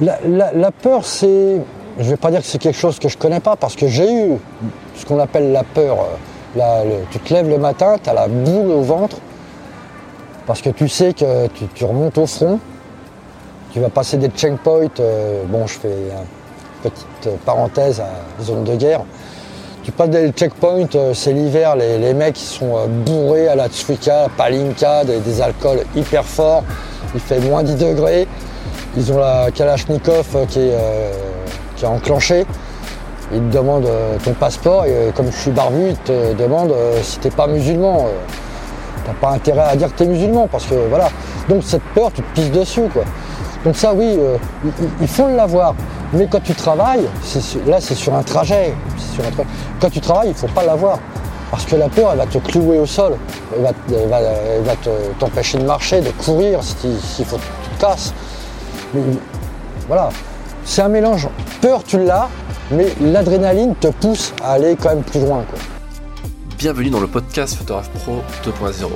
La, 0.00 0.18
la- 0.26 0.52
la 0.52 0.70
peur, 0.70 1.04
c'est. 1.04 1.60
Je 1.98 2.04
ne 2.04 2.10
vais 2.10 2.16
pas 2.16 2.30
dire 2.30 2.40
que 2.40 2.46
c'est 2.46 2.58
quelque 2.58 2.78
chose 2.78 2.98
que 3.00 3.08
je 3.08 3.18
connais 3.18 3.40
pas, 3.40 3.56
parce 3.56 3.74
que 3.74 3.88
j'ai 3.88 4.10
eu 4.12 4.32
ce 4.94 5.04
qu'on 5.04 5.18
appelle 5.18 5.50
la 5.52 5.64
peur. 5.64 5.96
euh, 6.00 6.04
la- 6.56 6.82
tu 7.10 7.18
te 7.18 7.34
lèves 7.34 7.48
le 7.48 7.58
matin, 7.58 7.96
tu 8.02 8.08
as 8.08 8.14
la 8.14 8.28
boule 8.28 8.70
au 8.70 8.82
ventre, 8.82 9.16
parce 10.46 10.62
que 10.62 10.70
tu 10.70 10.88
sais 10.88 11.12
que 11.12 11.46
tu, 11.74 11.84
remontes 11.84 12.16
au 12.18 12.26
front, 12.26 12.58
tu 13.72 13.80
vas 13.80 13.88
passer 13.90 14.16
des 14.16 14.28
checkpoints. 14.28 14.88
euh, 15.00 15.42
bon, 15.48 15.66
je 15.66 15.78
fais 15.78 15.88
une 15.92 16.90
petite 16.90 17.36
parenthèse 17.44 18.00
à 18.00 18.42
zone 18.42 18.64
de 18.64 18.76
guerre. 18.76 19.02
Tu 19.82 19.90
passes 19.92 20.10
des 20.10 20.30
checkpoints, 20.30 20.86
euh, 20.94 21.12
c'est 21.14 21.32
l'hiver, 21.32 21.74
les, 21.76 22.14
mecs 22.14 22.36
sont 22.36 22.76
euh, 22.76 22.86
bourrés 22.86 23.48
à 23.48 23.54
la 23.56 23.68
Tsuika, 23.68 24.24
à 24.24 24.28
Palinka, 24.28 25.04
des, 25.04 25.18
des 25.18 25.40
alcools 25.40 25.80
hyper 25.96 26.24
forts. 26.24 26.62
Il 27.14 27.20
fait 27.20 27.40
moins 27.40 27.62
10 27.62 27.74
degrés. 27.76 28.28
Ils 28.96 29.12
ont 29.12 29.18
la 29.18 29.50
Kalachnikov 29.54 30.26
euh, 30.34 30.46
qui 30.46 30.60
est, 30.60 30.72
euh, 30.74 31.12
qui 31.76 31.84
est 31.84 31.88
enclenchée. 31.88 32.46
Ils 33.32 33.40
te 33.40 33.56
demandent 33.56 33.86
euh, 33.86 34.16
ton 34.24 34.32
passeport 34.32 34.86
et 34.86 35.12
comme 35.14 35.30
je 35.30 35.36
suis 35.36 35.50
barbu, 35.50 35.90
ils 35.90 35.96
te 35.98 36.32
demandent 36.34 36.74
si 37.02 37.18
t'es 37.18 37.30
pas 37.30 37.46
musulman. 37.46 38.06
T'as 39.06 39.12
pas 39.14 39.34
intérêt 39.34 39.60
à 39.70 39.76
dire 39.76 39.88
que 39.92 39.98
t'es 39.98 40.06
musulman 40.06 40.48
parce 40.50 40.64
que 40.66 40.74
voilà. 40.88 41.08
Donc 41.48 41.62
cette 41.64 41.82
peur, 41.94 42.10
tu 42.12 42.22
te 42.22 42.34
pisses 42.34 42.50
dessus 42.50 42.88
quoi. 42.92 43.04
Donc 43.64 43.76
ça 43.76 43.92
oui, 43.92 44.18
il- 45.00 45.08
faut 45.08 45.28
l'avoir. 45.28 45.74
Mais 46.12 46.26
quand 46.30 46.42
tu 46.42 46.54
travailles, 46.54 47.06
là 47.66 47.78
c'est 47.80 47.94
sur 47.94 48.14
un 48.14 48.22
trajet. 48.22 48.72
Quand 49.80 49.90
tu 49.90 50.00
travailles, 50.00 50.30
il 50.30 50.34
faut 50.34 50.46
pas 50.48 50.64
l'avoir. 50.64 50.98
Parce 51.50 51.64
que 51.64 51.76
la 51.76 51.88
peur, 51.88 52.10
elle 52.12 52.18
va 52.18 52.26
te 52.26 52.38
clouer 52.38 52.78
au 52.78 52.86
sol. 52.86 53.16
Elle 53.56 53.62
va, 54.08 54.20
t'empêcher 55.18 55.58
de 55.58 55.64
marcher, 55.64 56.00
de 56.00 56.10
courir 56.10 56.60
si- 56.62 56.98
s'il 57.00 57.24
faut 57.24 57.36
que 57.36 57.42
tu 57.42 57.76
te 57.76 57.80
casses. 57.80 58.12
Voilà. 59.86 60.10
C'est 60.64 60.82
un 60.82 60.88
mélange. 60.88 61.28
Peur, 61.60 61.84
tu 61.84 61.98
l'as, 61.98 62.28
mais 62.70 62.94
l'adrénaline 63.00 63.74
te 63.76 63.88
pousse 63.88 64.32
à 64.42 64.52
aller 64.52 64.76
quand 64.76 64.90
même 64.90 65.02
plus 65.02 65.20
loin. 65.20 65.44
Bienvenue 66.56 66.90
dans 66.90 67.00
le 67.00 67.06
podcast 67.06 67.54
Photographe 67.56 67.90
Pro 67.90 68.22
2.0. 68.44 68.88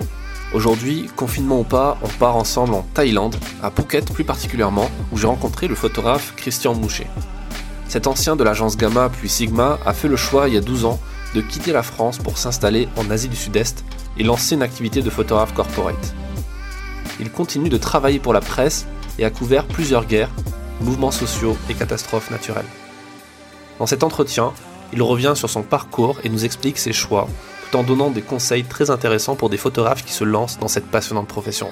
Aujourd'hui, 0.54 1.08
confinement 1.16 1.60
ou 1.60 1.64
pas, 1.64 1.96
on 2.02 2.08
part 2.08 2.36
ensemble 2.36 2.74
en 2.74 2.82
Thaïlande, 2.94 3.36
à 3.62 3.70
Phuket 3.70 4.12
plus 4.12 4.24
particulièrement, 4.24 4.90
où 5.12 5.16
j'ai 5.16 5.26
rencontré 5.26 5.68
le 5.68 5.74
photographe 5.74 6.34
Christian 6.36 6.74
Mouchet. 6.74 7.06
Cet 7.88 8.06
ancien 8.06 8.36
de 8.36 8.44
l'agence 8.44 8.76
Gamma 8.76 9.10
puis 9.10 9.28
Sigma 9.28 9.78
a 9.86 9.92
fait 9.92 10.08
le 10.08 10.16
choix 10.16 10.48
il 10.48 10.54
y 10.54 10.58
a 10.58 10.62
12 10.62 10.84
ans 10.84 10.98
de 11.34 11.40
quitter 11.40 11.72
la 11.72 11.82
France 11.82 12.18
pour 12.18 12.36
s'installer 12.36 12.88
en 12.96 13.10
Asie 13.10 13.28
du 13.28 13.36
Sud-Est 13.36 13.84
et 14.18 14.24
lancer 14.24 14.54
une 14.54 14.62
activité 14.62 15.00
de 15.00 15.10
photographe 15.10 15.54
corporate. 15.54 16.14
Il 17.20 17.30
continue 17.30 17.68
de 17.68 17.76
travailler 17.78 18.18
pour 18.18 18.32
la 18.32 18.40
presse 18.40 18.86
et 19.18 19.24
a 19.24 19.30
couvert 19.30 19.66
plusieurs 19.66 20.06
guerres, 20.06 20.30
mouvements 20.80 21.10
sociaux 21.10 21.56
et 21.68 21.74
catastrophes 21.74 22.30
naturelles. 22.30 22.66
Dans 23.78 23.86
cet 23.86 24.02
entretien, 24.04 24.52
il 24.92 25.02
revient 25.02 25.32
sur 25.34 25.50
son 25.50 25.62
parcours 25.62 26.18
et 26.24 26.28
nous 26.28 26.44
explique 26.44 26.78
ses 26.78 26.92
choix, 26.92 27.28
tout 27.70 27.78
en 27.78 27.82
donnant 27.82 28.10
des 28.10 28.22
conseils 28.22 28.64
très 28.64 28.90
intéressants 28.90 29.36
pour 29.36 29.50
des 29.50 29.56
photographes 29.56 30.04
qui 30.04 30.12
se 30.12 30.24
lancent 30.24 30.58
dans 30.58 30.68
cette 30.68 30.86
passionnante 30.86 31.28
profession. 31.28 31.68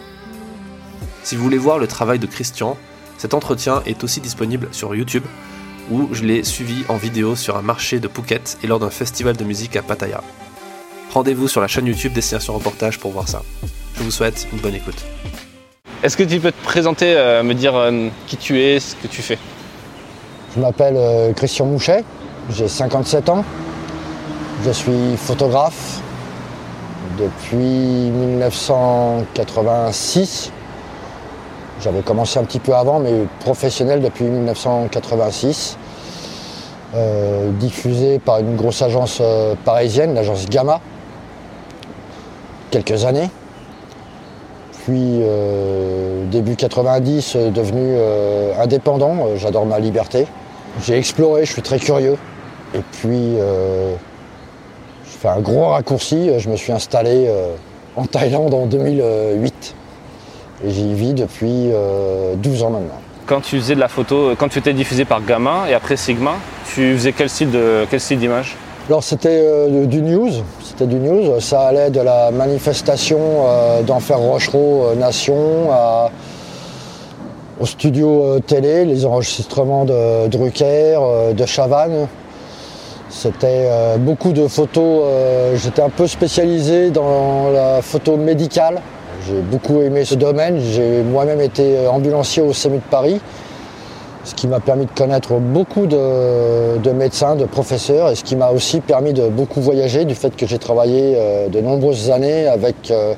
Si 1.23 1.37
vous 1.37 1.43
voulez 1.43 1.59
voir 1.59 1.79
le 1.79 1.87
travail 1.87 2.19
de 2.19 2.27
Christian, 2.27 2.77
cet 3.19 3.35
entretien 3.35 3.83
est 3.85 4.03
aussi 4.03 4.21
disponible 4.21 4.69
sur 4.73 4.95
YouTube, 4.95 5.25
où 5.91 6.09
je 6.13 6.25
l'ai 6.25 6.45
suivi 6.45 6.85
en 6.89 6.97
vidéo 6.97 7.37
sur 7.37 7.57
un 7.57 7.63
marché 7.63 8.01
de 8.01 8.09
Phuket 8.09 8.59
et 8.63 8.67
lors 8.67 8.79
d'un 8.79 8.91
festival 8.91 9.37
de 9.37 9.45
musique 9.45 9.77
à 9.77 9.83
Pattaya. 9.83 10.23
Rendez-vous 11.13 11.49
sur 11.49 11.61
la 11.61 11.69
chaîne 11.69 11.87
YouTube 11.87 12.13
Destination 12.13 12.55
Reportage 12.55 12.99
pour 12.99 13.11
voir 13.11 13.29
ça. 13.29 13.43
Je 13.97 14.03
vous 14.03 14.11
souhaite 14.11 14.47
une 14.53 14.61
bonne 14.61 14.77
écoute. 14.77 15.05
Est-ce 16.03 16.17
que 16.17 16.23
tu 16.23 16.41
peux 16.41 16.51
te 16.51 16.65
présenter, 16.65 17.15
euh, 17.15 17.43
me 17.43 17.53
dire 17.53 17.77
euh, 17.77 18.09
qui 18.27 18.39
tu 18.39 18.59
es, 18.59 18.81
ce 18.81 18.97
que 18.97 19.07
tu 19.07 19.21
fais? 19.21 19.37
Je 20.57 20.61
m'appelle 20.61 20.95
euh, 20.97 21.35
Christian 21.35 21.67
Mouchet, 21.67 22.05
j'ai 22.49 22.69
57 22.69 23.29
ans. 23.29 23.45
Je 24.65 24.71
suis 24.71 25.19
photographe 25.19 26.01
depuis 27.19 27.59
1986. 27.59 30.53
J'avais 31.83 32.01
commencé 32.01 32.39
un 32.39 32.45
petit 32.45 32.61
peu 32.61 32.75
avant, 32.75 32.99
mais 32.99 33.27
professionnel 33.41 34.01
depuis 34.01 34.25
1986. 34.25 35.77
Euh, 36.95 37.51
diffusé 37.53 38.19
par 38.21 38.39
une 38.39 38.57
grosse 38.57 38.81
agence 38.81 39.21
parisienne, 39.67 40.15
l'agence 40.15 40.49
Gamma, 40.49 40.81
quelques 42.71 43.05
années. 43.05 43.29
Puis 44.85 45.21
euh, 45.21 46.25
début 46.31 46.57
90, 46.57 47.37
euh, 47.37 47.51
devenu 47.51 47.81
euh, 47.83 48.53
indépendant, 48.61 49.37
j'adore 49.37 49.67
ma 49.67 49.79
liberté. 49.79 50.27
J'ai 50.83 50.97
exploré, 50.97 51.45
je 51.45 51.53
suis 51.53 51.63
très 51.63 51.79
curieux. 51.79 52.17
Et 52.75 52.81
puis 52.93 53.37
je 53.37 53.97
fais 55.05 55.29
un 55.29 55.41
gros 55.41 55.67
raccourci, 55.71 56.31
je 56.39 56.49
me 56.49 56.55
suis 56.55 56.71
installé 56.71 57.29
en 57.97 58.07
Thaïlande 58.07 58.55
en 58.55 58.67
2008. 58.67 59.75
Et 60.65 60.71
j'y 60.71 60.95
vis 60.95 61.15
depuis 61.15 61.71
euh, 61.73 62.35
12 62.37 62.63
ans 62.63 62.71
maintenant. 62.71 63.01
Quand 63.27 63.41
tu 63.41 63.57
faisais 63.59 63.75
de 63.75 63.81
la 63.81 63.89
photo, 63.89 64.35
quand 64.39 64.49
tu 64.49 64.59
étais 64.59 64.73
diffusé 64.73 65.05
par 65.05 65.25
Gamma 65.25 65.65
et 65.69 65.75
après 65.75 65.97
Sigma, 65.97 66.35
tu 66.73 66.95
faisais 66.95 67.13
quel 67.13 67.29
style 67.29 67.51
d'image? 68.19 68.57
Alors 68.91 69.05
c'était 69.05 69.29
euh, 69.45 69.87
du 69.87 70.03
news, 70.03 70.31
c'était 70.65 70.87
du 70.87 70.97
news. 70.97 71.39
Ça 71.39 71.61
allait 71.61 71.91
de 71.91 72.01
la 72.01 72.33
manifestation 72.33 73.21
euh, 73.47 73.83
d'Enfer 73.83 74.19
Rochereau 74.19 74.87
euh, 74.87 74.95
Nation 74.97 75.71
à- 75.71 76.11
au 77.61 77.67
studio 77.67 78.41
télé, 78.41 78.85
les 78.85 79.07
enregistrements 79.07 79.85
de 79.85 80.27
Drucker, 80.27 80.99
de 81.37 81.47
Chavannes. 81.47 82.09
C'était 83.11 83.69
beaucoup 83.99 84.33
de 84.33 84.49
photos. 84.49 85.05
J'étais 85.57 85.83
un 85.83 85.91
peu 85.91 86.07
spécialisé 86.07 86.91
dans 86.91 87.51
la 87.53 87.83
photo 87.83 88.17
médicale. 88.17 88.81
J'ai 89.29 89.43
beaucoup 89.43 89.83
aimé 89.83 90.07
ce 90.07 90.15
domaine. 90.15 90.59
J'ai 90.59 91.03
moi-même 91.03 91.43
été 91.43 91.87
ambulancier 91.87 92.43
au 92.43 92.55
SEMU 92.55 92.79
de 92.79 92.83
Paris 92.91 93.21
ce 94.25 94.35
qui 94.35 94.47
m'a 94.47 94.61
permis 94.61 94.87
de 94.87 94.91
connaître 94.91 95.35
beaucoup 95.35 95.87
de, 95.87 96.79
de 96.79 96.91
médecins, 96.91 97.37
de 97.37 97.45
professeurs, 97.47 98.11
et 98.11 98.15
ce 98.15 98.25
qui 98.25 98.37
m'a 98.37 98.51
aussi 98.51 98.81
permis 98.81 99.13
de 99.13 99.29
beaucoup 99.29 99.61
voyager 99.61 100.05
du 100.05 100.15
fait 100.15 100.35
que 100.37 100.47
j'ai 100.47 100.59
travaillé 100.59 101.15
euh, 101.17 101.49
de 101.49 101.61
nombreuses 101.61 102.11
années 102.11 102.47
avec 102.47 102.91
euh, 102.91 103.15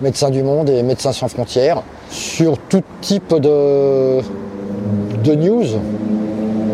Médecins 0.00 0.30
du 0.30 0.42
Monde 0.42 0.70
et 0.70 0.82
Médecins 0.82 1.12
sans 1.12 1.28
frontières 1.28 1.82
sur 2.10 2.58
tout 2.58 2.82
type 3.00 3.34
de, 3.34 4.20
de 5.24 5.34
news, 5.34 5.66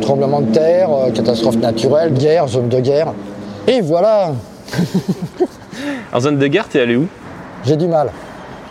tremblement 0.01 0.41
de 0.41 0.53
terre, 0.53 0.91
euh, 0.93 1.11
catastrophes 1.11 1.57
naturelles, 1.57 2.12
guerre, 2.12 2.49
zone 2.49 2.69
de 2.69 2.81
guerre. 2.81 3.15
Et 3.67 3.81
voilà, 3.81 4.33
En 6.12 6.21
zone 6.21 6.39
de 6.39 6.47
guerre, 6.47 6.69
t'es 6.69 6.81
allé 6.81 6.97
où? 6.97 7.07
J'ai 7.65 7.77
du 7.77 7.87
mal 7.87 8.11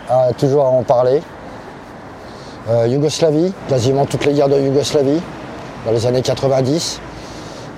à 0.08 0.32
toujours 0.32 0.64
à 0.64 0.68
en 0.68 0.82
parler. 0.82 1.20
Euh, 2.70 2.86
Yougoslavie, 2.86 3.52
quasiment 3.68 4.04
toutes 4.06 4.26
les 4.26 4.34
guerres 4.34 4.48
de 4.48 4.60
Yougoslavie, 4.60 5.20
dans 5.86 5.92
les 5.92 6.06
années 6.06 6.22
90. 6.22 7.00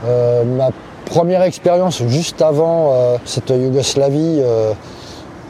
Euh, 0.07 0.45
ma 0.45 0.69
première 1.07 1.43
expérience 1.43 2.03
juste 2.09 2.43
avant 2.43 2.91
euh, 2.93 3.17
cette 3.25 3.51
Yougoslavie, 3.51 4.43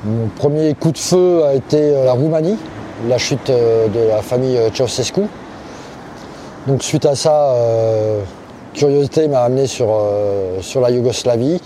mon 0.04 0.28
premier 0.36 0.75
coup 0.75 0.91
de 0.92 0.98
feu 0.98 1.44
a 1.44 1.54
été 1.54 1.92
la 2.04 2.12
Roumanie, 2.12 2.56
la 3.08 3.19
chute 3.19 3.48
de 3.50 4.08
la 4.08 4.20
famille 4.22 4.58
Ceausescu. 4.75 5.22
Donc 6.66 6.82
suite 6.82 7.06
à 7.06 7.14
ça, 7.14 7.54
curiosité 8.75 9.28
m'a 9.28 9.42
amené 9.42 9.66
sur, 9.66 9.88
sur 10.60 10.81
la 10.81 10.91
Yougoslavie. 10.91 11.60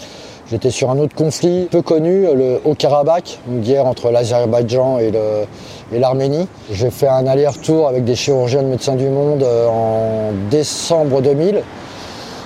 J'étais 0.51 0.71
sur 0.71 0.91
un 0.91 0.99
autre 0.99 1.15
conflit 1.17 1.67
peu 1.71 1.83
connu, 1.83 2.27
le 2.35 2.61
Haut-Karabakh, 2.65 3.41
une 3.49 3.61
guerre 3.63 3.87
entre 3.87 4.11
l'Azerbaïdjan 4.11 4.99
et 4.99 5.11
le- 5.11 5.45
et 5.93 5.99
l'Arménie. 5.99 6.49
J'ai 6.71 6.91
fait 6.91 7.09
un 7.09 7.27
aller-retour 7.27 7.89
avec 7.89 8.05
des 8.05 8.15
chirurgiens 8.15 8.63
de 8.63 8.69
Médecins 8.69 8.95
du 8.97 9.09
Monde 9.09 9.43
euh, 9.43 9.69
en 9.69 10.33
décembre 10.51 11.23
2000 11.23 11.63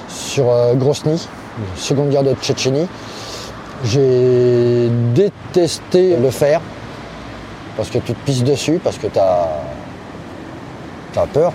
sur 0.08 0.50
euh, 0.50 0.74
Grozny, 0.74 1.26
seconde 1.76 2.10
guerre 2.10 2.22
de 2.22 2.34
Tchétchénie. 2.34 2.86
J'ai 3.84 4.90
détesté 5.14 6.16
le 6.16 6.30
faire 6.30 6.60
parce 7.76 7.88
que 7.88 7.98
tu 7.98 8.12
te 8.12 8.24
pisses 8.24 8.44
dessus, 8.44 8.80
parce 8.82 8.98
que 8.98 9.06
tu 9.06 9.18
as, 9.18 9.48
peur. 11.32 11.52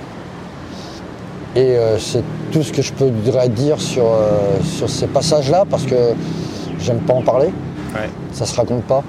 Et 1.55 1.77
euh, 1.77 1.97
c'est 1.99 2.23
tout 2.51 2.63
ce 2.63 2.73
que 2.73 2.81
je 2.81 2.91
pourrais 2.93 3.49
dire 3.49 3.79
sur, 3.79 4.05
euh, 4.05 4.59
sur 4.63 4.89
ces 4.89 5.07
passages-là 5.07 5.65
parce 5.69 5.83
que 5.83 6.13
j'aime 6.79 6.99
pas 6.99 7.13
en 7.13 7.21
parler. 7.21 7.53
Ouais. 7.93 8.09
Ça 8.33 8.45
se 8.45 8.55
raconte 8.55 8.83
pas. 8.83 9.03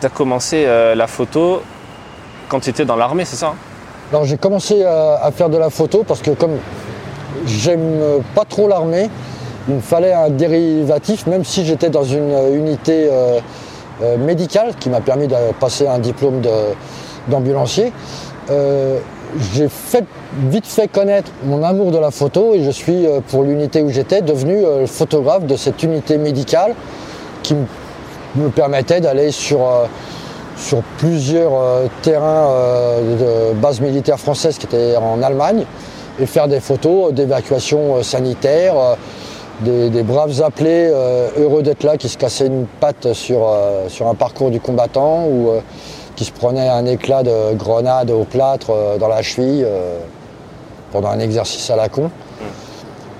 Tu 0.00 0.06
as 0.06 0.10
commencé 0.10 0.64
euh, 0.66 0.94
la 0.94 1.06
photo 1.06 1.62
quand 2.48 2.60
tu 2.60 2.70
étais 2.70 2.84
dans 2.84 2.96
l'armée, 2.96 3.24
c'est 3.24 3.36
ça 3.36 3.48
hein? 3.48 3.54
Alors 4.10 4.24
j'ai 4.26 4.36
commencé 4.36 4.84
à, 4.84 5.20
à 5.22 5.30
faire 5.30 5.48
de 5.48 5.56
la 5.56 5.70
photo 5.70 6.04
parce 6.06 6.20
que 6.20 6.32
comme 6.32 6.56
j'aime 7.46 8.00
pas 8.34 8.44
trop 8.44 8.68
l'armée, 8.68 9.08
il 9.68 9.76
me 9.76 9.80
fallait 9.80 10.12
un 10.12 10.28
dérivatif, 10.28 11.26
même 11.26 11.44
si 11.44 11.64
j'étais 11.64 11.88
dans 11.88 12.04
une 12.04 12.30
euh, 12.32 12.54
unité 12.56 13.08
euh, 13.10 13.38
euh, 14.02 14.16
médicale 14.18 14.74
qui 14.78 14.90
m'a 14.90 15.00
permis 15.00 15.28
de 15.28 15.36
passer 15.60 15.86
un 15.86 15.98
diplôme 15.98 16.42
d'ambulancier. 17.28 17.92
Euh, 18.50 18.98
j'ai 19.54 19.68
fait, 19.68 20.04
vite 20.50 20.66
fait 20.66 20.88
connaître 20.88 21.30
mon 21.44 21.62
amour 21.62 21.90
de 21.90 21.98
la 21.98 22.10
photo 22.10 22.52
et 22.54 22.62
je 22.64 22.70
suis, 22.70 23.06
euh, 23.06 23.20
pour 23.26 23.44
l'unité 23.44 23.80
où 23.82 23.88
j'étais, 23.88 24.20
devenu 24.20 24.56
euh, 24.64 24.86
photographe 24.86 25.46
de 25.46 25.56
cette 25.56 25.82
unité 25.82 26.18
médicale 26.18 26.74
qui 27.42 27.54
m- 27.54 27.66
me 28.36 28.48
permettait 28.48 29.00
d'aller 29.00 29.30
sur, 29.30 29.60
euh, 29.62 29.86
sur 30.56 30.82
plusieurs 30.98 31.52
euh, 31.54 31.86
terrains 32.02 32.48
euh, 32.50 33.52
de 33.52 33.54
bases 33.54 33.80
militaires 33.80 34.18
françaises 34.18 34.58
qui 34.58 34.66
étaient 34.66 34.96
en 34.96 35.22
Allemagne 35.22 35.64
et 36.20 36.26
faire 36.26 36.48
des 36.48 36.60
photos 36.60 37.12
d'évacuation 37.12 38.02
sanitaire, 38.02 38.74
des, 39.62 40.02
braves 40.02 40.42
appelés 40.42 40.92
heureux 41.38 41.62
d'être 41.62 41.84
là 41.84 41.96
qui 41.96 42.10
se 42.10 42.18
cassaient 42.18 42.48
une 42.48 42.66
patte 42.66 43.14
sur, 43.14 43.48
sur 43.88 44.08
un 44.08 44.14
parcours 44.14 44.50
du 44.50 44.60
combattant 44.60 45.24
ou 45.24 45.52
qui 46.14 46.26
se 46.26 46.30
prenaient 46.30 46.68
un 46.68 46.84
éclat 46.84 47.22
de 47.22 47.54
grenade 47.54 48.10
au 48.10 48.24
plâtre 48.24 48.72
dans 49.00 49.08
la 49.08 49.22
cheville 49.22 49.66
pendant 50.92 51.08
un 51.08 51.18
exercice 51.18 51.70
à 51.70 51.76
la 51.76 51.88
con. 51.88 52.10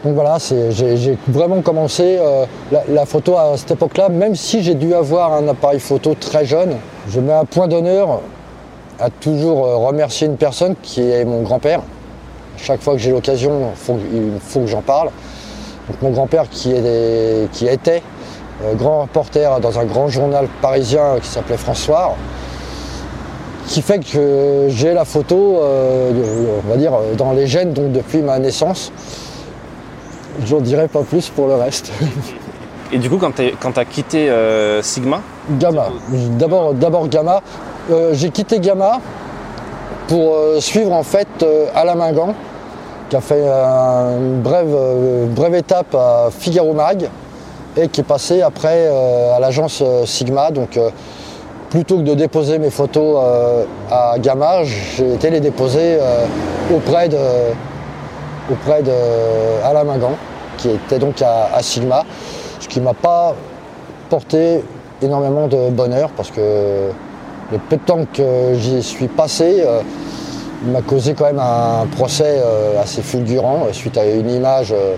Donc 0.05 0.15
voilà, 0.15 0.39
j'ai 0.41 1.17
vraiment 1.29 1.63
commencé 1.63 2.19
euh, 2.19 2.45
la, 2.89 3.07
photo 3.07 3.37
à 3.37 3.57
cette 3.57 3.71
époque-là, 3.71 4.09
même 4.09 4.35
si 4.35 4.61
j'ai 4.61 4.75
dû 4.75 4.95
avoir 4.95 5.33
un 5.33 5.47
appareil 5.47 5.79
photo 5.79 6.17
très 6.19 6.45
jeune. 6.45 6.75
Je 7.09 7.21
mets 7.21 7.33
un 7.33 7.45
point 7.45 7.69
d'honneur 7.69 8.21
à 8.99 9.11
toujours 9.11 9.65
euh, 9.65 9.77
remercier 9.77 10.27
une 10.27 10.37
personne 10.37 10.75
qui 10.83 11.09
est 11.09 11.25
mon 11.25 11.43
grand-père. 11.43 11.83
Chaque 12.57 12.81
fois 12.83 12.95
que 12.95 12.99
j'ai 12.99 13.13
l'occasion, 13.13 13.71
il 13.89 14.41
faut 14.41 14.61
que 14.61 14.67
j'en 14.67 14.83
parle. 14.83 15.11
Mon 16.01 16.11
grand-père 16.11 16.49
qui, 16.49 16.73
était 16.73 18.03
euh, 18.65 18.75
grand 18.75 19.03
reporter 19.03 19.61
dans 19.61 19.79
un 19.79 19.85
grand 19.85 20.09
journal 20.09 20.49
parisien 20.61 21.19
qui 21.23 21.29
s'appelait 21.29 21.57
François, 21.57 22.17
qui 23.69 23.83
fait 23.83 24.01
que 24.01 24.67
j'ai 24.69 24.95
la 24.95 25.05
photo, 25.05 25.61
on 25.63 26.69
va 26.69 26.77
dire, 26.77 26.93
dans 27.17 27.33
les 27.33 27.47
gènes 27.47 27.73
depuis 27.73 28.21
ma 28.21 28.41
naissance. 28.41 28.91
J'en 30.47 30.61
dirai 30.61 30.89
pas 30.89 31.03
plus 31.03 31.29
pour 31.29 31.47
le 31.47 31.55
reste. 31.55 31.93
Et 32.93 32.99
du 32.99 33.09
coup, 33.09 33.19
quand 33.19 33.33
tu 33.33 33.81
as 33.81 33.85
quitté 33.87 34.29
euh, 34.29 34.83
Sigma, 34.83 35.21
Gamma. 35.59 35.87
D'abord, 36.39 36.75
d'abord 36.75 37.09
Gamma. 37.09 37.41
Euh, 37.91 38.11
j'ai 38.13 38.29
quitté 38.29 38.61
Gamma 38.61 39.01
pour 40.09 40.35
euh, 40.35 40.61
suivre 40.61 40.93
en 40.93 41.03
fait 41.03 41.29
Alain 41.75 41.95
Mingan, 41.95 42.35
qui 43.09 43.17
a 43.17 43.21
fait 43.21 43.43
une 43.43 44.41
brève, 44.43 44.77
brève 45.35 45.55
étape 45.55 45.95
à 45.95 46.29
Figaro 46.31 46.75
Mag 46.75 47.09
et 47.77 47.89
qui 47.89 48.03
est 48.03 48.05
passé 48.05 48.43
après 48.43 48.89
à 49.35 49.41
l'agence 49.41 49.83
Sigma. 50.05 50.51
Donc 50.51 50.79
plutôt 51.71 51.97
que 51.97 52.03
de 52.03 52.15
déposer 52.15 52.59
mes 52.59 52.71
photos 52.71 53.19
à 53.91 54.17
Gamma, 54.19 54.65
j'ai 54.65 55.15
été 55.15 55.31
les 55.31 55.41
déposer 55.41 55.97
auprès 56.75 57.09
de 57.09 57.17
auprès 58.51 58.83
de 58.83 58.93
Alain 59.65 59.85
Mingan, 59.85 60.13
qui 60.59 60.71
était 60.71 60.99
donc 60.99 61.23
à, 61.23 61.63
Sigma, 61.63 62.05
ce 62.61 62.69
qui 62.69 62.81
m'a 62.81 62.95
pas 62.95 63.35
porté 64.09 64.63
énormément 65.01 65.49
de 65.49 65.71
bonheur 65.71 66.11
parce 66.17 66.31
que 66.31 66.91
le 67.51 67.59
peu 67.69 67.77
de 67.77 67.83
temps 67.83 68.05
que 68.13 68.55
j'y 68.55 68.83
suis 68.83 69.09
passé 69.09 69.63
euh, 69.67 69.81
m'a 70.67 70.81
causé 70.81 71.15
quand 71.15 71.25
même 71.25 71.41
un 71.41 71.87
procès 71.97 72.41
euh, 72.43 72.81
assez 72.81 73.03
fulgurant 73.03 73.65
euh, 73.67 73.73
suite 73.73 73.99
à 73.99 74.07
une 74.07 74.31
image 74.31 74.73
euh, 74.73 74.95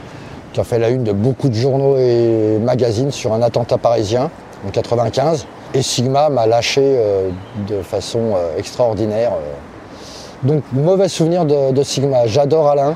qui 0.52 0.60
a 0.60 0.64
fait 0.64 0.78
la 0.78 0.90
une 0.90 1.04
de 1.04 1.12
beaucoup 1.12 1.48
de 1.48 1.54
journaux 1.54 1.96
et 1.96 2.58
magazines 2.60 3.10
sur 3.10 3.32
un 3.32 3.42
attentat 3.42 3.78
parisien 3.78 4.30
en 4.66 4.70
95. 4.70 5.46
Et 5.74 5.82
Sigma 5.82 6.28
m'a 6.28 6.46
lâché 6.46 6.82
euh, 6.84 7.30
de 7.68 7.82
façon 7.82 8.34
euh, 8.36 8.58
extraordinaire. 8.58 9.32
euh. 9.32 10.46
Donc 10.46 10.62
mauvais 10.72 11.08
souvenir 11.08 11.44
de 11.46 11.82
Sigma. 11.82 12.26
J'adore 12.26 12.68
Alain. 12.68 12.94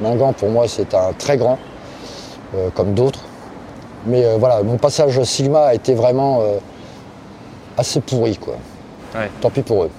Mingan 0.00 0.32
pour 0.32 0.50
moi 0.50 0.66
c'est 0.68 0.94
un 0.94 1.12
très 1.12 1.36
grand, 1.36 1.58
euh, 2.54 2.68
comme 2.74 2.94
d'autres. 2.94 3.20
Mais 4.06 4.24
euh, 4.24 4.36
voilà, 4.38 4.62
mon 4.62 4.76
passage 4.76 5.20
Sigma 5.24 5.66
a 5.66 5.74
été 5.74 5.94
vraiment 5.94 6.40
euh, 6.42 6.58
assez 7.76 8.00
pourri 8.00 8.36
quoi. 8.36 8.54
Ouais. 9.14 9.30
Tant 9.40 9.50
pis 9.50 9.62
pour 9.62 9.84
eux. 9.84 9.90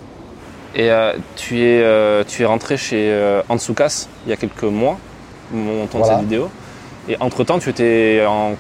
et 0.75 0.89
tu, 1.35 1.63
es, 1.63 2.23
tu 2.25 2.44
es 2.44 2.45
rentré 2.45 2.77
chez 2.77 3.41
Ansukas 3.49 4.07
il 4.25 4.29
y 4.29 4.33
a 4.33 4.35
quelques 4.35 4.63
mois, 4.63 4.97
on 5.53 5.88
tourne 5.88 6.03
Voilà. 6.03 6.17
cette 6.19 6.23
vidéo. 6.25 6.49
Et 7.09 7.15
entre-temps, 7.19 7.57
tu 7.57 7.69
étais 7.69 8.23
en 8.27 8.51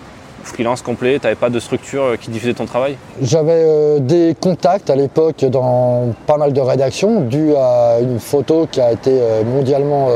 freelance 0.47 0.81
complet, 0.81 1.19
tu 1.19 1.25
n'avais 1.25 1.35
pas 1.35 1.49
de 1.49 1.59
structure 1.59 2.03
euh, 2.03 2.15
qui 2.15 2.31
diffusait 2.31 2.53
ton 2.53 2.65
travail? 2.65 2.97
J'avais 3.21 3.63
euh, 3.65 3.99
des 3.99 4.35
contacts 4.39 4.89
à 4.89 4.95
l'époque 4.95 5.45
dans 5.45 6.13
pas 6.25 6.37
mal 6.37 6.53
de 6.53 6.61
rédactions, 6.61 7.21
dû 7.21 7.53
à 7.55 7.97
une 8.01 8.19
photo 8.19 8.67
qui 8.71 8.81
a 8.81 8.91
été 8.91 9.11
euh, 9.11 9.43
mondialement 9.43 10.09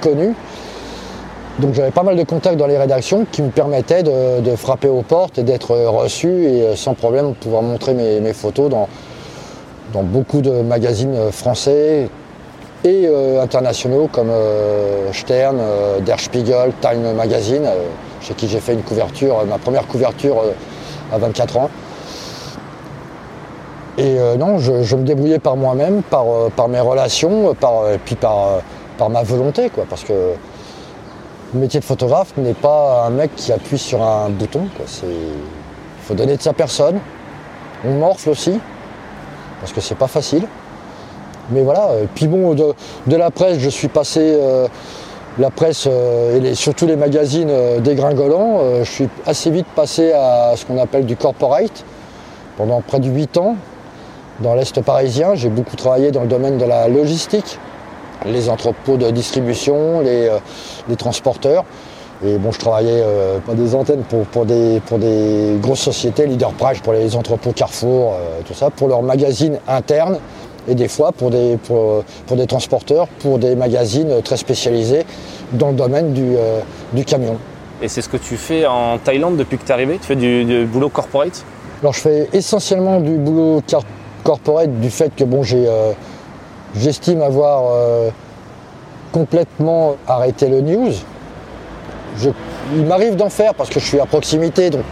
connue. 0.00 0.34
Donc 1.58 1.74
j'avais 1.74 1.90
pas 1.90 2.02
mal 2.02 2.16
de 2.16 2.22
contacts 2.22 2.56
dans 2.56 2.66
les 2.66 2.78
rédactions 2.78 3.26
qui 3.30 3.42
me 3.42 3.50
permettaient 3.50 4.02
de, 4.02 4.40
de 4.40 4.56
frapper 4.56 4.88
aux 4.88 5.02
portes 5.02 5.38
et 5.38 5.42
d'être 5.42 5.74
reçu 5.74 6.28
et 6.44 6.76
sans 6.76 6.94
problème 6.94 7.34
pouvoir 7.34 7.62
montrer 7.62 7.94
mes, 7.94 8.32
photos 8.32 8.70
dans, 8.70 8.88
dans 9.92 10.04
beaucoup 10.04 10.40
de 10.40 10.62
magazines 10.62 11.32
français 11.32 12.08
et 12.84 13.08
internationaux 13.42 14.08
comme 14.10 14.30
Stern, 15.12 15.58
Der 16.06 16.20
Spiegel, 16.20 16.72
Time 16.80 17.12
Magazine, 17.16 17.68
chez 18.20 18.34
qui 18.34 18.48
j'ai 18.48 18.60
fait 18.60 18.74
une 18.74 18.82
couverture, 18.82 19.38
euh, 19.38 19.44
ma 19.44 19.58
première 19.58 19.86
couverture 19.86 20.38
euh, 20.38 20.52
à 21.14 21.18
24 21.18 21.56
ans. 21.56 21.70
Et 23.96 24.18
euh, 24.18 24.36
non, 24.36 24.58
je, 24.58 24.96
me 24.96 25.02
débrouillais 25.02 25.40
par 25.40 25.56
moi-même, 25.56 26.02
par, 26.02 26.68
mes 26.68 26.80
relations, 26.80 27.52
et 27.52 27.98
puis 28.04 28.14
par, 28.14 28.60
ma 29.10 29.22
volonté, 29.22 29.70
quoi, 29.70 29.84
parce 29.88 30.04
que 30.04 30.34
le 31.54 31.60
métier 31.60 31.80
de 31.80 31.84
photographe 31.84 32.32
n'est 32.36 32.54
pas 32.54 33.06
un 33.06 33.10
mec 33.10 33.34
qui 33.34 33.52
appuie 33.52 33.78
sur 33.78 34.02
un 34.02 34.28
bouton. 34.28 34.68
Il 35.02 35.08
faut 36.02 36.14
donner 36.14 36.36
de 36.36 36.42
sa 36.42 36.52
personne. 36.52 37.00
On 37.84 37.94
morfle 37.94 38.30
aussi, 38.30 38.60
parce 39.60 39.72
que 39.72 39.80
c'est 39.80 39.96
pas 39.96 40.06
facile. 40.06 40.46
Mais 41.50 41.62
voilà, 41.62 41.90
et 42.00 42.06
puis 42.14 42.28
bon, 42.28 42.54
de, 42.54 43.16
la 43.16 43.30
presse, 43.32 43.58
je 43.58 43.70
suis 43.70 43.88
passé, 43.88 44.38
la 45.38 45.50
presse 45.50 45.86
euh, 45.86 46.42
et 46.42 46.54
surtout 46.54 46.86
les 46.86 46.96
magazines 46.96 47.50
euh, 47.50 47.80
dégringolants, 47.80 48.58
euh, 48.60 48.84
je 48.84 48.90
suis 48.90 49.08
assez 49.26 49.50
vite 49.50 49.66
passé 49.74 50.12
à 50.12 50.54
ce 50.56 50.66
qu'on 50.66 50.78
appelle 50.78 51.06
du 51.06 51.16
corporate. 51.16 51.84
Pendant 52.56 52.80
près 52.80 52.98
de 52.98 53.08
8 53.08 53.36
ans, 53.36 53.56
dans 54.40 54.54
l'Est 54.54 54.80
parisien, 54.82 55.34
j'ai 55.34 55.48
beaucoup 55.48 55.76
travaillé 55.76 56.10
dans 56.10 56.22
le 56.22 56.28
domaine 56.28 56.58
de 56.58 56.64
la 56.64 56.88
logistique, 56.88 57.58
les 58.26 58.48
entrepôts 58.48 58.96
de 58.96 59.10
distribution, 59.10 60.00
les, 60.00 60.28
transporteurs. 60.96 61.64
Et 62.26 62.36
bon, 62.36 62.50
je 62.50 62.58
travaillais 62.58 63.04
pour 63.44 63.54
des 63.54 63.76
antennes 63.76 64.02
pour, 64.02 64.44
des, 64.44 64.80
grosses 65.60 65.82
sociétés, 65.82 66.26
Leader 66.26 66.50
Price 66.50 66.80
pour 66.80 66.92
les 66.94 67.14
entrepôts 67.14 67.52
Carrefour, 67.52 68.16
tout 68.44 68.54
ça, 68.54 68.70
pour 68.70 68.88
leurs 68.88 69.02
magazines 69.02 69.60
internes 69.68 70.18
et 70.66 70.74
des 70.74 70.88
fois 70.88 71.12
pour 71.12 71.30
des 71.30 72.46
transporteurs, 72.48 73.06
pour 73.20 73.38
des 73.38 73.54
magazines 73.54 74.20
très 74.22 74.36
spécialisés 74.36 75.06
dans 75.52 75.68
le 75.68 75.74
domaine 75.74 76.12
du, 76.12 76.36
euh, 76.36 76.60
du 76.92 77.04
camion. 77.04 77.36
Et 77.80 77.88
c'est 77.88 78.02
ce 78.02 78.08
que 78.08 78.16
tu 78.16 78.36
fais 78.36 78.66
en 78.66 78.98
Thaïlande 78.98 79.36
depuis 79.36 79.56
que 79.58 79.62
tu 79.64 79.68
es 79.70 79.72
arrivé? 79.72 79.98
Tu 80.00 80.06
fais 80.06 80.16
du, 80.16 80.44
du 80.44 80.64
boulot 80.66 80.88
corporate? 80.88 81.44
Alors 81.80 81.92
je 81.92 82.00
fais 82.00 82.28
essentiellement 82.32 83.00
du 83.00 83.16
boulot 83.16 83.62
corporate 84.24 84.80
du 84.80 84.90
fait 84.90 85.14
que 85.14 85.22
bon 85.24 85.42
j'ai 85.44 85.64
euh, 85.68 85.92
j'estime 86.76 87.22
avoir 87.22 87.62
euh, 87.72 88.10
complètement 89.12 89.94
arrêté 90.06 90.48
le 90.48 90.60
news. 90.60 90.92
Je- 92.18 92.30
il 92.74 92.84
m'arrive 92.84 93.14
d'en 93.16 93.30
faire 93.30 93.54
parce 93.54 93.70
que 93.70 93.78
je 93.80 93.86
suis 93.86 94.00
à 94.00 94.06
proximité, 94.06 94.70
donc 94.70 94.82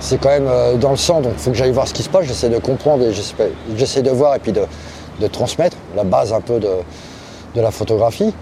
c'est 0.00 0.18
quand 0.20 0.30
même 0.30 0.48
dans 0.80 0.90
le 0.90 0.96
sang, 0.96 1.20
donc 1.20 1.32
il 1.36 1.40
faut 1.40 1.50
que 1.50 1.56
j'aille 1.56 1.70
voir 1.72 1.86
ce 1.86 1.94
qui 1.94 2.02
se 2.02 2.08
passe, 2.08 2.24
j'essaie 2.24 2.48
de 2.48 2.58
comprendre 2.58 3.04
et 3.04 3.12
j'essaie 3.76 4.02
de 4.02 4.10
voir 4.10 4.34
et 4.34 4.38
puis 4.38 4.52
de, 4.52 4.62
de 5.20 5.26
transmettre 5.28 5.76
la 5.94 6.04
base 6.04 6.32
un 6.32 6.40
peu 6.40 6.58
de, 6.58 6.70
de 7.54 7.60
la 7.60 7.70
photographie. 7.70 8.32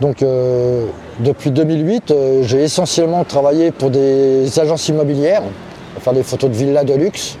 Donc 0.00 0.22
euh, 0.22 0.86
depuis 1.20 1.50
2008, 1.50 2.10
euh, 2.10 2.42
j'ai 2.42 2.62
essentiellement 2.62 3.24
travaillé 3.24 3.70
pour 3.70 3.90
des 3.90 4.58
agences 4.58 4.88
immobilières, 4.88 5.42
à 5.96 6.00
faire 6.00 6.12
des 6.12 6.22
photos 6.22 6.50
de 6.50 6.54
villas 6.54 6.84
de 6.84 6.94
luxe 6.94 7.38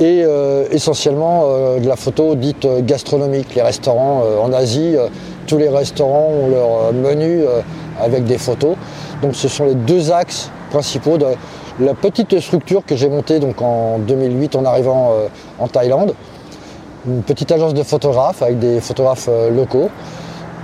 et 0.00 0.22
euh, 0.24 0.66
essentiellement 0.70 1.46
de 1.78 1.86
la 1.86 1.96
photo 1.96 2.34
dite 2.34 2.66
gastronomique. 2.84 3.54
Les 3.54 3.62
restaurants 3.62 4.22
en 4.42 4.52
Asie, 4.52 4.96
tous 5.46 5.56
les 5.58 5.68
restaurants 5.68 6.30
ont 6.30 6.48
leur 6.48 6.92
menu 6.92 7.42
avec 8.00 8.24
des 8.24 8.38
photos. 8.38 8.76
Donc 9.22 9.36
ce 9.36 9.48
sont 9.48 9.64
les 9.64 9.74
deux 9.74 10.10
axes 10.10 10.50
principaux 10.70 11.16
de 11.16 11.26
la 11.80 11.94
petite 11.94 12.40
structure 12.40 12.84
que 12.84 12.96
j'ai 12.96 13.08
montée 13.08 13.38
donc 13.38 13.62
en 13.62 13.98
2008 14.00 14.56
en 14.56 14.64
arrivant 14.64 15.12
en 15.60 15.68
Thaïlande. 15.68 16.14
Une 17.06 17.22
petite 17.22 17.52
agence 17.52 17.74
de 17.74 17.82
photographes 17.84 18.42
avec 18.42 18.58
des 18.58 18.80
photographes 18.80 19.28
locaux 19.52 19.90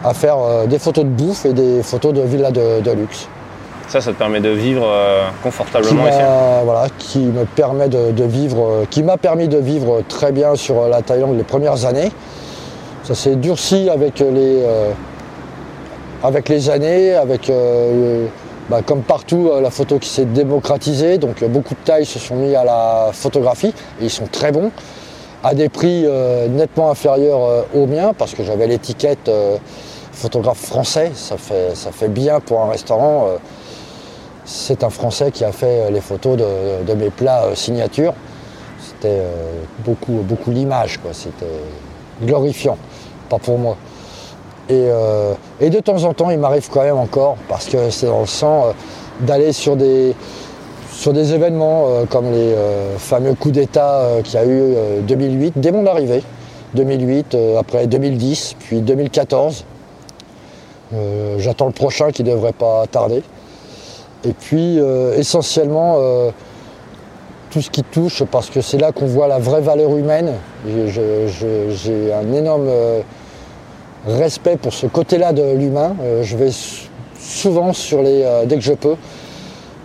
à 0.05 0.15
faire 0.15 0.39
euh, 0.39 0.67
des 0.67 0.79
photos 0.79 1.05
de 1.05 1.11
bouffe 1.11 1.45
et 1.47 1.53
des 1.53 1.83
photos 1.83 2.15
de 2.15 2.23
villas 2.23 2.53
de- 2.53 2.81
de 2.81 2.91
luxe 2.93 3.29
Ça, 3.89 4.01
ça 4.01 4.13
te 4.13 4.17
permet 4.19 4.41
de 4.41 4.49
vivre 4.51 4.85
euh, 4.87 5.29
qui 5.29 5.43
confortablement 5.43 6.09
ici. 6.09 6.19
m'a 6.19 6.63
voilà, 6.65 6.87
qui 6.99 7.19
me 7.19 7.45
permet 7.45 7.89
de, 7.89 8.11
de 8.13 8.25
vivre, 8.25 8.63
euh, 8.65 8.85
qui 8.91 9.03
m'a 9.03 9.17
permis 9.17 9.49
de 9.49 9.59
vivre 9.59 10.03
très 10.09 10.33
bien 10.33 10.55
sur 10.57 10.89
la 10.89 11.03
Thaïlande 11.03 11.37
les 11.37 11.43
premières 11.45 11.85
années. 11.85 12.11
Ça 13.03 13.15
s'est 13.15 13.37
durci 13.37 13.91
avec 13.91 14.21
les, 14.21 14.63
avec 16.23 16.49
les 16.49 16.71
années, 16.71 17.15
avec 17.15 17.49
le- 17.49 18.27
bah, 18.69 18.81
comme 18.87 19.01
partout 19.03 19.51
la 19.61 19.71
photo 19.71 19.99
qui 19.99 20.09
s'est 20.09 20.27
démocratisée. 20.27 21.19
Donc 21.19 21.43
beaucoup 21.45 21.75
de 21.75 21.81
tailles 21.85 22.07
se 22.07 22.19
sont 22.21 22.37
mis 22.37 22.55
à 22.55 22.63
la 22.65 23.09
photographie 23.13 23.75
et 24.01 24.05
ils 24.05 24.11
sont 24.11 24.27
très 24.31 24.53
bons 24.53 24.71
à 25.43 25.55
des 25.55 25.69
prix 25.69 26.05
euh, 26.07 26.47
nettement 26.49 26.91
inférieurs 26.91 27.43
euh, 27.45 27.63
aux 27.75 27.87
miens 27.87 28.13
parce 28.17 28.35
que 28.35 28.45
j'avais 28.45 28.67
l'étiquette 28.67 29.29
euh, 29.29 29.57
photographe 30.13 30.59
français. 30.61 31.13
Ça 31.15 31.37
fait, 31.37 31.75
ça 31.75 31.93
fait 31.93 32.09
bien 32.09 32.41
pour 32.41 32.61
un 32.63 32.71
restaurant. 32.71 33.27
euh, 33.29 33.37
c'est 34.45 34.83
un 34.83 34.91
Français 34.91 35.31
qui 35.31 35.45
a 35.45 35.53
fait 35.53 35.87
euh, 35.87 35.91
les 35.91 36.01
photos 36.01 36.37
de, 36.37 36.85
de 36.87 36.95
mes 36.95 37.11
plats 37.11 37.45
euh, 37.45 37.55
signature. 37.55 38.15
C'était 38.81 39.23
beaucoup, 39.85 40.23
beaucoup 40.25 40.51
l'image, 40.51 40.99
quoi. 40.99 41.13
C'était 41.13 41.47
glorifiant, 42.23 42.77
pas 43.29 43.39
pour 43.39 43.59
moi. 43.59 43.77
Et, 44.69 44.89
et 45.61 45.69
de 45.69 45.81
temps 45.81 46.05
en 46.05 46.15
temps, 46.15 46.31
il 46.31 46.39
m'arrive 46.39 46.69
quand 46.71 46.83
même 46.83 46.97
encore, 46.97 47.37
parce 47.49 47.67
que 47.67 47.91
c'est 47.91 48.07
dans 48.07 48.21
le 48.21 48.27
sang, 48.27 48.73
d'aller 49.21 49.53
sur 49.53 49.77
des, 49.77 50.15
sur 50.93 51.13
des 51.13 51.35
événements 51.35 51.89
comme 52.09 52.31
les 52.33 52.55
fameux 52.99 53.35
coups 53.35 53.55
d'État 53.55 54.03
qu'il 54.25 54.35
y 54.35 54.39
a 54.39 54.45
eu 54.45 54.75
euh, 54.77 55.01
2008, 55.03 55.55
dès 55.57 55.73
mon 55.73 55.87
arrivée. 55.87 56.23
2008, 56.75 57.35
euh, 57.35 57.59
après 57.59 57.87
2010, 57.87 58.57
puis 58.59 58.81
2014. 58.81 59.65
Euh, 60.93 61.37
J'attends 61.39 61.67
le 61.67 61.73
prochain 61.73 62.11
qui 62.11 62.25
ne 62.25 62.31
devrait 62.31 62.53
pas 62.53 62.85
tarder. 62.91 63.23
Et 64.25 64.33
puis 64.33 64.79
euh, 64.79 65.17
essentiellement 65.17 65.97
euh, 65.99 66.31
tout 67.51 67.63
ce 67.63 67.71
qui 67.71 67.83
touche, 67.83 68.23
parce 68.25 68.51
que 68.51 68.61
c'est 68.61 68.79
là 68.79 68.93
qu'on 68.93 69.07
voit 69.07 69.29
la 69.29 69.39
vraie 69.39 69.61
valeur 69.61 69.97
humaine. 69.97 70.35
J'ai 70.67 72.13
un 72.13 72.33
énorme 72.33 72.69
respect 74.07 74.57
pour 74.57 74.73
ce 74.73 74.87
côté-là 74.87 75.33
de 75.33 75.55
l'humain. 75.55 75.97
Je 76.23 76.37
vais 76.37 76.51
souvent 77.19 77.73
sur 77.73 78.03
les, 78.03 78.25
dès 78.47 78.57
que 78.57 78.63
je 78.63 78.75
peux, 78.75 78.95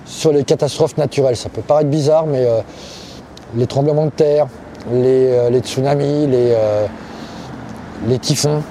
sur 0.06 0.32
les 0.32 0.44
catastrophes 0.44 0.98
naturelles. 0.98 1.38
Ça 1.38 1.50
peut 1.50 1.62
paraître 1.62 1.90
bizarre, 1.90 2.28
mais 2.28 2.46
les 3.56 3.66
tremblements 3.66 4.06
de 4.06 4.12
terre, 4.12 4.46
les, 4.94 5.50
les 5.50 5.60
tsunamis, 5.60 6.28
les, 6.28 6.56
les 8.08 8.20
typhons. 8.20 8.62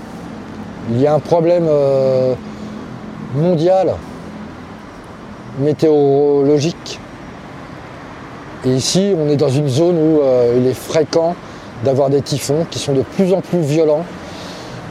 Il 0.91 1.01
y 1.01 1.07
a 1.07 1.15
un 1.15 1.19
problème 1.19 1.67
euh, 1.67 2.35
mondial 3.35 3.95
météorologique. 5.59 7.01
Et 8.67 8.71
ici, 8.71 9.15
on 9.19 9.31
est 9.31 9.37
dans 9.37 9.49
une 9.49 9.69
zone 9.69 9.97
où 9.97 10.21
euh, 10.21 10.59
il 10.59 10.67
est 10.67 10.75
fréquent 10.75 11.37
d'avoir 11.85 12.11
des 12.11 12.21
typhons 12.21 12.67
qui 12.71 12.79
sont 12.79 12.93
de 12.93 13.01
plus 13.01 13.33
en 13.33 13.41
plus 13.41 13.61
violents. 13.61 14.05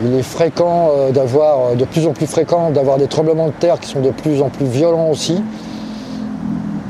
Il 0.03 0.15
est 0.15 0.23
fréquent 0.23 0.89
euh, 0.95 1.11
d'avoir, 1.11 1.75
de 1.75 1.85
plus 1.85 2.07
en 2.07 2.13
plus 2.13 2.25
fréquent 2.25 2.71
d'avoir 2.71 2.97
des 2.97 3.07
tremblements 3.07 3.47
de 3.47 3.53
terre 3.53 3.79
qui 3.79 3.89
sont 3.89 4.01
de 4.01 4.09
plus 4.09 4.41
en 4.41 4.49
plus 4.49 4.65
violents 4.65 5.09
aussi. 5.09 5.43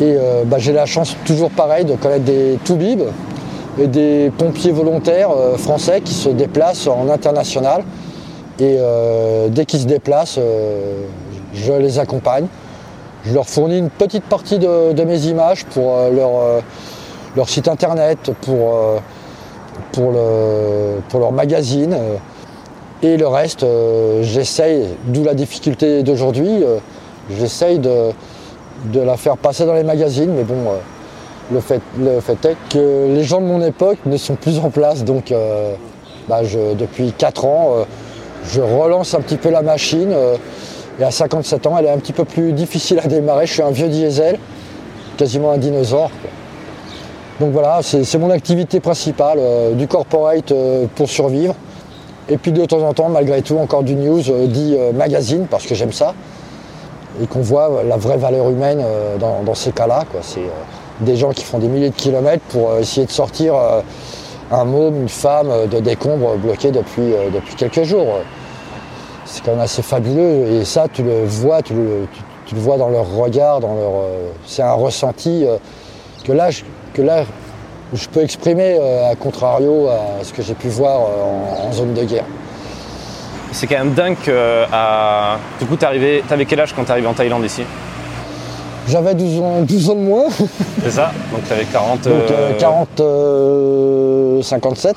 Et 0.02 0.18
bah, 0.46 0.58
j'ai 0.58 0.74
la 0.74 0.86
chance, 0.86 1.16
toujours 1.24 1.52
pareil, 1.52 1.86
de 1.86 1.96
connaître 1.96 2.26
des 2.26 2.58
toubibs 2.66 3.04
et 3.80 3.88
des 3.88 4.32
pompiers 4.38 4.72
volontaires 4.72 5.30
français 5.58 6.02
qui 6.02 6.14
se 6.14 6.30
déplacent 6.30 6.88
en 6.88 7.10
international. 7.10 7.84
Et 8.60 8.76
euh, 8.78 9.48
dès 9.50 9.66
qu'ils 9.66 9.82
se 9.82 9.88
déplacent, 9.88 10.38
euh, 10.38 11.06
je 11.54 11.74
les 11.74 12.00
accompagne. 12.00 12.46
Je 13.26 13.34
leur 13.34 13.48
fournis 13.48 13.80
une 13.80 13.90
petite 13.90 14.26
partie 14.26 14.60
de, 14.60 15.04
mes 15.04 15.26
images 15.28 15.66
pour 15.66 15.98
euh, 15.98 16.12
leur, 16.12 16.32
leur 17.36 17.50
site 17.50 17.68
internet, 17.68 18.32
pour, 18.42 18.78
pour, 19.92 20.12
le- 20.12 21.00
pour 21.10 21.20
leur 21.20 21.32
magazine. 21.32 21.96
et 23.02 23.18
le 23.18 23.28
reste, 23.28 23.66
j'essaye, 24.22 24.88
d'où 25.06 25.24
la 25.24 25.34
difficulté 25.34 26.04
d'aujourd'hui, 26.04 26.64
j'essaye 27.32 27.80
de, 27.80 28.12
de 28.94 29.00
la 29.00 29.18
faire 29.18 29.38
passer 29.38 29.66
dans 29.66 29.74
les 29.74 29.84
magazines. 29.84 30.32
Mais 30.36 30.44
bon, 30.44 30.56
le, 31.52 31.60
fait, 31.60 31.82
est 32.46 32.56
que 32.70 33.08
les 33.14 33.24
gens 33.24 33.42
de 33.42 33.46
mon 33.46 33.62
époque 33.62 33.98
ne 34.06 34.18
sont 34.18 34.36
plus 34.36 34.60
en 34.60 34.70
place. 34.70 35.04
Donc 35.04 35.34
bah, 36.28 36.42
depuis 36.78 37.14
4 37.18 37.46
ans, 37.46 37.86
je 38.46 38.62
relance 38.62 39.14
un 39.14 39.22
petit 39.22 39.38
peu 39.38 39.50
la 39.50 39.62
machine. 39.62 40.14
et 41.00 41.04
à 41.04 41.12
57 41.12 41.68
ans, 41.68 41.78
elle 41.78 41.86
est 41.86 41.92
un 41.92 41.98
petit 41.98 42.14
peu 42.14 42.26
plus 42.26 42.54
difficile 42.54 43.00
à 43.04 43.08
démarrer. 43.08 43.46
Je 43.46 43.54
suis 43.54 43.62
un 43.62 43.72
vieux 43.72 43.88
diesel, 43.88 44.38
quasiment 45.18 45.52
un 45.52 45.58
dinosaure. 45.58 46.12
Donc 47.40 47.52
voilà, 47.52 47.80
c'est 47.82 48.18
mon 48.20 48.30
activité 48.30 48.80
principale, 48.80 49.40
euh, 49.40 49.74
du 49.74 49.88
corporate 49.88 50.52
euh, 50.52 50.86
pour 50.96 51.10
survivre. 51.10 51.56
Et 52.30 52.38
puis 52.38 52.52
de 52.52 52.64
temps 52.66 52.82
en 52.82 52.94
temps, 52.94 53.10
malgré 53.10 53.42
tout, 53.42 53.58
encore 53.58 53.84
du 53.84 53.96
news 53.96 54.22
euh, 54.30 54.48
dit 54.48 54.76
euh, 54.78 54.94
magazine, 54.94 55.48
parce 55.50 55.66
que 55.66 55.76
j'aime 55.76 55.92
ça. 55.92 56.14
Et 57.22 57.28
qu'on 57.28 57.42
voit 57.42 57.70
euh, 57.70 57.84
la 57.84 57.98
vraie 57.98 58.18
valeur 58.18 58.50
humaine 58.50 58.82
euh, 58.82 59.18
dans, 59.18 59.44
dans 59.44 59.56
ces 59.56 59.72
cas-là. 59.72 60.06
C'est 60.22 60.42
des 61.02 61.16
gens 61.16 61.32
qui 61.32 61.44
font 61.44 61.58
des 61.58 61.68
milliers 61.68 61.90
de 61.90 61.96
kilomètres 61.96 62.44
pour 62.50 62.78
essayer 62.78 63.06
de 63.06 63.12
sortir 63.12 63.56
un 64.54 64.66
môme, 64.66 65.02
une 65.02 65.10
femme 65.10 65.50
euh, 65.50 65.66
de 65.66 65.80
décombres 65.80 66.36
bloqués 66.38 66.72
depuis, 66.72 67.14
euh, 67.14 67.30
depuis 67.34 67.56
quelques 67.56 67.84
jours. 67.84 68.20
C'est 69.26 69.44
quand 69.44 69.52
même 69.52 69.62
assez 69.62 69.82
fabuleux. 69.82 70.48
Et 70.48 70.66
ça 70.66 70.88
tu 70.92 71.04
le 71.04 71.26
vois, 71.26 71.62
tu 71.62 71.74
le, 71.74 72.08
vois 72.54 72.78
dans 72.78 72.90
leur 72.90 73.10
regard, 73.10 73.60
dans 73.60 73.74
leur, 73.74 73.92
euh, 73.96 74.30
c'est 74.46 74.62
un 74.62 74.74
ressenti 74.74 75.46
que 76.24 76.32
là, 76.32 76.52
je, 76.52 76.62
que 76.94 77.02
là 77.02 77.24
je 77.94 78.08
peux 78.08 78.22
exprimer 78.22 78.78
à 79.10 79.16
contrario 79.16 79.88
à 79.88 80.24
ce 80.24 80.34
que 80.34 80.44
j'ai 80.44 80.54
pu 80.54 80.68
voir 80.68 81.00
en, 81.02 81.72
zone 81.72 81.94
de 81.94 82.04
guerre. 82.04 82.26
C'est 83.52 83.66
quand 83.66 83.78
même 83.78 83.94
dingue 83.94 84.18
à... 84.72 85.38
Du 85.60 85.66
coup, 85.66 85.78
t'avais 85.78 86.22
quel 86.48 86.60
âge 86.60 86.74
quand 86.76 86.84
t'es 86.84 86.92
arrivé 86.92 87.08
en 87.08 87.14
Thaïlande 87.14 87.46
ici? 87.46 87.64
J'avais 88.88 89.16
12 89.16 89.40
ans, 89.40 89.62
12 89.62 89.90
ans 89.90 89.96
de 89.96 90.00
moins, 90.00 90.26
C'est 90.84 90.92
ça 90.92 91.12
Donc 91.32 91.48
t'avais 91.48 91.66
40... 91.66 92.02
donc 92.02 92.14
euh, 92.14 92.52
euh, 92.52 92.60
40, 92.60 93.00
euh, 93.00 94.42
57, 94.42 94.96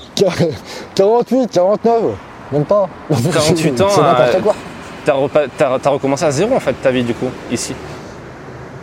48, 0.95 1.51
49, 1.53 2.03
même 2.53 2.65
pas. 2.65 2.89
48 3.11 3.81
ans, 3.81 3.87
c'est 3.91 4.01
n'importe 4.01 4.35
euh, 4.35 4.41
quoi. 4.41 4.55
T'as 5.05 5.79
t'as 5.79 5.91
recommencé 5.91 6.25
à 6.25 6.31
zéro 6.33 6.57
en 6.57 6.61
fait 6.61 6.73
ta 6.83 6.91
vie 6.91 7.05
du 7.05 7.15
coup, 7.15 7.29
ici. 7.53 7.75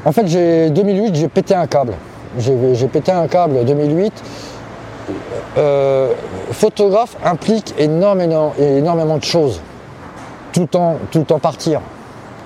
En 0.06 0.12
fait, 0.12 0.28
j'ai 0.28 0.70
2008, 0.70 1.16
j'ai 1.16 1.28
pété 1.28 1.54
un 1.54 1.68
câble. 1.68 1.94
J'ai 2.38 2.76
j'ai 2.76 2.88
pété 2.88 3.12
un 3.12 3.28
câble 3.28 3.64
2008. 3.66 4.14
Euh, 5.58 6.14
photographe 6.52 7.16
implique 7.26 7.74
énormément, 7.78 8.54
énormément 8.58 9.18
de 9.18 9.24
choses. 9.24 9.62
Tout 10.54 10.62
le 10.62 10.68
temps, 10.68 10.96
tout 11.12 11.20
le 11.20 11.26
temps 11.26 11.40
partir, 11.40 11.82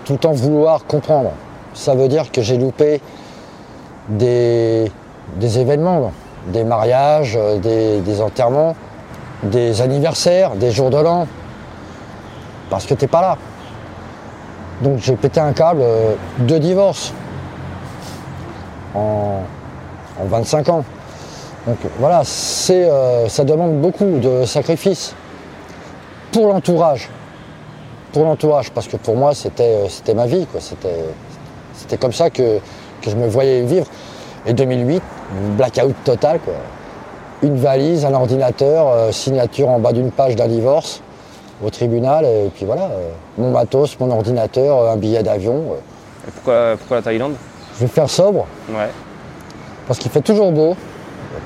tout 0.06 0.14
le 0.14 0.20
temps 0.20 0.32
vouloir 0.32 0.86
comprendre. 0.86 1.32
Ça 1.78 1.94
veut 1.94 2.08
dire 2.08 2.32
que 2.32 2.42
j'ai 2.42 2.58
loupé 2.58 3.02
des, 4.10 4.92
des 5.36 5.60
événements, 5.60 6.12
des 6.48 6.64
mariages, 6.64 7.38
euh, 7.40 7.60
des, 7.60 8.02
des 8.02 8.20
enterrements, 8.20 8.76
des 9.44 9.80
anniversaires, 9.82 10.56
des 10.56 10.72
jours 10.72 10.90
de 10.90 10.98
l'an, 10.98 11.28
parce 12.72 12.88
que 12.88 12.96
t'es 12.96 13.08
pas 13.08 13.22
là. 13.22 13.38
Donc 14.82 14.98
j'ai 14.98 15.16
pété 15.16 15.40
un 15.40 15.54
câble, 15.54 15.82
euh, 15.84 16.16
deux 16.40 16.60
divorces 16.60 17.14
en, 18.96 19.42
en 20.20 20.26
25 20.26 20.70
ans. 20.70 20.84
Donc 21.68 21.78
voilà, 22.00 22.24
euh, 22.72 23.28
ça 23.28 23.44
demande 23.44 23.80
beaucoup 23.82 24.18
de 24.20 24.46
sacrifices 24.46 25.14
pour 26.32 26.48
l'entourage. 26.48 27.10
Pour 28.14 28.24
l'entourage, 28.24 28.72
parce 28.72 28.88
que 28.88 28.98
pour 28.98 29.16
moi 29.16 29.36
c'était, 29.36 30.14
ma 30.16 30.26
vie, 30.26 30.48
quoi. 30.48 30.60
C'était 31.88 32.00
comme 32.02 32.12
ça 32.14 32.30
que, 32.30 32.58
que 33.02 33.10
je 33.10 33.16
me 33.16 33.28
voyais 33.28 33.62
vivre. 33.62 33.86
Et 34.46 34.54
2008, 34.54 35.02
blackout 35.58 35.96
total, 36.04 36.40
quoi. 36.40 36.54
Une 37.44 37.56
valise, 37.58 38.04
un 38.04 38.14
ordinateur, 38.14 38.88
euh, 38.90 39.12
signature 39.12 39.70
en 39.70 39.80
bas 39.80 39.94
d'une 39.94 40.12
page 40.12 40.36
d'un 40.36 40.48
divorce 40.48 41.02
au 41.64 41.70
tribunal, 41.70 42.26
et 42.26 42.52
puis 42.54 42.66
voilà, 42.66 42.84
euh, 42.84 43.10
mon 43.38 43.52
matos, 43.52 43.98
mon 44.00 44.12
ordinateur, 44.12 44.78
euh, 44.80 44.94
un 44.94 44.98
billet 44.98 45.24
d'avion. 45.24 45.64
Et 46.28 46.32
pourquoi, 46.32 46.76
pourquoi 46.78 46.98
la 46.98 47.04
Thaïlande? 47.04 47.34
Je 47.76 47.82
vais 47.86 47.88
faire 47.88 48.10
sobre, 48.10 48.46
Ouais. 48.70 48.90
parce 49.88 50.00
qu'il 50.00 50.12
fait 50.12 50.22
toujours 50.22 50.52
beau, 50.52 50.76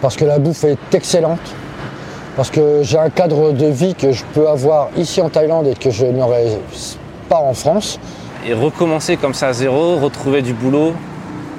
parce 0.02 0.16
que 0.16 0.26
la 0.26 0.40
bouffe 0.40 0.64
est 0.64 0.78
excellente, 0.94 1.40
parce 2.36 2.50
que 2.50 2.80
j'ai 2.84 2.98
un 2.98 3.10
cadre 3.10 3.52
de 3.52 3.66
vie 3.68 3.94
que 3.96 4.12
je 4.12 4.24
peux 4.34 4.48
avoir 4.48 4.90
ici 4.98 5.22
en 5.22 5.30
Thaïlande 5.30 5.68
et 5.68 5.76
que 5.76 5.92
je 5.92 6.06
n'aurais 6.06 6.58
pas 7.30 7.40
en 7.40 7.54
France. 7.54 8.00
Et 8.46 8.54
recommencer 8.54 9.18
comme 9.18 9.34
ça 9.36 9.50
à 9.50 9.54
zéro, 9.54 9.98
retrouver 9.98 10.42
du 10.42 10.54
boulot, 10.54 10.94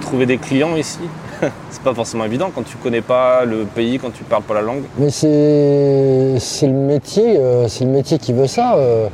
trouver 0.01 0.27
des 0.27 0.39
clients 0.39 0.75
ici, 0.75 0.99
c'est 1.71 1.83
pas 1.83 1.95
forcément 1.95 2.25
évident 2.25 2.51
quand 2.53 2.65
tu 2.65 2.77
connais 2.77 3.03
pas 3.03 3.45
le 3.45 3.65
pays, 3.65 4.01
quand 4.01 4.13
tu 4.13 4.25
parles 4.25 4.43
pas 4.43 4.55
la 4.55 4.63
langue. 4.63 4.83
Mais 4.99 5.11
c'est 5.11 6.35
c'est 6.39 6.67
le 6.67 6.73
métier, 6.73 7.37
euh, 7.39 7.69
le 7.81 7.87
métier 7.87 8.19
qui 8.19 8.33
veut 8.33 8.49
ça. 8.49 8.75
euh. 8.77 9.09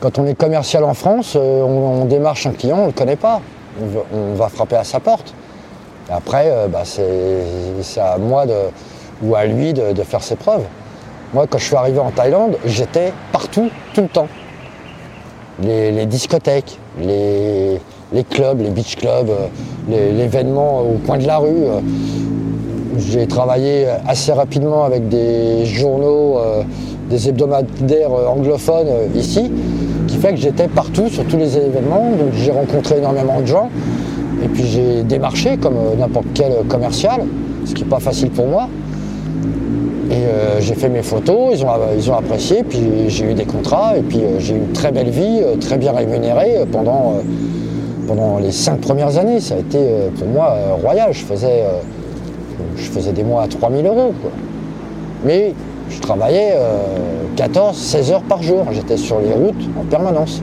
Quand 0.00 0.18
on 0.18 0.26
est 0.26 0.34
commercial 0.34 0.82
en 0.82 0.94
France, 0.94 1.34
euh, 1.36 1.62
on, 1.62 2.06
démarche 2.06 2.44
un 2.48 2.52
client, 2.52 2.76
on 2.76 2.86
le 2.86 2.92
connaît 2.92 3.14
pas. 3.14 3.40
On, 4.12 4.34
va 4.34 4.48
frapper 4.48 4.74
à 4.74 4.82
sa 4.82 4.98
porte. 4.98 5.32
Après, 6.10 6.52
bah, 6.68 6.82
c'est 6.84 8.00
à 8.00 8.18
moi 8.18 8.44
ou 9.22 9.34
à 9.36 9.46
lui 9.46 9.72
de 9.72 10.02
faire 10.02 10.22
ses 10.22 10.34
preuves. 10.34 10.64
Moi, 11.32 11.46
quand 11.48 11.56
je 11.56 11.64
suis 11.64 11.76
arrivé 11.76 12.00
en 12.00 12.10
Thaïlande, 12.10 12.58
j'étais 12.66 13.14
partout, 13.30 13.70
tout 13.94 14.02
le 14.02 14.08
temps. 14.08 14.28
Les, 15.62 16.06
discothèques, 16.06 16.78
les, 17.00 17.78
clubs, 18.30 18.60
les 18.60 18.70
beach 18.70 18.96
clubs, 18.96 19.28
euh, 19.30 20.16
l'événement 20.16 20.80
au 20.80 20.98
coin 21.06 21.18
de 21.18 21.26
la 21.26 21.38
rue. 21.38 21.48
euh. 21.48 21.80
J'ai 22.98 23.26
travaillé 23.26 23.86
assez 24.06 24.32
rapidement 24.32 24.84
avec 24.84 25.08
des 25.08 25.64
journaux, 25.66 26.38
euh, 26.38 26.62
des 27.10 27.28
hebdomadaires 27.28 28.12
anglophones 28.12 28.88
ici, 29.14 29.50
qui 30.08 30.16
fait 30.16 30.30
que 30.30 30.40
j'étais 30.40 30.68
partout 30.68 31.08
sur 31.08 31.24
tous 31.26 31.36
les 31.36 31.56
événements. 31.56 32.10
Donc 32.10 32.32
j'ai 32.34 32.50
rencontré 32.50 32.98
énormément 32.98 33.40
de 33.40 33.46
gens. 33.46 33.68
Et 34.44 34.48
puis 34.48 34.64
j'ai 34.64 35.02
démarché 35.02 35.56
comme 35.56 35.76
n'importe 35.98 36.26
quel 36.34 36.52
commercial, 36.68 37.22
ce 37.64 37.74
qui 37.74 37.82
n'est 37.82 37.88
pas 37.88 38.00
facile 38.00 38.30
pour 38.30 38.46
moi. 38.46 38.68
Et 40.12 40.16
euh, 40.16 40.60
j'ai 40.60 40.74
fait 40.74 40.90
mes 40.90 41.02
photos, 41.02 41.54
ils 41.54 41.64
ont, 41.64 41.70
ils 41.96 42.10
ont 42.10 42.14
apprécié, 42.14 42.62
puis 42.64 43.08
j'ai 43.08 43.30
eu 43.30 43.34
des 43.34 43.46
contrats, 43.46 43.96
et 43.96 44.02
puis 44.02 44.18
euh, 44.18 44.38
j'ai 44.38 44.52
eu 44.54 44.58
une 44.58 44.72
très 44.72 44.92
belle 44.92 45.08
vie, 45.08 45.40
euh, 45.42 45.56
très 45.56 45.78
bien 45.78 45.92
rémunérée 45.92 46.66
pendant, 46.70 47.14
pendant 48.06 48.38
les 48.38 48.52
cinq 48.52 48.82
premières 48.82 49.16
années. 49.16 49.40
Ça 49.40 49.54
a 49.54 49.58
été 49.58 49.78
pour 50.18 50.28
moi 50.28 50.54
royal. 50.82 51.14
Je 51.14 51.24
faisais, 51.24 51.64
je 52.76 52.90
faisais 52.90 53.12
des 53.12 53.24
mois 53.24 53.44
à 53.44 53.48
3000 53.48 53.86
euros. 53.86 54.12
quoi. 54.20 54.30
Mais 55.24 55.54
je 55.88 55.98
travaillais 56.00 56.56
14-16 57.36 58.12
heures 58.12 58.22
par 58.22 58.42
jour. 58.42 58.66
J'étais 58.72 58.98
sur 58.98 59.18
les 59.20 59.32
routes 59.32 59.64
en 59.80 59.84
permanence. 59.84 60.42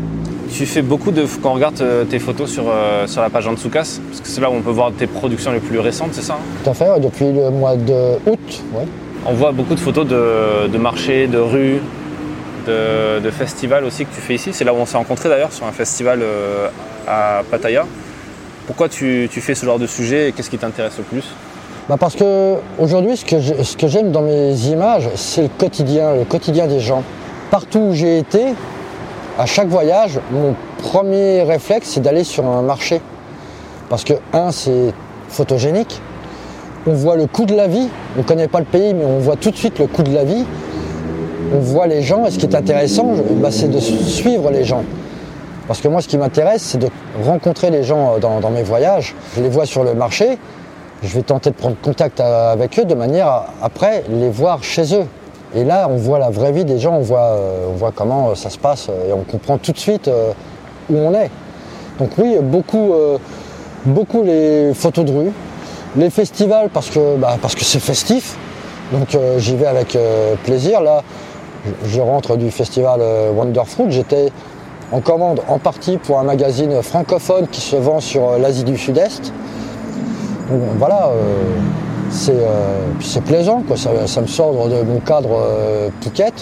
Tu 0.52 0.66
fais 0.66 0.82
beaucoup 0.82 1.12
de. 1.12 1.26
Quand 1.44 1.52
on 1.52 1.56
regarde 1.56 1.84
tes 2.10 2.18
photos 2.18 2.50
sur, 2.50 2.64
sur 3.06 3.22
la 3.22 3.30
page 3.30 3.48
Antsukas, 3.48 4.00
parce 4.08 4.22
que 4.22 4.28
c'est 4.28 4.42
là 4.42 4.50
où 4.50 4.54
on 4.54 4.62
peut 4.62 4.72
voir 4.72 4.92
tes 4.98 5.06
productions 5.06 5.52
les 5.52 5.60
plus 5.60 5.80
récentes, 5.80 6.10
c'est 6.14 6.24
ça 6.24 6.34
hein? 6.34 6.62
Tout 6.64 6.72
à 6.72 6.74
fait, 6.74 7.00
depuis 7.00 7.32
le 7.32 7.52
mois 7.52 7.76
de 7.76 8.16
août. 8.26 8.64
ouais. 8.74 8.86
On 9.26 9.34
voit 9.34 9.52
beaucoup 9.52 9.76
de 9.76 9.80
photos 9.80 10.08
de, 10.08 10.78
marchés, 10.78 11.28
de 11.28 11.38
rues, 11.38 11.82
de, 12.68 13.30
festivals 13.32 13.84
aussi 13.84 14.06
que 14.06 14.14
tu 14.14 14.22
fais 14.22 14.36
ici. 14.36 14.52
C'est 14.54 14.64
là 14.64 14.74
où 14.74 14.78
on 14.78 14.86
s'est 14.86 14.98
rencontrés 14.98 15.30
d'ailleurs, 15.30 15.52
sur 15.52 15.66
un 15.66 15.72
festival 15.72 16.20
euh, 16.22 16.70
à 17.08 17.42
Pattaya. 17.50 17.86
Pourquoi 18.66 18.88
tu, 18.88 19.28
fais 19.30 19.56
ce 19.56 19.66
genre 19.66 19.80
de 19.80 19.88
sujet 19.88 20.30
et 20.30 20.32
qu'est-ce 20.32 20.50
qui 20.50 20.58
t'intéresse 20.58 20.98
le 20.98 21.04
plus? 21.04 21.24
Bah 21.90 21.98
parce 22.00 22.16
que 22.16 22.56
aujourd'hui, 22.78 23.18
ce 23.18 23.76
que 23.76 23.88
j'aime 23.88 24.12
dans 24.12 24.22
mes 24.22 24.54
images, 24.68 25.10
c'est 25.16 25.42
le 25.42 25.48
quotidien, 25.48 26.14
le 26.14 26.24
quotidien 26.24 26.68
des 26.68 26.80
gens. 26.80 27.04
Partout 27.50 27.80
où 27.80 27.94
j'ai 27.94 28.20
été, 28.20 28.54
à 29.40 29.48
chaque 29.48 29.68
voyage, 29.68 30.20
mon 30.32 30.56
premier 30.78 31.42
réflexe, 31.42 31.90
c'est 31.90 32.00
d'aller 32.00 32.24
sur 32.24 32.46
un 32.46 32.62
marché. 32.62 33.02
Parce 33.90 34.04
que, 34.04 34.14
un, 34.34 34.52
c'est 34.52 34.94
photogénique. 35.30 36.00
On 36.90 36.94
voit 36.94 37.18
le 37.18 37.28
coût 37.28 37.46
de 37.46 37.54
la 37.54 37.68
vie. 37.68 37.88
On 38.16 38.22
ne 38.22 38.24
connaît 38.24 38.48
pas 38.48 38.58
le 38.58 38.66
pays, 38.66 38.96
mais 38.96 39.06
on 39.06 39.20
voit 39.20 39.36
tout 39.36 39.52
de 39.52 39.56
suite 39.56 39.78
le 39.78 39.86
coût 39.86 40.02
de 40.02 40.12
la 40.12 40.24
vie. 40.24 40.44
On 41.54 41.60
voit 41.60 41.86
les 41.86 42.02
gens. 42.02 42.26
Et 42.26 42.32
ce 42.32 42.40
qui 42.40 42.48
est 42.48 42.56
intéressant, 42.56 43.14
bah, 43.36 43.50
c'est 43.52 43.68
de 43.68 43.80
suivre 43.80 44.50
les 44.50 44.64
gens. 44.64 44.82
Parce 45.68 45.82
que 45.82 45.88
moi, 45.88 46.02
ce 46.02 46.08
qui 46.08 46.18
m'intéresse, 46.18 46.64
c'est 46.64 46.80
de 46.80 46.88
rencontrer 47.24 47.70
les 47.70 47.84
gens 47.84 48.16
euh, 48.16 48.20
dans, 48.20 48.50
mes 48.50 48.64
voyages. 48.64 49.14
Je 49.36 49.44
les 49.44 49.50
vois 49.50 49.68
sur 49.68 49.84
le 49.84 49.94
marché. 49.94 50.40
Je 51.04 51.14
vais 51.14 51.22
tenter 51.22 51.52
de 51.52 51.56
prendre 51.56 51.76
contact 51.80 52.20
euh, 52.22 52.54
avec 52.54 52.80
eux 52.80 52.86
de 52.86 52.96
manière 52.96 53.28
à, 53.28 53.46
après, 53.62 54.04
les 54.10 54.32
voir 54.32 54.64
chez 54.64 54.96
eux. 54.96 55.06
Et 55.54 55.66
là, 55.66 55.88
on 55.92 55.96
voit 55.98 56.18
la 56.18 56.32
vraie 56.32 56.52
vie 56.52 56.66
des 56.66 56.80
gens, 56.80 56.96
on 56.96 57.02
voit, 57.02 57.36
euh, 57.36 57.92
comment 57.94 58.34
ça 58.34 58.50
se 58.50 58.58
passe 58.58 58.90
et 59.08 59.14
on 59.14 59.22
comprend 59.32 59.60
tout 59.60 59.74
de 59.74 59.78
suite 59.78 60.10
où 60.90 60.98
on 60.98 61.14
est. 61.14 61.30
Donc 62.00 62.10
oui, 62.18 62.38
beaucoup, 62.42 62.94
beaucoup 63.86 64.24
les 64.24 64.74
photos 64.76 65.06
de 65.06 65.12
rue, 65.12 65.32
les 65.96 66.10
festivals 66.10 66.70
parce 66.74 66.90
que 66.90 67.18
bah, 67.18 67.38
parce 67.42 67.56
que 67.56 67.64
c'est 67.64 67.80
festif. 67.80 68.38
Donc 68.92 69.14
euh, 69.16 69.40
j'y 69.40 69.56
vais 69.56 69.68
avec 69.68 69.96
euh, 69.96 70.36
plaisir. 70.44 70.82
Là, 70.82 71.04
je, 71.86 72.02
rentre 72.02 72.38
du 72.38 72.52
festival 72.52 73.00
euh, 73.02 73.32
Wonderfruit. 73.32 73.86
J'étais 73.90 74.32
en 74.92 75.02
commande 75.02 75.42
en 75.48 75.60
partie 75.60 75.98
pour 75.98 76.20
un 76.20 76.24
magazine 76.24 76.82
francophone 76.82 77.48
qui 77.48 77.62
se 77.62 77.76
vend 77.76 78.00
sur 78.00 78.38
l'Asie 78.40 78.64
du 78.64 78.78
Sud-Est. 78.78 79.32
Voilà, 80.80 81.12
c'est 82.10 83.24
plaisant, 83.24 83.62
quoi. 83.68 83.78
Ça, 83.78 84.22
me 84.22 84.26
sort 84.26 84.68
de 84.68 84.82
mon 84.82 85.00
cadre 85.00 85.40
Phuket. 86.02 86.34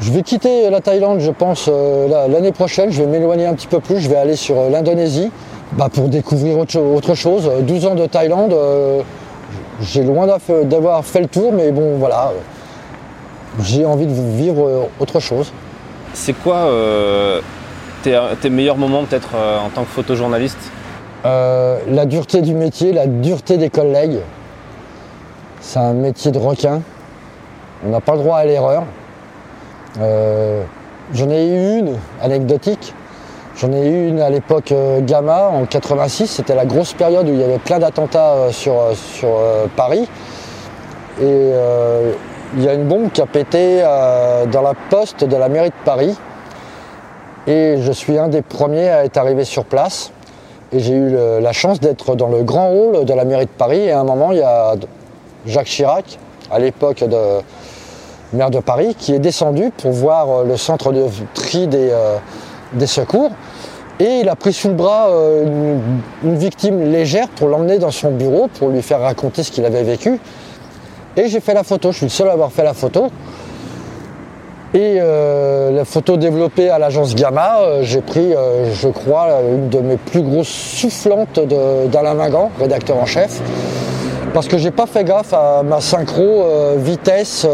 Je 0.00 0.10
vais 0.10 0.22
quitter 0.22 0.70
la 0.70 0.80
Thaïlande, 0.80 1.20
je 1.20 1.30
pense, 1.30 1.68
la- 1.68 2.28
l'année 2.28 2.52
prochaine. 2.52 2.90
Je 2.90 3.02
vais 3.02 3.08
m'éloigner 3.08 3.44
un 3.44 3.52
petit 3.52 3.66
peu 3.66 3.80
plus. 3.80 4.00
Je 4.00 4.08
vais 4.08 4.16
aller 4.16 4.36
sur 4.36 4.70
l'Indonésie 4.70 5.30
bah, 5.72 5.88
pour 5.92 6.08
découvrir 6.08 6.58
autre, 6.58 6.72
cho- 6.72 6.94
autre 6.94 7.14
chose. 7.14 7.48
Euh, 7.48 7.60
12 7.62 7.86
ans 7.86 7.94
de 7.94 8.06
Thaïlande, 8.06 8.52
euh, 8.52 9.02
j'ai 9.80 10.02
loin 10.02 10.26
d'avoir 10.64 11.04
fait 11.04 11.20
le 11.20 11.26
tour, 11.28 11.52
mais 11.52 11.70
bon, 11.72 11.96
voilà. 11.98 12.28
euh, 12.28 13.62
J'ai 13.62 13.84
envie 13.84 14.06
de 14.06 14.12
vivre 14.12 14.66
euh, 14.66 14.82
autre 14.98 15.20
chose. 15.20 15.52
C'est 16.12 16.32
quoi 16.32 16.56
euh, 16.56 17.40
tes, 18.02 18.18
tes 18.40 18.50
meilleurs 18.50 18.76
moments 18.76 19.04
peut-être 19.04 19.30
en 19.34 19.68
tant 19.70 19.82
que 19.82 19.88
photojournaliste? 19.90 20.58
La 21.24 22.06
dureté 22.06 22.40
du 22.40 22.54
métier, 22.54 22.92
la 22.92 23.06
dureté 23.06 23.56
des 23.58 23.68
collègues. 23.70 24.18
C'est 25.60 25.78
un 25.78 25.92
métier 25.92 26.30
de 26.32 26.38
requin. 26.38 26.80
On 27.86 27.90
n'a 27.90 28.00
pas 28.00 28.12
le 28.14 28.18
droit 28.18 28.38
à 28.38 28.44
l'erreur. 28.46 28.84
J'en 29.98 31.30
ai 31.30 31.46
eu 31.46 31.78
une 31.80 31.96
anecdotique. 32.22 32.94
J'en 33.60 33.72
ai 33.72 33.86
eu 33.86 34.08
une 34.08 34.22
à 34.22 34.30
l'époque 34.30 34.72
euh, 34.72 35.02
Gamma 35.02 35.48
en 35.48 35.66
86. 35.66 36.28
C'était 36.28 36.54
la 36.54 36.64
grosse 36.64 36.94
période 36.94 37.28
où 37.28 37.34
il 37.34 37.40
y 37.40 37.44
avait 37.44 37.58
plein 37.58 37.78
d'attentats 37.78 38.32
euh, 38.32 38.52
sur, 38.52 38.72
euh, 38.72 38.94
sur 38.94 39.28
Paris. 39.76 40.08
Et 41.20 41.50
il 42.56 42.64
y 42.64 42.68
a 42.68 42.72
une 42.72 42.88
bombe 42.88 43.12
qui 43.12 43.20
a 43.20 43.26
pété 43.26 43.82
dans 44.50 44.62
la 44.62 44.72
poste 44.88 45.24
de 45.24 45.36
la 45.36 45.50
mairie 45.50 45.68
de 45.68 45.84
Paris. 45.84 46.16
Et 47.46 47.76
je 47.78 47.92
suis 47.92 48.16
un 48.16 48.28
des 48.28 48.40
premiers 48.40 48.88
à 48.88 49.04
être 49.04 49.18
arrivé 49.18 49.44
sur 49.44 49.66
place. 49.66 50.12
Et 50.72 50.80
j'ai 50.80 50.94
eu 50.94 51.14
la 51.42 51.52
chance 51.52 51.78
d'être 51.78 52.14
dans 52.14 52.28
le 52.28 52.42
grand 52.42 52.70
hall 52.70 53.04
de 53.04 53.12
la 53.12 53.26
mairie 53.26 53.44
de 53.44 53.50
Paris. 53.50 53.80
Et 53.80 53.92
à 53.92 54.00
un 54.00 54.04
moment, 54.04 54.32
il 54.32 54.38
y 54.38 54.42
a 54.42 54.76
Jacques 55.44 55.66
Chirac, 55.66 56.18
à 56.50 56.58
l'époque 56.58 57.04
de 57.04 57.18
maire 58.32 58.50
de 58.50 58.60
Paris, 58.60 58.94
qui 58.98 59.12
est 59.12 59.18
descendu 59.18 59.70
pour 59.76 59.90
voir 59.90 60.44
le 60.44 60.56
centre 60.56 60.92
de 60.92 61.04
tri 61.34 61.66
des, 61.66 61.92
des 62.72 62.86
secours. 62.86 63.30
Et 64.00 64.20
il 64.20 64.28
a 64.30 64.34
pris 64.34 64.54
sous 64.54 64.68
le 64.68 64.74
bras 64.74 65.10
euh, 65.10 65.76
une, 66.24 66.36
victime 66.36 66.90
légère 66.90 67.28
pour 67.28 67.48
l'emmener 67.48 67.78
dans 67.78 67.90
son 67.90 68.10
bureau, 68.12 68.48
pour 68.48 68.70
lui 68.70 68.80
faire 68.80 69.00
raconter 69.00 69.42
ce 69.42 69.52
qu'il 69.52 69.66
avait 69.66 69.82
vécu. 69.82 70.18
Et 71.18 71.28
j'ai 71.28 71.40
fait 71.40 71.52
la 71.52 71.64
photo. 71.64 71.92
Je 71.92 71.98
suis 71.98 72.06
le 72.06 72.10
seul 72.10 72.28
à 72.30 72.32
avoir 72.32 72.50
fait 72.50 72.64
la 72.64 72.72
photo. 72.72 73.08
Et 74.72 74.96
euh, 75.00 75.70
la 75.70 75.84
photo 75.84 76.16
développée 76.16 76.70
à 76.70 76.78
l'agence 76.78 77.14
Gamma, 77.14 77.60
euh, 77.60 77.80
j'ai 77.82 78.00
pris, 78.00 78.32
je 78.72 78.88
crois, 78.88 79.40
une 79.52 79.68
de 79.68 79.80
mes 79.80 79.96
plus 79.98 80.22
grosses 80.22 80.48
soufflantes 80.48 81.38
d'Alain 81.92 82.14
Mingan, 82.14 82.50
rédacteur 82.58 82.96
en 82.96 83.06
chef, 83.06 83.42
parce 84.32 84.48
que 84.48 84.56
j'ai 84.56 84.70
pas 84.70 84.86
fait 84.86 85.04
gaffe 85.04 85.34
à 85.34 85.62
ma 85.62 85.80
synchro 85.80 86.46
vitesse, 86.76 87.44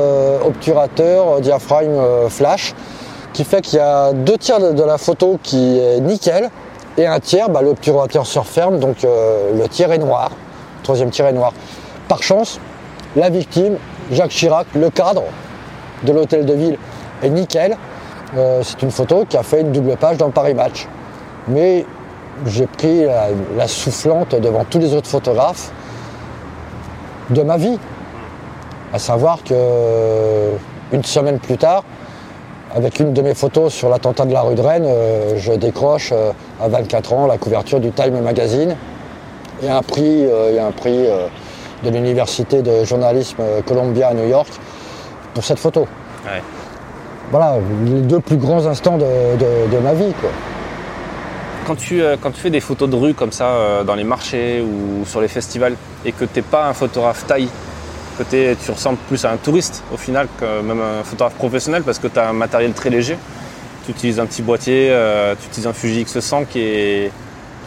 obturateur, 0.45 1.41
diaphragme, 1.41 1.99
flash, 2.29 2.75
qui 3.37 3.44
fait 3.44 3.61
qu'il 3.61 3.79
y 3.79 3.83
a 3.83 4.14
deux 4.14 4.38
tiers 4.38 4.72
de, 4.72 4.83
la 4.83 4.96
photo 4.96 5.38
qui 5.42 5.79
est 5.79 6.01
nickel, 6.01 6.49
et 6.96 7.07
un 7.07 7.20
tiers, 7.20 7.51
bah, 7.51 7.61
l'obturateur 7.61 8.27
se 8.27 8.38
referme, 8.38 8.79
donc 8.79 9.05
euh, 9.05 9.53
le 9.55 9.68
tiers 9.68 9.92
est 9.92 9.99
noir, 9.99 10.31
le 10.79 10.83
troisième 10.83 11.11
tiers 11.11 11.27
est 11.27 11.35
noir. 11.35 11.53
Par 12.09 12.22
chance, 12.22 12.59
la 13.14 13.29
victime, 13.29 13.77
Jacques 14.11 14.31
Chirac, 14.31 14.66
le 14.75 14.88
cadre 14.88 15.25
de 16.05 16.12
l'hôtel 16.12 16.46
de 16.46 16.55
ville, 16.55 16.79
est 17.22 17.29
nickel. 17.29 17.77
Euh, 18.38 18.62
c'est 18.64 18.81
une 18.81 18.90
photo 18.90 19.27
qui 19.29 19.37
a 19.37 19.42
fait 19.42 19.61
une 19.61 19.70
double 19.70 19.99
page 19.99 20.16
dans 20.16 20.31
Paris 20.31 20.55
Match. 20.55 20.88
Mais 21.46 21.85
j'ai 22.46 22.66
pris 22.66 23.05
la, 23.05 23.27
la 23.55 23.68
soufflante 23.68 24.35
devant 24.35 24.64
tous 24.64 24.79
les 24.79 24.94
autres 24.94 25.09
photographes 25.09 25.70
de 27.29 27.42
ma 27.42 27.59
vie. 27.59 27.79
À 28.94 28.99
savoir 28.99 29.44
que 29.44 30.53
une 30.92 31.05
semaine 31.05 31.38
plus 31.38 31.59
tard, 31.59 31.85
avec 32.74 33.00
une 33.00 33.12
de 33.12 33.22
mes 33.22 33.35
photos 33.35 33.72
sur 33.72 33.88
l'attentat 33.88 34.24
de 34.24 34.33
la 34.33 34.42
rue 34.42 34.55
de 34.55 34.61
Rennes, 34.61 34.87
euh, 34.87 35.35
je 35.37 35.52
décroche 35.52 36.11
euh, 36.12 36.33
à 36.61 36.68
24 36.68 37.12
ans 37.12 37.26
la 37.26 37.38
couverture 37.38 37.81
du 37.81 37.90
Time 37.92 38.20
Magazine. 38.20 38.76
Il 39.62 39.68
y 39.68 39.70
a 39.70 39.76
un 39.79 39.83
prix, 39.83 40.26
euh, 40.26 40.48
il 40.50 40.57
y 40.57 40.59
a 40.59 40.66
un 40.66 40.72
prix 40.72 41.07
de 41.85 41.90
l'université 41.90 42.62
de 42.62 42.85
journalisme 42.85 43.42
Columbia 43.66 44.09
à 44.09 44.14
New 44.14 44.29
York 44.29 44.48
pour 45.33 45.44
cette 45.44 45.59
photo. 45.59 45.83
Ouais. 46.24 46.42
Voilà, 47.31 47.57
les 47.85 48.00
deux 48.02 48.20
plus 48.20 48.37
grands 48.37 48.66
instants 48.66 48.98
de, 48.98 49.05
de- 49.05 49.74
de 49.74 49.79
ma 49.83 49.94
vie. 49.94 50.12
Quoi. 50.20 50.31
Quand 51.66 51.74
tu, 51.76 52.00
quand 52.22 52.31
tu 52.31 52.40
fais 52.40 52.50
des 52.50 52.61
photos 52.61 52.88
de 52.88 52.94
rue 52.96 53.14
comme 53.14 53.33
ça 53.33 53.83
dans 53.85 53.94
les 53.96 54.05
marchés 54.05 54.61
ou 54.62 55.05
sur 55.05 55.20
les 55.20 55.26
festivals 55.29 55.74
et 56.05 56.12
que 56.12 56.24
tu 56.24 56.37
n'es 56.37 56.42
pas 56.42 56.66
un 56.68 56.72
photographe 56.72 57.26
taille, 57.26 57.48
t'es- 58.24 58.57
tu 58.64 58.70
ressembles 58.70 58.98
plus 59.09 59.24
à 59.24 59.31
un 59.33 59.37
touriste 59.37 59.83
au 59.92 59.96
final 59.96 60.26
que 60.40 60.61
même 60.62 60.81
un 60.81 61.02
photographe 61.05 61.35
professionnel 61.35 61.83
parce 61.83 61.98
que 61.98 62.09
tu 62.09 62.18
as 62.18 62.29
un 62.29 62.33
matériel 62.33 62.72
très 62.72 62.90
léger. 62.90 63.16
Tu 63.85 63.92
utilises 63.92 64.18
un 64.18 64.26
petit 64.26 64.42
boîtier, 64.42 64.88
euh, 64.90 65.35
tu 65.40 65.46
utilises 65.48 65.66
un 65.68 65.72
Fuji 65.72 66.02
X100 66.05 66.44
qui 66.46 66.61
est, 66.61 67.11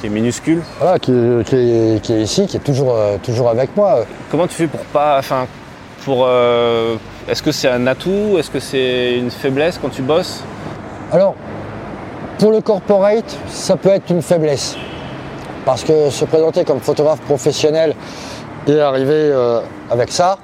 qui 0.02 0.08
est 0.08 0.10
minuscule. 0.10 0.62
Voilà, 0.80 1.00
qui, 1.00 1.12
qui 1.46 1.56
est, 1.56 2.02
qui 2.02 2.14
est 2.14 2.22
ici, 2.22 2.46
qui 2.48 2.58
est 2.58 2.62
toujours, 2.62 2.94
euh, 2.96 3.18
toujours 3.24 3.50
avec 3.50 3.76
moi. 3.78 4.06
Comment 4.30 4.46
tu 4.48 4.54
fais 4.56 4.68
pour 4.68 4.82
pas, 4.82 5.18
enfin, 5.20 5.48
pour 6.04 6.26
euh, 6.28 6.96
Est-ce 7.28 7.42
que 7.42 7.52
c'est 7.54 7.70
un 7.70 7.88
atout 7.88 8.36
Est-ce 8.38 8.50
que 8.50 8.60
c'est 8.60 9.16
une 9.18 9.32
faiblesse 9.32 9.80
quand 9.82 9.90
tu 9.90 10.02
bosses? 10.02 10.44
Alors, 11.12 11.36
pour 12.38 12.52
le 12.52 12.60
corporate, 12.62 13.38
ça 13.50 13.76
peut 13.78 13.90
être 13.90 14.10
une 14.10 14.22
faiblesse. 14.22 14.76
Parce 15.66 15.84
que 15.84 16.10
se 16.10 16.26
présenter 16.26 16.64
comme 16.66 16.80
photographe 16.80 17.20
professionnel 17.22 17.94
et 18.68 18.80
arriver 18.80 19.14
euh, 19.14 19.62
avec 19.90 20.12
ça, 20.12 20.38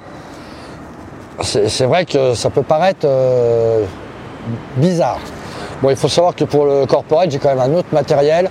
c'est 1.42 1.84
vrai 1.84 2.04
que 2.04 2.34
ça 2.34 2.50
peut 2.50 2.62
paraître 2.62 3.06
euh, 3.06 3.84
bizarre. 4.76 5.18
Bon, 5.82 5.90
il 5.90 5.96
faut 5.96 6.08
savoir 6.08 6.34
que 6.34 6.44
pour 6.44 6.64
le 6.64 6.86
corporate, 6.86 7.30
j'ai 7.30 7.38
quand 7.38 7.54
même 7.54 7.60
un 7.60 7.74
autre 7.76 7.88
matériel 7.92 8.50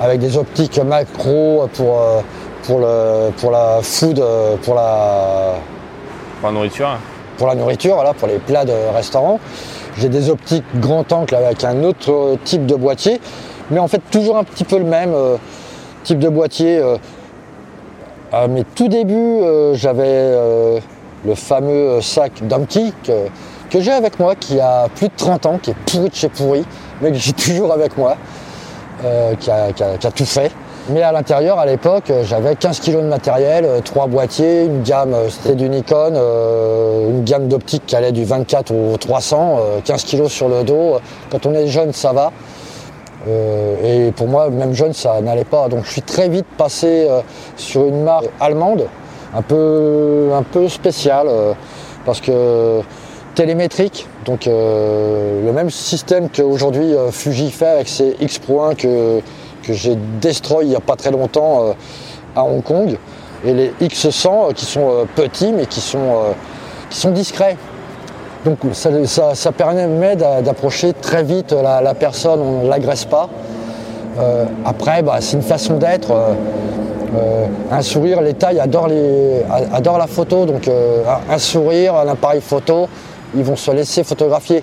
avec 0.00 0.20
des 0.20 0.36
optiques 0.36 0.78
macro 0.78 1.68
pour, 1.74 2.00
euh, 2.00 2.20
pour, 2.62 2.78
le, 2.78 3.30
pour 3.32 3.50
la 3.50 3.80
food, 3.82 4.22
pour 4.62 4.74
la, 4.74 5.54
Pour 6.40 6.48
la 6.48 6.54
nourriture 6.54 6.98
pour 7.38 7.46
la 7.46 7.54
nourriture, 7.54 7.94
voilà, 7.94 8.12
pour 8.12 8.28
les 8.28 8.38
plats 8.38 8.64
de 8.64 8.74
restaurant. 8.94 9.38
J'ai 9.96 10.08
des 10.08 10.28
optiques 10.28 10.64
grand 10.76 11.10
angle 11.12 11.34
avec 11.36 11.64
un 11.64 11.82
autre 11.84 12.36
type 12.44 12.66
de 12.66 12.74
boîtier, 12.74 13.20
mais 13.70 13.78
en 13.78 13.88
fait 13.88 14.02
toujours 14.10 14.36
un 14.36 14.44
petit 14.44 14.64
peu 14.64 14.78
le 14.78 14.84
même 14.84 15.14
euh, 15.14 15.36
type 16.04 16.18
de 16.18 16.28
boîtier. 16.28 16.78
euh. 16.78 16.96
À 18.30 18.46
mes 18.46 18.64
tout 18.64 18.88
débuts, 18.88 19.14
euh, 19.14 19.74
j'avais 19.74 20.04
euh, 20.06 20.80
le 21.24 21.34
fameux 21.34 22.00
sac 22.02 22.32
Dumpty 22.46 22.92
que, 23.02 23.80
j'ai 23.80 23.92
avec 23.92 24.18
moi, 24.18 24.34
qui 24.34 24.60
a 24.60 24.88
plus 24.94 25.08
de 25.08 25.12
30 25.16 25.46
ans, 25.46 25.58
qui 25.62 25.70
est 25.70 25.76
pourri 25.86 26.08
de 26.10 26.14
chez 26.14 26.28
pourri, 26.28 26.64
mais 27.00 27.10
que 27.10 27.16
j'ai 27.16 27.32
toujours 27.32 27.72
avec 27.72 27.96
moi, 27.96 28.16
euh, 29.04 29.34
qui, 29.36 29.50
a, 29.50 29.72
tout 30.14 30.24
fait. 30.24 30.50
Mais 30.90 31.02
à 31.02 31.12
l'intérieur, 31.12 31.58
à 31.58 31.66
l'époque, 31.66 32.10
j'avais 32.24 32.56
15 32.56 32.80
kg 32.80 32.96
de 32.96 33.00
matériel, 33.08 33.64
euh, 33.64 33.80
trois 33.80 34.06
boîtiers, 34.06 34.64
une 34.64 34.82
gamme, 34.82 35.14
c'était 35.28 35.54
du 35.54 35.68
Nikon, 35.68 36.14
une 36.14 37.24
gamme 37.24 37.48
d'optique 37.48 37.84
qui 37.86 37.94
allait 37.94 38.12
du 38.12 38.24
24 38.24 38.72
au 38.72 38.96
300, 38.96 39.58
euh, 39.58 39.80
15 39.84 40.04
kg 40.04 40.28
sur 40.28 40.48
le 40.48 40.64
dos. 40.64 40.98
Quand 41.30 41.44
on 41.46 41.54
est 41.54 41.68
jeune, 41.68 41.92
ça 41.92 42.12
va. 42.12 42.32
Euh, 43.26 44.08
et 44.08 44.12
pour 44.12 44.28
moi, 44.28 44.48
même 44.50 44.74
jeune, 44.74 44.92
ça 44.92 45.20
n'allait 45.20 45.44
pas. 45.44 45.68
Donc 45.68 45.84
je 45.84 45.90
suis 45.90 46.02
très 46.02 46.28
vite 46.28 46.46
passé 46.56 47.06
euh, 47.08 47.20
sur 47.56 47.84
une 47.86 48.02
marque 48.02 48.28
allemande, 48.40 48.86
un 49.34 49.42
peu, 49.42 50.30
un 50.34 50.42
peu 50.42 50.68
spéciale, 50.68 51.26
euh, 51.28 51.52
parce 52.04 52.20
que 52.20 52.80
télémétrique, 53.34 54.06
donc 54.24 54.46
le 54.46 55.52
même 55.52 55.70
système 55.70 56.28
qu'aujourd'hui 56.28 56.92
Fuji 57.12 57.52
fait 57.52 57.66
avec 57.66 57.88
ses 57.88 58.16
X 58.20 58.40
Pro 58.40 58.62
1 58.62 58.74
que, 58.74 59.20
que 59.62 59.72
j'ai 59.72 59.96
destroy 60.20 60.64
il 60.64 60.70
n'y 60.70 60.74
a 60.74 60.80
pas 60.80 60.96
très 60.96 61.12
longtemps 61.12 61.72
à 62.34 62.42
Hong 62.42 62.64
Kong, 62.64 62.96
et 63.44 63.52
les 63.52 63.72
X100 63.80 64.26
euh, 64.26 64.52
qui 64.52 64.64
sont 64.64 65.06
petits 65.14 65.52
mais 65.52 65.66
qui 65.66 65.80
sont, 65.80 66.34
qui 66.90 66.98
sont 66.98 67.10
discrets. 67.10 67.56
Donc 68.44 68.58
ça, 68.72 69.52
permet 69.52 70.16
d'a- 70.16 70.42
d'approcher 70.42 70.92
très 70.92 71.22
vite 71.22 71.52
la, 71.52 71.94
personne, 71.94 72.40
on 72.40 72.64
ne 72.64 72.68
l'agresse 72.68 73.04
pas. 73.04 73.28
Euh, 74.18 74.44
après, 74.64 75.02
bah, 75.02 75.16
c'est 75.20 75.36
une 75.36 75.42
façon 75.42 75.74
d'être. 75.74 76.10
euh, 76.10 76.34
euh, 77.16 77.46
un 77.72 77.80
sourire, 77.82 78.20
les 78.20 78.34
tailles 78.34 78.60
adorent, 78.60 78.88
les, 78.88 79.42
adorent 79.72 79.96
la 79.98 80.06
photo, 80.06 80.44
donc 80.44 80.68
un, 80.68 81.38
sourire, 81.38 81.94
un 81.94 82.06
appareil 82.08 82.42
photo, 82.42 82.86
ils 83.34 83.42
vont 83.42 83.56
se 83.56 83.70
laisser 83.70 84.04
photographier. 84.04 84.62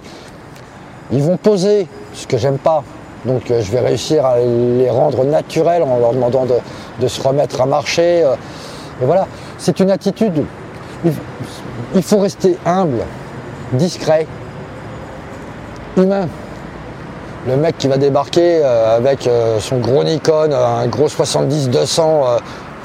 Ils 1.12 1.24
vont 1.24 1.38
poser, 1.38 1.88
ce 2.14 2.28
que 2.28 2.38
j'aime 2.38 2.60
pas. 2.60 2.84
Donc 3.26 3.42
je 3.48 3.72
vais 3.72 3.80
réussir 3.80 4.26
à 4.26 4.38
les 4.38 4.90
rendre 4.92 5.24
naturels 5.26 5.82
en 5.82 5.98
leur 5.98 6.14
demandant 6.14 6.46
de, 6.46 6.54
de 7.02 7.08
se 7.08 7.20
remettre 7.28 7.60
à 7.62 7.66
marcher. 7.66 8.20
et 8.20 9.06
voilà, 9.06 9.26
c'est 9.58 9.80
une 9.80 9.90
attitude. 9.90 10.44
Il 11.96 12.04
faut 12.04 12.20
rester 12.20 12.58
humble, 12.66 13.00
discret, 13.74 14.28
humain. 15.98 16.28
Le 17.48 17.58
mec 17.58 17.78
qui 17.78 17.88
va 17.88 17.98
débarquer 17.98 18.62
euh, 18.64 18.98
avec 18.98 19.28
euh, 19.28 19.60
son 19.60 19.78
gros 19.78 20.04
Nikon, 20.04 20.52
euh, 20.52 20.66
un 20.66 20.88
gros 20.88 21.08
70-200 21.08 22.00
euh, 22.02 22.38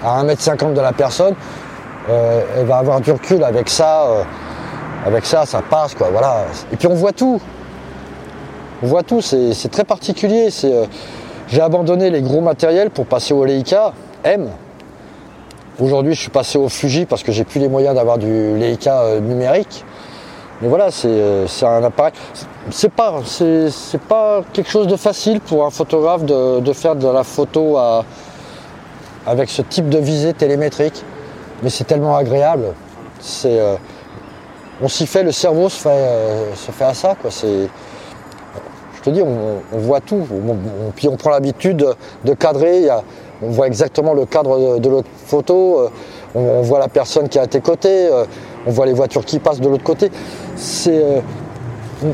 à 0.04 0.22
1m50 0.22 0.74
de 0.74 0.80
la 0.80 0.92
personne, 0.92 1.34
elle 2.08 2.66
va 2.66 2.78
avoir 2.78 3.00
du 3.00 3.12
recul 3.12 3.44
avec 3.44 3.68
ça. 3.68 4.04
avec 5.06 5.24
ça, 5.24 5.46
ça 5.46 5.62
passe 5.62 5.94
quoi. 5.94 6.08
Voilà. 6.10 6.46
Et 6.72 6.76
puis 6.76 6.88
on 6.88 6.94
voit 6.94 7.12
tout. 7.12 7.40
On 8.82 8.86
voit 8.86 9.04
tout. 9.04 9.20
C'est 9.20 9.70
très 9.70 9.84
particulier. 9.84 10.48
J'ai 11.48 11.60
abandonné 11.60 12.10
les 12.10 12.20
gros 12.20 12.40
matériels 12.40 12.90
pour 12.90 13.06
passer 13.06 13.32
au 13.32 13.44
Leica 13.44 13.92
M. 14.24 14.48
Aujourd'hui, 15.78 16.14
je 16.14 16.20
suis 16.22 16.30
passé 16.30 16.58
au 16.58 16.68
Fuji 16.68 17.06
parce 17.06 17.22
que 17.22 17.30
j'ai 17.30 17.44
plus 17.44 17.60
les 17.60 17.68
moyens 17.68 17.94
d'avoir 17.94 18.18
du 18.18 18.56
Leica 18.56 19.20
numérique. 19.20 19.84
Mais 20.60 20.68
voilà, 20.68 20.90
c'est 20.90 21.08
euh, 21.08 21.46
c'est 21.46 21.64
un 21.66 21.82
appareil. 21.82 22.12
C'est 22.70 22.90
pas, 22.90 23.20
pas 24.08 24.42
quelque 24.52 24.68
chose 24.70 24.86
de 24.86 24.96
facile 24.96 25.40
pour 25.40 25.64
un 25.64 25.70
photographe 25.70 26.24
de, 26.24 26.60
de 26.60 26.72
faire 26.74 26.94
de 26.96 27.08
la 27.08 27.24
photo 27.24 27.78
à- 27.78 28.04
avec 29.26 29.48
ce 29.48 29.62
type 29.62 29.88
de 29.88 29.98
visée 29.98 30.34
télémétrique. 30.34 31.02
Mais 31.62 31.70
c'est 31.70 31.84
tellement 31.84 32.16
agréable. 32.16 32.74
Euh, 33.46 33.76
on 34.82 34.88
s'y 34.88 35.06
fait, 35.06 35.22
le 35.22 35.32
cerveau 35.32 35.68
se 35.68 35.80
fait, 35.80 35.88
euh, 35.90 36.54
se 36.54 36.70
fait 36.70 36.84
à 36.84 36.94
ça. 36.94 37.14
Quoi. 37.20 37.30
Je 37.30 39.02
te 39.02 39.10
dis, 39.10 39.22
on, 39.22 39.62
on 39.72 39.78
voit 39.78 40.00
tout. 40.00 40.26
On- 40.30 40.90
puis 40.94 41.08
on 41.08 41.16
prend 41.16 41.30
l'habitude 41.30 41.86
de, 42.24 42.34
cadrer. 42.34 42.88
On 43.42 43.48
voit 43.48 43.66
exactement 43.66 44.12
le 44.12 44.26
cadre 44.26 44.78
de, 44.78 44.88
l'autre 44.90 45.08
photo. 45.26 45.88
On, 46.34 46.60
voit 46.60 46.78
la 46.78 46.88
personne 46.88 47.28
qui 47.30 47.38
est 47.38 47.40
à 47.40 47.46
tes 47.46 47.60
côtés. 47.60 48.10
On 48.66 48.70
voit 48.70 48.84
les 48.84 48.92
voitures 48.92 49.24
qui 49.24 49.38
passent 49.38 49.60
de 49.60 49.68
l'autre 49.68 49.84
côté. 49.84 50.10
Euh, 50.88 51.20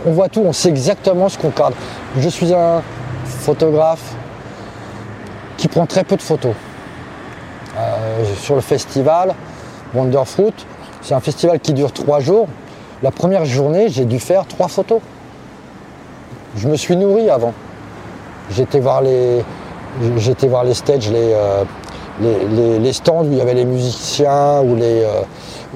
on, 0.07 0.13
voit 0.13 0.29
tout. 0.29 0.43
On 0.45 0.53
sait 0.53 0.69
exactement 0.69 1.29
ce 1.29 1.39
qu'on 1.39 1.51
cadre. 1.51 1.77
Je 2.19 2.29
suis 2.29 2.53
un 2.53 2.83
photographe 3.25 4.15
qui 5.57 5.69
prend 5.69 5.87
très 5.87 6.05
peu 6.05 6.17
de 6.17 6.23
photos. 6.23 6.55
Euh, 7.77 8.25
sur 8.41 8.55
le 8.55 8.61
festival 8.63 9.35
Wonderfruit, 9.95 10.55
c'est 11.03 11.15
un 11.15 11.21
festival 11.21 11.61
qui 11.61 11.73
dure 11.73 11.93
trois 11.93 12.21
jours. 12.21 12.49
La 13.03 13.11
première 13.11 13.45
journée, 13.45 13.89
j'ai 13.89 14.05
dû 14.05 14.19
faire 14.19 14.47
trois 14.47 14.69
photos. 14.69 15.01
Je 16.57 16.69
me 16.69 16.77
suis 16.77 16.97
nourri 16.97 17.29
avant. 17.29 17.53
J'étais 18.51 18.81
voir 18.81 19.03
les, 19.03 19.43
stages, 20.73 21.11
les, 21.11 21.33
euh, 21.35 21.65
les, 22.79 22.93
stands 22.93 23.25
où 23.25 23.33
il 23.33 23.39
y 23.39 23.41
avait 23.41 23.55
les 23.55 23.65
musiciens 23.65 24.61
ou 24.63 24.75
les, 24.77 25.05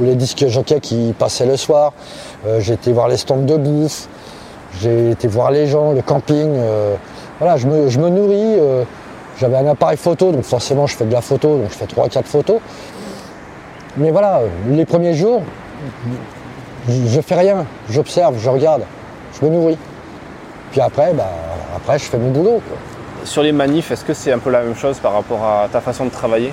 ou 0.00 0.04
les 0.04 0.14
disques 0.14 0.46
jockeys 0.46 0.80
qui 0.80 1.14
passaient 1.18 1.46
le 1.46 1.56
soir. 1.56 1.92
Euh, 2.46 2.60
j'ai 2.60 2.74
été 2.74 2.92
voir 2.92 3.08
les 3.08 3.16
stands 3.16 3.36
de 3.42 3.56
bouffe. 3.56 4.08
J'ai 4.80 5.10
été 5.10 5.28
voir 5.28 5.50
les 5.50 5.66
gens, 5.66 5.92
le 5.92 6.02
camping. 6.02 6.52
euh, 6.56 6.94
voilà, 7.38 7.56
je 7.56 7.66
me, 7.66 8.08
nourris. 8.08 8.58
euh, 8.58 8.84
J'avais 9.38 9.56
un 9.56 9.66
appareil 9.66 9.96
photo, 9.96 10.32
donc 10.32 10.44
forcément 10.44 10.86
je 10.86 10.96
fais 10.96 11.04
de 11.04 11.12
la 11.12 11.20
photo, 11.20 11.56
donc 11.58 11.70
je 11.70 11.74
fais 11.74 11.86
3-4 11.86 12.24
photos. 12.24 12.60
Mais 13.96 14.10
voilà, 14.10 14.42
les 14.68 14.84
premiers 14.84 15.14
jours, 15.14 15.42
je, 16.88 16.92
je 17.08 17.20
fais 17.20 17.34
rien, 17.34 17.64
j'observe, 17.88 18.38
je 18.38 18.48
regarde, 18.48 18.82
je 19.38 19.44
me 19.44 19.50
nourris. 19.50 19.78
Puis 20.70 20.80
après, 20.80 21.12
bah, 21.14 21.30
après 21.76 21.98
je 21.98 22.04
fais 22.04 22.18
mon 22.18 22.30
boulot. 22.30 22.60
Sur 23.24 23.42
les 23.42 23.52
manifs, 23.52 23.90
est-ce 23.90 24.04
que 24.04 24.14
c'est 24.14 24.32
un 24.32 24.38
peu 24.38 24.50
la 24.50 24.62
même 24.62 24.76
chose 24.76 24.98
par 24.98 25.12
rapport 25.12 25.42
à 25.44 25.68
ta 25.70 25.80
façon 25.80 26.04
de 26.04 26.10
travailler? 26.10 26.52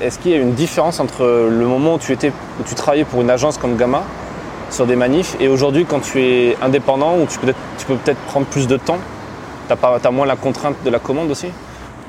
Est-ce 0.00 0.18
qu'il 0.18 0.30
y 0.32 0.34
a 0.34 0.38
une 0.38 0.52
différence 0.52 1.00
entre 1.00 1.24
le 1.24 1.66
moment 1.66 1.94
où 1.94 1.98
tu, 1.98 2.12
étais, 2.12 2.28
où 2.28 2.62
tu 2.66 2.74
travaillais 2.74 3.04
pour 3.04 3.20
une 3.20 3.30
agence 3.30 3.58
comme 3.58 3.76
Gamma 3.76 4.02
sur 4.70 4.86
des 4.86 4.96
manifs 4.96 5.36
et 5.40 5.48
aujourd'hui 5.48 5.84
quand 5.84 6.00
tu 6.00 6.22
es 6.22 6.56
indépendant 6.62 7.14
où 7.16 7.26
tu 7.26 7.38
peux 7.38 7.96
peut-être, 7.96 8.18
prendre 8.28 8.46
plus 8.46 8.66
de 8.66 8.76
temps 8.76 8.98
Tu 9.68 9.74
as, 10.06 10.10
moins 10.10 10.26
la 10.26 10.36
contrainte 10.36 10.76
de 10.84 10.90
la 10.90 10.98
commande 10.98 11.30
aussi? 11.30 11.48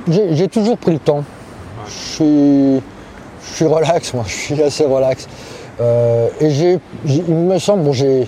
J'ai 0.07 0.35
j'ai 0.35 0.47
toujours 0.47 0.77
pris 0.77 0.93
le 0.93 0.99
temps. 0.99 1.23
Je 1.87 2.81
suis, 3.55 3.65
relax, 3.65 4.13
moi, 4.13 4.23
je 4.27 4.33
suis 4.33 4.61
assez 4.63 4.85
relax. 4.85 5.27
Euh, 5.79 6.27
et 6.39 6.49
j'ai, 6.51 6.79
j'ai- 7.05 7.23
il 7.27 7.33
me 7.33 7.57
semble, 7.59 7.83
bon, 7.83 7.91
j'ai, 7.93 8.27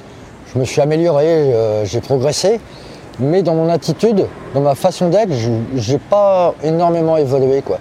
je 0.54 0.60
me 0.60 0.66
suis 0.66 0.82
amélioré, 0.82 1.26
euh, 1.28 1.86
j'ai 1.86 2.02
progressé, 2.02 2.60
mais 3.20 3.44
dans 3.44 3.54
mon 3.56 3.70
attitude, 3.70 4.26
dans 4.54 4.62
ma 4.62 4.76
façon 4.76 5.10
d'être, 5.10 5.32
je 5.32 5.92
n'ai 5.94 5.98
pas 6.00 6.54
énormément 6.64 7.18
évolué. 7.18 7.62
Quoi. 7.62 7.78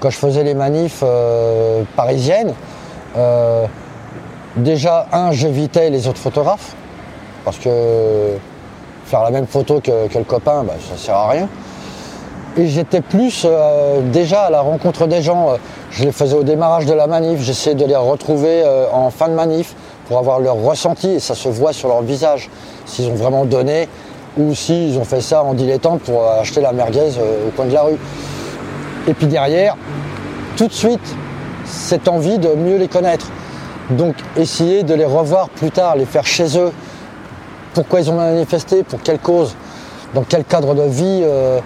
Quand 0.00 0.10
je 0.10 0.18
faisais 0.18 0.42
les 0.42 0.54
manifs 0.54 1.00
euh, 1.02 1.82
parisiennes, 1.96 2.52
déjà, 4.56 5.06
un, 5.12 5.32
j'évitais 5.32 5.90
les 5.90 6.08
autres 6.08 6.18
photographes, 6.18 6.74
parce 7.44 7.58
que 7.58 8.36
faire 9.06 9.22
la 9.22 9.30
même 9.30 9.46
photo 9.46 9.80
que, 9.80 9.90
le 10.16 10.24
copain, 10.24 10.64
bah, 10.64 10.74
ça 10.90 10.96
sert 10.96 11.16
à 11.16 11.30
rien. 11.30 11.48
Et 12.56 12.68
j'étais 12.68 13.00
plus 13.00 13.44
euh, 13.44 14.00
déjà 14.12 14.42
à 14.42 14.50
la 14.50 14.60
rencontre 14.60 15.06
des 15.06 15.22
gens. 15.22 15.50
euh, 15.50 15.56
Je 15.90 16.04
les 16.04 16.12
faisais 16.12 16.36
au 16.36 16.44
démarrage 16.44 16.86
de 16.86 16.92
la 16.94 17.06
manif, 17.08 17.40
j'essayais 17.40 17.74
de 17.74 17.84
les 17.84 17.96
retrouver 17.96 18.62
euh, 18.64 18.86
en 18.92 19.10
fin 19.10 19.28
de 19.28 19.34
manif 19.34 19.74
pour 20.06 20.18
avoir 20.18 20.38
leur 20.38 20.54
ressenti 20.56 21.10
et 21.10 21.20
ça 21.20 21.34
se 21.34 21.48
voit 21.48 21.72
sur 21.72 21.88
leur 21.88 22.02
visage. 22.02 22.50
S'ils 22.86 23.10
ont 23.10 23.14
vraiment 23.14 23.44
donné 23.44 23.88
ou 24.38 24.54
s'ils 24.54 24.96
ont 24.98 25.04
fait 25.04 25.20
ça 25.20 25.42
en 25.42 25.54
dilettante 25.54 26.00
pour 26.02 26.28
acheter 26.28 26.60
la 26.60 26.72
merguez 26.72 27.10
au 27.46 27.50
coin 27.56 27.66
de 27.66 27.72
la 27.72 27.82
rue. 27.82 27.98
Et 29.08 29.14
puis 29.14 29.26
derrière, 29.26 29.76
tout 30.56 30.68
de 30.68 30.72
suite, 30.72 31.16
cette 31.64 32.08
envie 32.08 32.38
de 32.38 32.48
mieux 32.54 32.76
les 32.76 32.88
connaître. 32.88 33.30
Donc 33.90 34.14
essayer 34.36 34.82
de 34.82 34.94
les 34.94 35.04
revoir 35.04 35.50
plus 35.50 35.70
tard, 35.70 35.96
les 35.96 36.06
faire 36.06 36.26
chez 36.26 36.58
eux. 36.58 36.72
Pourquoi 37.74 38.00
ils 38.00 38.10
ont 38.10 38.14
manifesté, 38.14 38.82
pour 38.82 39.00
quelle 39.02 39.18
cause, 39.18 39.54
dans 40.14 40.22
quel 40.22 40.44
cadre 40.44 40.74
de 40.74 40.84
vie, 40.84 41.22
euh, 41.22 41.58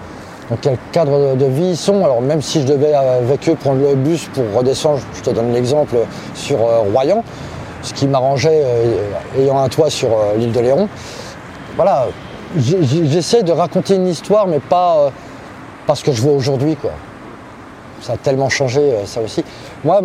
dans 0.49 0.57
quel 0.61 0.77
cadre 0.91 1.35
de 1.35 1.45
vie 1.45 1.69
ils 1.69 1.77
sont? 1.77 2.03
Alors 2.03 2.21
même 2.21 2.41
si 2.41 2.61
je 2.61 2.67
devais 2.67 2.93
avec 2.93 3.47
eux 3.47 3.55
prendre 3.55 3.81
le 3.81 3.95
bus 3.95 4.27
pour 4.33 4.43
redescendre, 4.57 4.99
je 5.13 5.21
te 5.21 5.29
donne 5.29 5.53
l'exemple 5.53 5.95
sur 6.33 6.57
euh, 6.57 6.79
Royan, 6.93 7.23
ce 7.83 7.93
qui 7.93 8.07
m'arrangeait 8.07 8.61
euh, 8.63 8.97
ayant 9.37 9.59
un 9.59 9.69
toit 9.69 9.89
sur 9.89 10.09
euh, 10.09 10.35
l'île 10.35 10.51
de 10.51 10.59
Léron. 10.59 10.89
Voilà, 11.75 12.07
j'essaie 12.57 13.43
de 13.43 13.53
raconter 13.53 13.95
une 13.95 14.07
histoire, 14.07 14.47
mais 14.47 14.59
pas 14.59 14.97
euh, 14.97 15.09
parce 15.87 16.03
que 16.03 16.11
je 16.11 16.21
vois 16.21 16.33
aujourd'hui, 16.33 16.75
quoi. 16.75 16.91
Ça 18.01 18.13
a 18.13 18.17
tellement 18.17 18.49
changé, 18.49 18.79
euh, 18.79 19.05
ça 19.05 19.21
aussi. 19.21 19.43
Moi, 19.83 20.01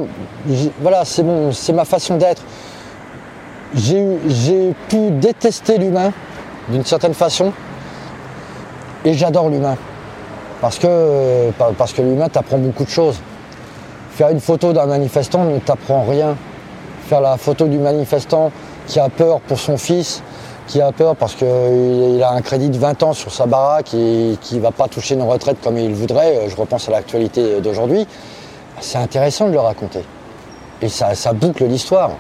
voilà, 0.81 1.05
c'est 1.05 1.73
ma 1.73 1.85
façon 1.85 2.17
d'être. 2.17 2.43
J'ai 3.75 4.75
pu 4.89 5.11
détester 5.11 5.79
l'humain 5.79 6.13
d'une 6.69 6.85
certaine 6.85 7.15
façon, 7.15 7.53
et 9.05 9.15
j'adore 9.15 9.49
l'humain. 9.49 9.77
Parce 10.61 10.79
que, 10.79 10.87
euh, 10.89 11.51
pa- 11.59 11.73
parce 11.77 11.93
que 11.93 12.01
l'humain 12.03 12.29
t'apprend 12.29 12.59
beaucoup 12.59 12.85
de 12.85 12.89
choses. 12.91 13.19
Faire 14.13 14.29
une 14.31 14.41
photo 14.41 14.73
d'un 14.73 14.87
manifestant 14.87 15.45
ne 15.45 15.59
t'apprend 15.59 16.05
rien. 16.05 16.37
Faire 17.09 17.21
la 17.21 17.37
photo 17.37 17.67
du 17.67 17.79
manifestant 17.79 18.51
qui 18.87 18.99
a 19.01 19.09
peur 19.09 19.41
pour 19.41 19.59
son 19.59 19.77
fils, 19.77 20.23
qui 20.67 20.81
a 20.81 20.93
peur 20.93 21.15
parce 21.17 21.35
qu'il 21.35 21.47
il 21.49 22.23
a 22.23 22.31
un 22.31 22.41
crédit 22.41 22.71
de 22.71 22.79
20 22.79 23.03
ans 23.03 23.13
sur 23.13 23.33
sa 23.33 23.47
baraque 23.47 23.93
et 23.95 24.37
qui 24.41 24.57
ne 24.57 24.61
va 24.61 24.71
pas 24.71 24.89
toucher 24.89 25.15
une 25.15 25.23
retraite 25.23 25.59
comme 25.63 25.77
il 25.79 25.93
voudrait, 25.95 26.37
euh, 26.39 26.49
je 26.49 26.57
repense 26.57 26.89
à 26.89 26.93
l'actualité 26.93 27.61
d'aujourd'hui, 27.61 28.07
c'est 28.81 28.99
intéressant 28.99 29.47
de 29.49 29.53
le 29.53 29.61
raconter. 29.61 30.01
Et 30.83 30.89
ça, 30.89 31.15
ça 31.15 31.33
boucle 31.33 31.65
l'histoire. 31.65 32.11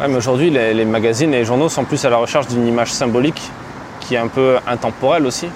Ouais, 0.00 0.06
mais 0.08 0.16
aujourd'hui, 0.16 0.50
les, 0.50 0.74
les 0.74 0.84
magazines 0.84 1.32
et 1.34 1.38
les 1.38 1.44
journaux 1.44 1.68
sont 1.68 1.84
plus 1.84 2.04
à 2.04 2.10
la 2.10 2.18
recherche 2.18 2.46
d'une 2.48 2.66
image 2.66 2.92
symbolique 2.92 3.40
qui 4.00 4.14
est 4.14 4.18
un 4.18 4.28
peu 4.28 4.56
intemporelle 4.66 5.26
aussi. 5.26 5.46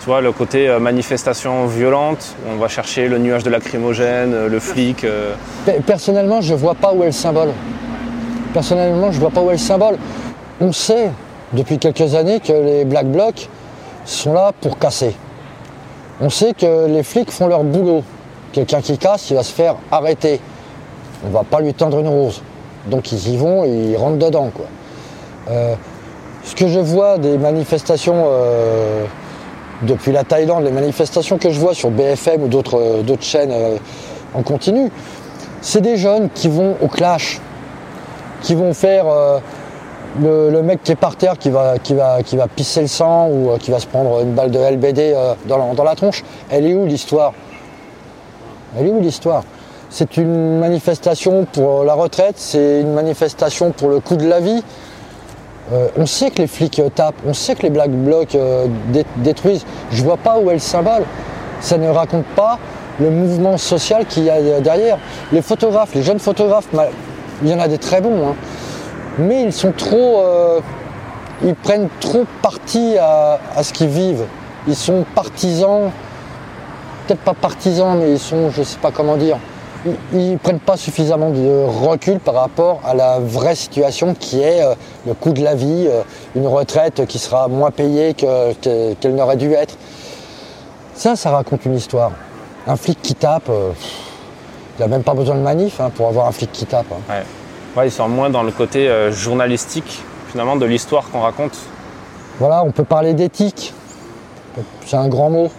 Tu 0.00 0.06
vois, 0.06 0.20
le 0.20 0.30
côté 0.32 0.68
euh, 0.68 0.78
manifestation 0.78 1.66
violente, 1.66 2.36
on 2.52 2.56
va 2.56 2.68
chercher 2.68 3.08
le 3.08 3.18
nuage 3.18 3.42
de 3.42 3.50
lacrymogène, 3.50 4.32
euh, 4.34 4.48
le 4.48 4.60
flic. 4.60 5.02
euh, 5.04 5.34
Pe- 5.66 5.80
Personnellement, 5.84 6.40
je 6.40 6.52
ne 6.54 6.58
vois 6.58 6.74
pas 6.74 6.92
où 6.92 7.02
est 7.02 7.06
le 7.06 7.12
symbole. 7.12 7.48
Personnellement, 8.52 9.10
je 9.10 9.16
ne 9.16 9.20
vois 9.20 9.30
pas 9.30 9.40
où 9.40 9.48
est 9.50 9.54
le 9.54 9.58
symbole. 9.58 9.96
On 10.60 10.72
sait 10.72 11.10
depuis 11.52 11.78
quelques 11.78 12.14
années 12.14 12.40
que 12.40 12.52
les 12.52 12.84
Black 12.84 13.06
Blocs 13.06 13.48
sont 14.04 14.32
là 14.32 14.52
pour 14.60 14.78
casser. 14.78 15.14
On 16.20 16.30
sait 16.30 16.52
que 16.52 16.86
les 16.86 17.02
flics 17.02 17.30
font 17.30 17.46
leur 17.46 17.62
boulot. 17.62 18.02
Quelqu'un 18.52 18.80
qui 18.80 18.98
casse, 18.98 19.30
il 19.30 19.36
va 19.36 19.42
se 19.42 19.52
faire 19.52 19.76
arrêter. 19.90 20.40
On 21.24 21.28
ne 21.28 21.32
va 21.32 21.44
pas 21.44 21.60
lui 21.60 21.74
tendre 21.74 22.00
une 22.00 22.08
rose. 22.08 22.42
Donc 22.86 23.12
ils 23.12 23.28
y 23.28 23.36
vont 23.36 23.64
et 23.64 23.68
ils 23.68 23.96
rentrent 23.96 24.18
dedans. 24.18 24.50
Euh, 25.50 25.74
ce 26.44 26.54
que 26.54 26.68
je 26.68 26.80
vois 26.80 27.18
des 27.18 27.38
manifestations 27.38 28.24
euh, 28.26 29.04
depuis 29.82 30.12
la 30.12 30.24
Thaïlande, 30.24 30.64
les 30.64 30.72
manifestations 30.72 31.38
que 31.38 31.50
je 31.50 31.60
vois 31.60 31.74
sur 31.74 31.90
BFM 31.90 32.42
ou 32.42 32.48
d'autres 32.48 32.78
euh, 32.78 33.16
chaînes 33.20 33.52
en 34.34 34.42
continu, 34.42 34.90
c'est 35.60 35.80
des 35.80 35.96
jeunes 35.96 36.30
qui 36.34 36.48
vont 36.48 36.76
au 36.80 36.88
clash, 36.88 37.40
qui 38.42 38.54
vont 38.54 38.72
faire 38.72 39.06
le, 40.20 40.62
mec 40.62 40.82
qui 40.82 40.92
est 40.92 40.96
par 40.96 41.16
terre, 41.16 41.38
qui 41.38 41.50
va, 41.50 41.78
qui 41.78 41.94
va, 41.94 42.22
qui 42.22 42.36
va 42.36 42.48
pisser 42.48 42.80
le 42.80 42.86
sang 42.86 43.28
ou 43.28 43.50
euh, 43.50 43.58
qui 43.58 43.70
va 43.70 43.78
se 43.78 43.86
prendre 43.86 44.20
une 44.20 44.32
balle 44.32 44.50
de 44.50 44.58
LBD 44.58 45.12
euh, 45.14 45.34
dans, 45.46 45.84
la, 45.84 45.94
tronche. 45.94 46.24
Elle 46.50 46.66
est 46.66 46.74
où 46.74 46.86
l'histoire? 46.86 47.32
Elle 48.78 48.86
est 48.86 48.90
où 48.90 49.00
l'histoire? 49.00 49.44
C'est 49.90 50.16
une 50.16 50.58
manifestation 50.58 51.46
pour 51.50 51.84
la 51.84 51.94
retraite, 51.94 52.34
c'est 52.36 52.80
une 52.80 52.92
manifestation 52.92 53.70
pour 53.70 53.88
le 53.88 54.00
coût 54.00 54.16
de 54.16 54.28
la 54.28 54.40
vie. 54.40 54.62
Euh, 55.72 55.88
on 55.96 56.06
sait 56.06 56.30
que 56.30 56.42
les 56.42 56.46
flics 56.46 56.78
euh, 56.78 56.88
tapent, 56.88 57.20
on 57.26 57.34
sait 57.34 57.54
que 57.54 57.62
les 57.62 57.70
black 57.70 57.90
blocs 57.90 58.34
euh, 58.34 58.66
dé- 58.88 59.04
détruisent. 59.18 59.66
Je 59.90 60.02
vois 60.02 60.16
pas 60.16 60.38
où 60.38 60.50
est 60.50 60.54
le. 60.54 60.60
Ça 61.60 61.78
ne 61.78 61.88
raconte 61.88 62.24
pas 62.36 62.58
le 63.00 63.10
mouvement 63.10 63.58
social 63.58 64.06
qu'il 64.06 64.24
y 64.24 64.30
a 64.30 64.36
euh, 64.36 64.60
derrière. 64.60 64.98
Les 65.32 65.42
photographes, 65.42 65.94
les 65.94 66.02
jeunes 66.02 66.18
photographes, 66.18 66.68
il 67.42 67.48
y 67.48 67.54
en 67.54 67.60
a 67.60 67.68
des 67.68 67.78
très 67.78 68.00
bons, 68.00 68.28
hein. 68.28 68.34
Mais 69.18 69.42
ils 69.44 69.52
sont 69.52 69.72
trop, 69.72 70.20
euh, 70.20 70.60
ils 71.44 71.54
prennent 71.54 71.88
trop 72.00 72.24
parti 72.42 72.96
à, 72.98 73.38
ce 73.62 73.72
qu'ils 73.72 73.88
vivent. 73.88 74.24
Ils 74.66 74.76
sont 74.76 75.04
partisans, 75.14 75.90
peut-être 77.06 77.20
pas 77.20 77.34
partisans, 77.34 77.96
mais 77.98 78.12
ils 78.12 78.18
sont, 78.18 78.50
je 78.50 78.62
sais 78.62 78.78
pas 78.78 78.90
comment 78.90 79.16
dire, 79.16 79.38
ils, 80.12 80.36
prennent 80.38 80.58
pas 80.60 80.76
suffisamment 80.76 81.30
de 81.30 81.64
recul 81.84 82.18
par 82.18 82.34
rapport 82.34 82.80
à 82.84 82.94
la 82.94 83.18
vraie 83.20 83.54
situation 83.54 84.14
qui 84.14 84.40
est 84.42 84.62
euh, 84.62 84.74
le 85.06 85.14
coût 85.14 85.32
de 85.32 85.42
la 85.42 85.54
vie, 85.54 85.86
euh, 85.88 86.02
une 86.34 86.46
retraite 86.48 87.06
qui 87.06 87.18
sera 87.18 87.48
moins 87.48 87.70
payée 87.70 88.14
que- 88.14 88.52
que- 88.54 88.94
qu'elle 88.94 89.14
n'aurait 89.14 89.36
dû 89.36 89.52
être. 89.52 89.76
Ça, 90.94 91.14
ça 91.16 91.30
raconte 91.30 91.64
une 91.64 91.76
histoire. 91.76 92.10
Un 92.66 92.76
flic 92.76 93.00
qui 93.00 93.14
tape, 93.14 93.48
il 93.48 94.78
n'y 94.78 94.84
a 94.84 94.88
même 94.88 95.04
pas 95.04 95.14
besoin 95.14 95.36
de 95.36 95.40
manif 95.40 95.80
hein, 95.80 95.90
pour 95.94 96.08
avoir 96.08 96.26
un 96.26 96.32
flic 96.32 96.50
qui 96.52 96.66
tape. 96.66 96.86
hein. 96.92 96.96
ouais. 97.08 97.22
Ils 97.84 97.90
sont 97.92 98.08
moins 98.08 98.28
dans 98.30 98.42
le 98.42 98.50
côté 98.50 98.88
euh, 98.88 99.12
journalistique, 99.12 100.02
finalement, 100.30 100.56
de 100.56 100.66
l'histoire 100.66 101.10
qu'on 101.10 101.20
raconte. 101.20 101.56
Voilà, 102.40 102.64
on 102.64 102.70
peut 102.72 102.84
parler 102.84 103.14
d'éthique. 103.14 103.72
C'est 104.84 104.96
un 104.96 105.08
grand 105.08 105.30
mot. 105.30 105.50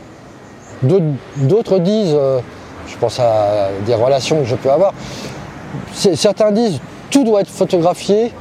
D'autres- 0.83 1.79
disent, 1.79 2.13
euh, 2.13 2.39
je 2.87 2.97
pense 2.97 3.19
à 3.19 3.69
des 3.85 3.95
relations 3.95 4.39
que 4.39 4.45
je 4.45 4.55
peux 4.55 4.71
avoir, 4.71 4.93
certains 5.93 6.51
disent 6.51 6.79
tout 7.09 7.23
doit 7.23 7.41
être 7.41 7.49
photographié, 7.49 8.33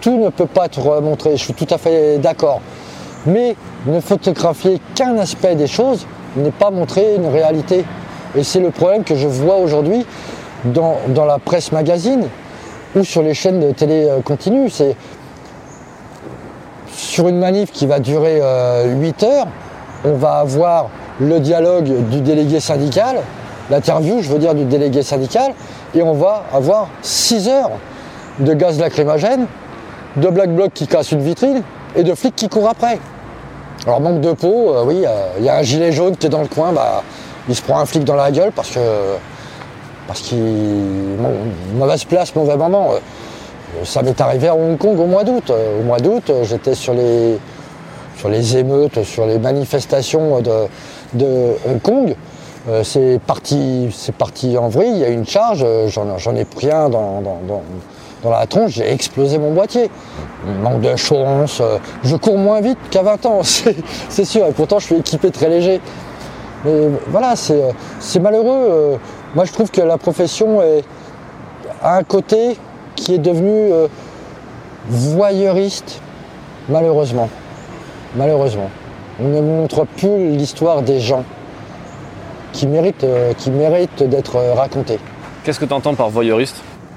tout 0.00 0.18
ne 0.18 0.28
peut 0.30 0.46
pas 0.46 0.66
être 0.66 1.00
montré. 1.00 1.36
Je 1.36 1.44
suis 1.44 1.54
tout 1.54 1.66
à 1.70 1.78
fait 1.78 2.18
d'accord. 2.18 2.60
Mais 3.26 3.56
ne 3.86 4.00
photographier 4.00 4.80
qu'un 4.94 5.18
aspect 5.18 5.54
des 5.56 5.66
choses 5.66 6.06
n'est 6.36 6.50
pas 6.52 6.70
montrer 6.70 7.16
une 7.16 7.26
réalité. 7.26 7.84
Et 8.36 8.44
c'est 8.44 8.60
le 8.60 8.70
problème 8.70 9.04
que 9.04 9.16
je 9.16 9.26
vois 9.26 9.56
aujourd'hui 9.56 10.04
dans, 10.64 10.96
dans 11.08 11.24
la 11.24 11.38
presse 11.38 11.72
magazine 11.72 12.28
ou 12.96 13.04
sur 13.04 13.22
les 13.22 13.34
chaînes 13.34 13.60
de 13.60 13.72
télé 13.72 14.08
euh, 14.08 14.20
continue. 14.20 14.68
C'est 14.70 14.96
sur 16.92 17.28
une 17.28 17.38
manif 17.38 17.70
qui 17.70 17.86
va 17.86 18.00
durer 18.00 18.40
8 18.86 19.22
heures, 19.22 19.46
on 20.04 20.14
va 20.14 20.38
avoir 20.38 20.88
le 21.20 21.40
dialogue 21.40 22.08
du 22.08 22.22
délégué 22.22 22.58
syndical, 22.58 23.16
l'interview, 23.70 24.22
je 24.22 24.30
veux 24.30 24.38
dire, 24.38 24.54
du 24.54 24.64
délégué 24.64 25.02
syndical, 25.02 25.52
et 25.94 26.02
on 26.02 26.14
va 26.14 26.44
avoir 26.54 26.88
6 27.02 27.48
heures 27.48 27.72
de 28.40 28.54
gaz 28.54 28.78
lacrymogène, 28.78 29.46
de 30.16 30.28
black 30.28 30.54
bloc 30.54 30.72
qui 30.72 30.86
casse 30.86 31.12
une 31.12 31.20
vitrine 31.20 31.62
et 31.94 32.02
de 32.02 32.14
flics 32.14 32.36
qui 32.36 32.48
courent 32.48 32.68
après. 32.68 32.98
Alors 33.86 34.00
manque 34.00 34.20
de 34.20 34.32
peau, 34.32 34.74
euh, 34.74 34.84
oui, 34.84 35.04
euh, 35.06 35.28
il 35.38 35.44
y 35.44 35.48
a 35.48 35.56
un 35.56 35.62
gilet 35.62 35.92
jaune 35.92 36.16
qui 36.16 36.26
est 36.26 36.30
dans 36.30 36.42
le 36.42 36.48
coin, 36.48 36.72
bah, 36.72 37.02
il 37.48 37.54
se 37.54 37.62
prend 37.62 37.78
un 37.78 37.86
flic 37.86 38.04
dans 38.04 38.16
la 38.16 38.30
gueule 38.30 38.52
parce 38.52 38.70
que 38.70 38.80
parce 40.06 40.20
qu'il 40.20 41.16
mauvaise 41.76 42.04
place, 42.04 42.34
mauvais 42.34 42.56
moment. 42.56 42.90
Euh, 42.92 42.98
Ça 43.84 44.02
m'est 44.02 44.18
arrivé 44.20 44.48
à 44.48 44.54
Hong 44.54 44.78
Kong 44.78 44.98
au 44.98 45.06
mois 45.06 45.24
d'août. 45.24 45.50
Euh, 45.50 45.80
Au 45.80 45.82
mois 45.84 45.98
d'août, 45.98 46.30
euh, 46.30 46.44
j'étais 46.44 46.74
sur 46.74 46.94
les, 46.94 47.38
sur 48.16 48.28
les 48.28 48.56
émeutes, 48.56 49.02
sur 49.04 49.26
les 49.26 49.38
manifestations 49.38 50.40
de, 50.40 50.52
de 51.14 51.26
Hong 51.68 51.80
Kong. 51.82 52.14
C'est 52.82 53.20
parti, 53.24 53.88
parti 54.18 54.58
en 54.58 54.66
vrille, 54.68 54.90
il 54.90 54.98
y 54.98 55.04
a 55.04 55.08
une 55.08 55.24
charge, 55.24 55.64
j'en, 55.86 56.34
ai 56.34 56.44
pris 56.44 56.68
un 56.68 56.88
dans, 56.88 57.20
dans- 57.20 57.38
dans- 57.46 57.62
dans 58.24 58.30
la 58.30 58.44
tronche, 58.48 58.72
j'ai 58.72 58.90
explosé 58.90 59.38
mon 59.38 59.52
boîtier. 59.52 59.88
Manque 60.64 60.80
de 60.80 60.96
chance, 60.96 61.62
je 62.02 62.16
cours 62.16 62.38
moins 62.38 62.60
vite 62.60 62.78
qu'à 62.90 63.02
20 63.02 63.24
ans, 63.26 63.40
c'est, 64.08 64.24
sûr, 64.24 64.46
et 64.46 64.50
pourtant 64.52 64.80
je 64.80 64.86
suis 64.86 64.96
équipé 64.96 65.30
très 65.30 65.48
léger. 65.48 65.80
Mais 66.64 66.88
voilà, 67.08 67.34
c'est 67.36 68.18
malheureux. 68.18 68.98
Moi 69.36 69.44
je 69.44 69.52
trouve 69.52 69.70
que 69.70 69.82
la 69.82 69.98
profession 69.98 70.62
est, 70.62 70.82
a 71.82 71.96
un 71.96 72.02
côté 72.04 72.56
qui 72.94 73.14
est 73.14 73.18
devenu 73.18 73.70
euh, 73.70 73.86
voyeuriste, 74.88 76.00
malheureusement. 76.70 77.28
Malheureusement. 78.14 78.70
On 79.20 79.28
ne 79.28 79.42
montre 79.42 79.84
plus 79.84 80.30
l'histoire 80.30 80.80
des 80.80 81.00
gens 81.00 81.22
qui 82.54 82.66
méritent, 82.66 83.04
euh, 83.04 83.34
qui 83.34 83.50
méritent 83.50 84.02
d'être 84.02 84.36
euh, 84.36 84.54
racontés. 84.54 84.98
Qu'est-ce 85.44 85.60
que 85.60 85.66
tu 85.66 85.74
entends 85.74 85.94
par 85.94 86.08
voyeuriste? 86.08 86.56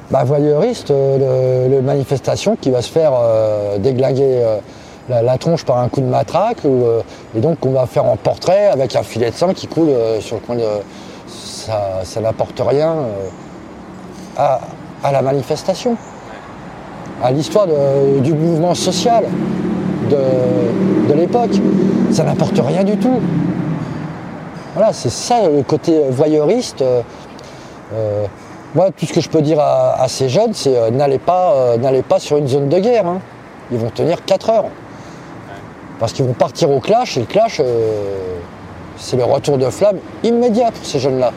Bah, 0.10 0.24
voyeuriste, 0.24 0.92
euh, 0.92 1.68
le, 1.68 1.76
le 1.76 1.82
manifestation 1.82 2.56
qui 2.56 2.72
va 2.72 2.82
se 2.82 2.90
faire 2.90 3.12
déglinguer 3.80 4.42
la, 5.10 5.22
la 5.22 5.38
tronche 5.38 5.66
par 5.66 5.80
un 5.80 5.90
coup 5.90 6.00
de 6.00 6.06
matraque, 6.06 6.64
ou, 6.64 6.86
et 7.36 7.42
donc 7.42 7.66
on 7.66 7.72
va 7.72 7.86
faire 7.86 8.06
en 8.06 8.16
portrait 8.16 8.68
avec 8.68 8.96
un 8.96 9.04
filet 9.04 9.30
de 9.30 9.36
sang 9.36 9.54
qui 9.54 9.68
coule 9.68 9.90
sur 10.22 10.38
le 10.38 10.42
coin 10.42 10.56
de. 10.56 10.64
Ça, 11.60 12.22
n'apporte 12.22 12.62
rien 12.66 12.90
euh, 12.90 14.58
à, 15.04 15.12
la 15.12 15.22
manifestation, 15.22 15.98
à 17.22 17.32
l'histoire 17.32 17.68
du 18.22 18.34
mouvement 18.34 18.74
social 18.74 19.26
de, 20.10 21.14
l'époque. 21.14 21.60
Ça 22.12 22.24
n'apporte 22.24 22.60
rien 22.60 22.84
du 22.86 22.98
tout. 22.98 23.20
Voilà, 24.74 24.94
c'est 24.94 25.10
ça 25.10 25.50
le 25.50 25.64
côté 25.64 26.02
voyeuriste. 26.10 26.82
euh, 26.82 27.02
euh, 27.94 28.26
Moi, 28.74 28.92
tout 28.98 29.06
ce 29.06 29.14
que 29.14 29.22
je 29.22 29.30
peux 29.30 29.42
dire 29.42 29.60
à, 29.60 30.06
ces 30.08 30.30
jeunes, 30.30 30.54
c'est 30.54 30.92
n'allez 30.92 31.20
pas, 31.20 31.76
pas 32.08 32.20
sur 32.20 32.38
une 32.38 32.48
zone 32.48 32.70
de 32.70 32.80
guerre. 32.80 33.06
hein. 33.06 33.20
Ils 33.72 33.78
vont 33.78 33.90
tenir 33.90 34.24
4 34.24 34.50
heures. 34.50 34.66
Parce 36.00 36.14
qu'ils 36.14 36.26
vont 36.26 36.34
partir 36.34 36.72
au 36.72 36.80
clash, 36.80 37.18
et 37.18 37.20
le 37.20 37.26
clash, 37.26 37.62
c'est 38.96 39.18
le 39.18 39.26
retour 39.26 39.58
de 39.58 39.70
flamme 39.70 39.98
immédiat 40.24 40.72
pour 40.72 40.86
ces 40.86 41.00
jeunes-là. 41.00 41.34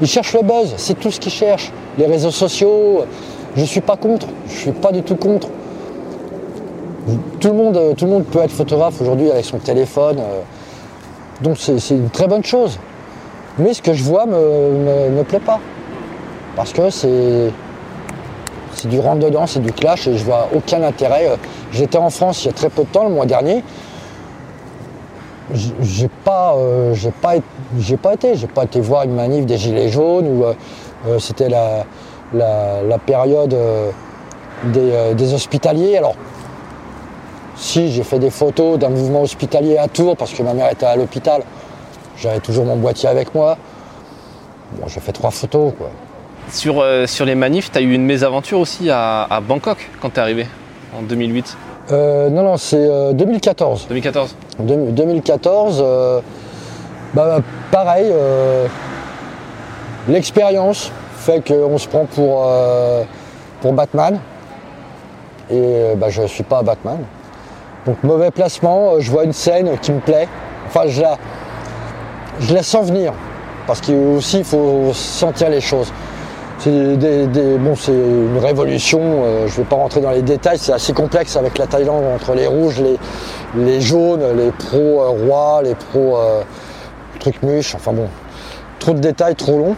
Ils 0.00 0.06
cherchent 0.06 0.34
le 0.34 0.42
buzz, 0.42 0.74
c'est 0.76 0.98
tout 0.98 1.10
ce 1.10 1.18
qu'ils 1.18 1.32
cherchent. 1.32 1.72
Les 1.98 2.06
réseaux 2.06 2.30
sociaux, 2.30 3.04
je 3.56 3.60
ne 3.60 3.66
suis 3.66 3.80
pas 3.80 3.96
contre, 3.96 4.28
je 4.46 4.52
ne 4.52 4.58
suis 4.58 4.72
pas 4.72 4.92
du 4.92 5.02
tout 5.02 5.16
contre. 5.16 5.48
Tout 7.40 7.48
le 7.48 7.54
monde, 7.54 8.24
peut 8.30 8.40
être 8.40 8.50
photographe 8.52 9.00
aujourd'hui 9.00 9.30
avec 9.30 9.44
son 9.44 9.58
téléphone, 9.58 10.18
euh, 10.18 10.42
donc 11.42 11.56
c'est 11.58 11.90
une 11.90 12.10
très 12.10 12.28
bonne 12.28 12.44
chose. 12.44 12.78
Mais 13.58 13.74
ce 13.74 13.82
que 13.82 13.92
je 13.92 14.04
vois 14.04 14.26
me, 14.26 15.10
me, 15.16 15.24
plaît 15.24 15.40
pas. 15.40 15.58
Parce 16.54 16.72
que 16.72 16.90
c'est 16.90 17.50
du 18.84 19.00
rentre 19.00 19.20
dedans, 19.26 19.46
c'est 19.46 19.62
du 19.62 19.72
clash 19.72 20.06
et 20.06 20.16
je 20.16 20.24
vois 20.24 20.48
aucun 20.54 20.82
intérêt. 20.82 21.28
Euh, 21.28 21.36
J'étais 21.72 21.98
en 21.98 22.10
France 22.10 22.44
il 22.44 22.46
y 22.46 22.50
a 22.50 22.52
très 22.52 22.70
peu 22.70 22.82
de 22.82 22.88
temps, 22.88 23.04
le 23.04 23.10
mois 23.10 23.26
dernier. 23.26 23.62
J'ai 25.54 26.08
pas, 26.24 26.54
euh, 26.56 26.94
pas, 27.22 27.34
j'ai 27.78 27.96
pas 27.96 28.14
été, 28.14 28.34
j'ai 28.34 28.46
pas 28.46 28.64
été 28.64 28.80
voir 28.80 29.04
une 29.04 29.14
manif 29.14 29.46
des 29.46 29.56
gilets 29.56 29.88
jaunes 29.88 30.26
ou 30.26 30.44
euh, 30.44 30.52
euh, 31.06 31.18
c'était 31.18 31.48
la, 31.48 31.84
la, 32.34 32.98
période 32.98 33.54
euh, 33.54 33.90
des, 34.64 35.14
des 35.14 35.34
hospitaliers. 35.34 35.96
Alors, 35.96 36.16
si 37.56 37.90
j'ai 37.90 38.02
fait 38.02 38.18
des 38.18 38.30
photos 38.30 38.78
d'un 38.78 38.90
mouvement 38.90 39.22
hospitalier 39.22 39.78
à 39.78 39.88
Tours 39.88 40.16
parce 40.16 40.32
que 40.32 40.42
ma 40.42 40.52
mère 40.52 40.70
était 40.70 40.86
à 40.86 40.96
l'hôpital, 40.96 41.42
j'avais 42.18 42.40
toujours 42.40 42.66
mon 42.66 42.76
boîtier 42.76 43.08
avec 43.08 43.34
moi. 43.34 43.56
Bon, 44.72 44.86
j'ai 44.86 45.00
fait 45.00 45.12
trois 45.12 45.30
photos 45.30 45.72
quoi. 45.78 45.90
Sur, 46.50 46.84
sur 47.06 47.24
les 47.24 47.34
manifs, 47.34 47.70
tu 47.70 47.78
as 47.78 47.82
eu 47.82 47.92
une 47.92 48.04
mésaventure 48.04 48.58
aussi 48.58 48.90
à, 48.90 49.22
à 49.24 49.40
Bangkok 49.40 49.90
quand 50.00 50.10
tu 50.10 50.16
es 50.16 50.20
arrivé 50.20 50.46
en 50.96 51.02
2008, 51.02 51.56
Euh, 51.90 52.28
non, 52.28 52.42
non, 52.42 52.56
c'est 52.56 52.76
euh, 52.78 53.12
2014. 53.12 53.86
2014. 53.88 54.36
Deux- 54.60 54.90
2014, 54.90 55.80
euh, 55.84 56.20
bah, 57.14 57.38
pareil, 57.70 58.10
euh, 58.12 58.66
l'expérience 60.08 60.92
fait 61.16 61.40
qu'on 61.46 61.78
se 61.78 61.88
prend 61.88 62.04
pour, 62.04 62.44
euh, 62.46 63.02
pour 63.60 63.72
Batman. 63.72 64.18
Et 65.50 65.94
bah, 65.96 66.08
je 66.10 66.22
ne 66.22 66.26
suis 66.26 66.42
pas 66.44 66.62
Batman. 66.62 66.98
Donc 67.86 68.02
mauvais 68.02 68.30
placement, 68.30 69.00
je 69.00 69.10
vois 69.10 69.24
une 69.24 69.32
scène 69.32 69.78
qui 69.80 69.92
me 69.92 70.00
plaît. 70.00 70.28
Enfin, 70.66 70.82
je 70.88 71.00
la, 71.00 71.16
je 72.40 72.52
la 72.54 72.62
sens 72.62 72.88
venir. 72.88 73.14
Parce 73.66 73.80
qu'aussi, 73.80 74.38
il 74.38 74.44
faut 74.44 74.90
sentir 74.92 75.48
les 75.48 75.60
choses. 75.62 75.90
C'est 76.58 76.96
des- 76.96 77.56
bon, 77.56 77.74
une 77.88 78.38
révolution, 78.38 79.00
euh, 79.02 79.46
je 79.46 79.52
ne 79.52 79.56
vais 79.58 79.64
pas 79.68 79.76
rentrer 79.76 80.00
dans 80.00 80.10
les 80.10 80.22
détails, 80.22 80.58
c'est 80.58 80.72
assez 80.72 80.92
complexe 80.92 81.36
avec 81.36 81.56
la 81.56 81.66
Thaïlande 81.68 82.02
entre 82.14 82.34
les 82.34 82.48
rouges, 82.48 82.80
les, 82.80 82.98
les 83.64 83.80
jaunes, 83.80 84.24
les 84.36 84.50
pro-rois, 84.50 85.60
les 85.62 85.76
pro-trucs 85.76 87.42
muches, 87.44 87.76
enfin 87.76 87.92
bon, 87.92 88.08
trop 88.80 88.92
de 88.92 88.98
détails, 88.98 89.36
trop 89.36 89.56
long. 89.56 89.76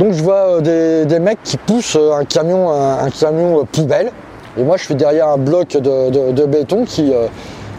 Donc 0.00 0.12
je 0.14 0.22
vois 0.22 0.56
euh, 0.58 0.60
des, 0.60 1.06
des 1.06 1.20
mecs 1.20 1.42
qui 1.44 1.56
poussent 1.58 1.96
euh, 1.96 2.12
un 2.14 2.24
camion, 2.24 2.70
un, 2.70 3.08
camion 3.10 3.60
euh, 3.60 3.64
poubelle, 3.70 4.10
et 4.58 4.64
moi 4.64 4.76
je 4.78 4.84
suis 4.84 4.94
derrière 4.96 5.28
un 5.28 5.38
bloc 5.38 5.68
de, 5.76 6.32
de- 6.32 6.46
béton 6.46 6.84
qui, 6.84 7.12
euh, 7.12 7.28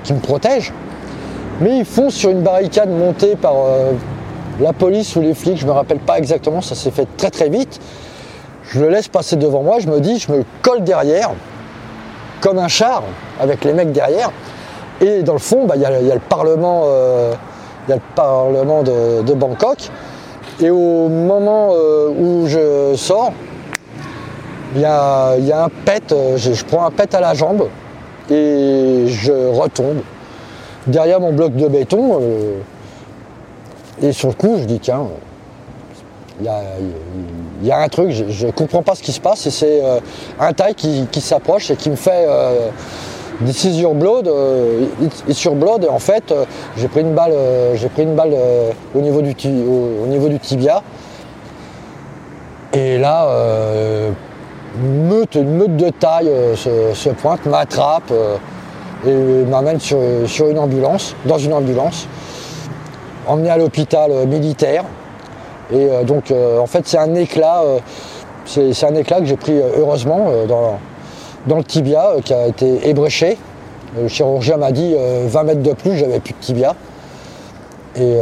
qui 0.05 0.13
me 0.13 0.19
protège. 0.19 0.71
Mais 1.59 1.77
ils 1.79 1.85
foncent 1.85 2.13
sur 2.15 2.29
une 2.29 2.41
barricade 2.43 2.89
montée 2.89 3.35
par 3.35 3.53
euh, 3.55 3.91
la 4.61 4.71
police 4.71 5.15
ou 5.17 5.21
les 5.21 5.33
flics, 5.33 5.57
je 5.59 5.65
me 5.65 5.71
rappelle 5.71 5.99
pas 5.99 6.17
exactement, 6.17 6.61
ça 6.61 6.75
s'est 6.75 6.91
fait 6.91 7.07
très 7.17 7.29
très 7.29 7.49
vite. 7.49 7.79
Je 8.69 8.81
le 8.81 8.89
laisse 8.89 9.07
passer 9.07 9.37
devant 9.37 9.63
moi, 9.63 9.79
je 9.79 9.87
me 9.87 10.01
dis, 10.01 10.19
je 10.19 10.31
me 10.31 10.43
colle 10.61 10.83
derrière, 10.83 11.31
comme 12.41 12.57
un 12.57 12.67
char, 12.67 13.03
avec 13.39 13.63
les 13.63 13.73
mecs 13.73 13.93
derrière. 13.93 14.31
Et 14.99 15.23
dans 15.23 15.33
le 15.33 15.39
fond, 15.39 15.65
bah, 15.65 15.75
il 15.77 15.81
y, 15.81 15.85
a, 15.85 16.01
il 16.01 16.07
y 16.07 16.11
a 16.11 16.15
le 16.15 16.19
Parlement, 16.19 16.83
euh, 16.87 17.33
y 17.87 17.93
a 17.93 17.95
le 17.95 18.01
parlement 18.15 18.83
de, 18.83 19.33
Bangkok. 19.33 19.89
Et 20.59 20.69
au 20.69 21.07
moment 21.07 21.69
euh, 21.71 22.09
où 22.09 22.47
je 22.47 22.93
sors, 22.95 23.31
il 24.75 24.81
y 24.81 24.85
a, 24.85 25.37
y 25.37 25.51
a 25.51 25.63
un 25.65 25.69
pet, 25.69 26.11
euh, 26.11 26.35
je, 26.37 26.65
prends 26.65 26.85
un 26.85 26.91
pet 26.91 27.13
à 27.13 27.21
la 27.21 27.33
jambe 27.33 27.69
et 28.29 29.05
je 29.07 29.31
retombe 29.31 30.01
derrière 30.87 31.21
mon 31.21 31.31
bloc 31.31 31.55
de 31.55 31.67
béton. 31.67 32.19
et 34.01 34.11
sur 34.11 34.29
le 34.29 34.33
coup, 34.33 34.57
je 34.59 34.65
dis 34.65 34.79
tiens, 34.79 35.05
il 36.39 36.45
y 36.45 36.49
a, 36.49 36.61
y 37.63 37.71
a 37.71 37.79
un 37.79 37.87
truc, 37.87 38.11
je 38.11 38.45
ne 38.45 38.51
comprends 38.51 38.83
pas 38.83 38.95
ce 38.95 39.01
qui 39.01 39.11
se 39.11 39.19
passe 39.19 39.45
et 39.47 39.51
c'est 39.51 39.83
euh, 39.83 39.99
un 40.39 40.53
taille 40.53 40.75
qui, 40.75 41.07
qui 41.11 41.21
s'approche 41.21 41.71
et 41.71 41.75
qui 41.75 41.89
me 41.89 41.95
fait 41.95 42.25
euh, 42.27 42.69
euh, 43.41 44.85
et 45.27 45.33
sur 45.33 45.53
blood 45.53 45.83
et 45.83 45.89
en 45.89 45.99
fait 45.99 46.31
euh, 46.31 46.45
j'ai 46.75 46.87
pris 46.87 47.01
une 47.01 47.13
balle, 47.13 47.33
euh, 47.33 47.75
j'ai 47.75 47.87
pris 47.89 48.03
une 48.03 48.15
balle 48.15 48.35
au, 48.95 48.99
niveau 48.99 49.21
du 49.21 50.39
tibia 50.39 50.81
et 52.73 52.97
là 52.97 53.27
euh, 53.27 54.11
meute, 54.81 55.35
une 55.35 55.55
meute 55.55 55.77
de 55.77 55.89
taille 55.89 56.31
se, 56.55 57.09
pointe, 57.09 57.45
m'attrape 57.45 58.11
et 59.05 59.45
m'amène 59.45 59.79
sur, 59.79 59.99
une 60.49 60.59
ambulance, 60.59 61.15
dans 61.25 61.37
une 61.37 61.53
ambulance, 61.53 62.07
emmené 63.27 63.49
à 63.49 63.57
l'hôpital 63.57 64.11
militaire. 64.27 64.83
Et 65.71 65.85
euh, 65.89 66.03
donc, 66.03 66.31
euh, 66.31 66.59
en 66.59 66.65
fait, 66.65 66.87
c'est 66.87 66.97
un 66.97 67.13
éclat, 67.15 67.61
euh, 67.63 67.79
c'est 68.45 68.85
un 68.85 68.95
éclat 68.95 69.19
que 69.19 69.25
j'ai 69.25 69.35
pris 69.35 69.59
heureusement 69.77 70.27
dans, 70.47 71.55
le 71.55 71.63
tibia 71.63 72.11
qui 72.23 72.33
a 72.33 72.47
été 72.47 72.87
ébréché. 72.89 73.37
Le 73.99 74.07
chirurgien 74.07 74.57
m'a 74.57 74.71
dit 74.71 74.95
euh, 74.97 75.25
20 75.27 75.43
mètres 75.43 75.63
de 75.63 75.73
plus, 75.73 75.97
j'avais 75.97 76.19
plus 76.19 76.33
de 76.33 76.39
tibia. 76.39 76.75
Et, 77.95 78.15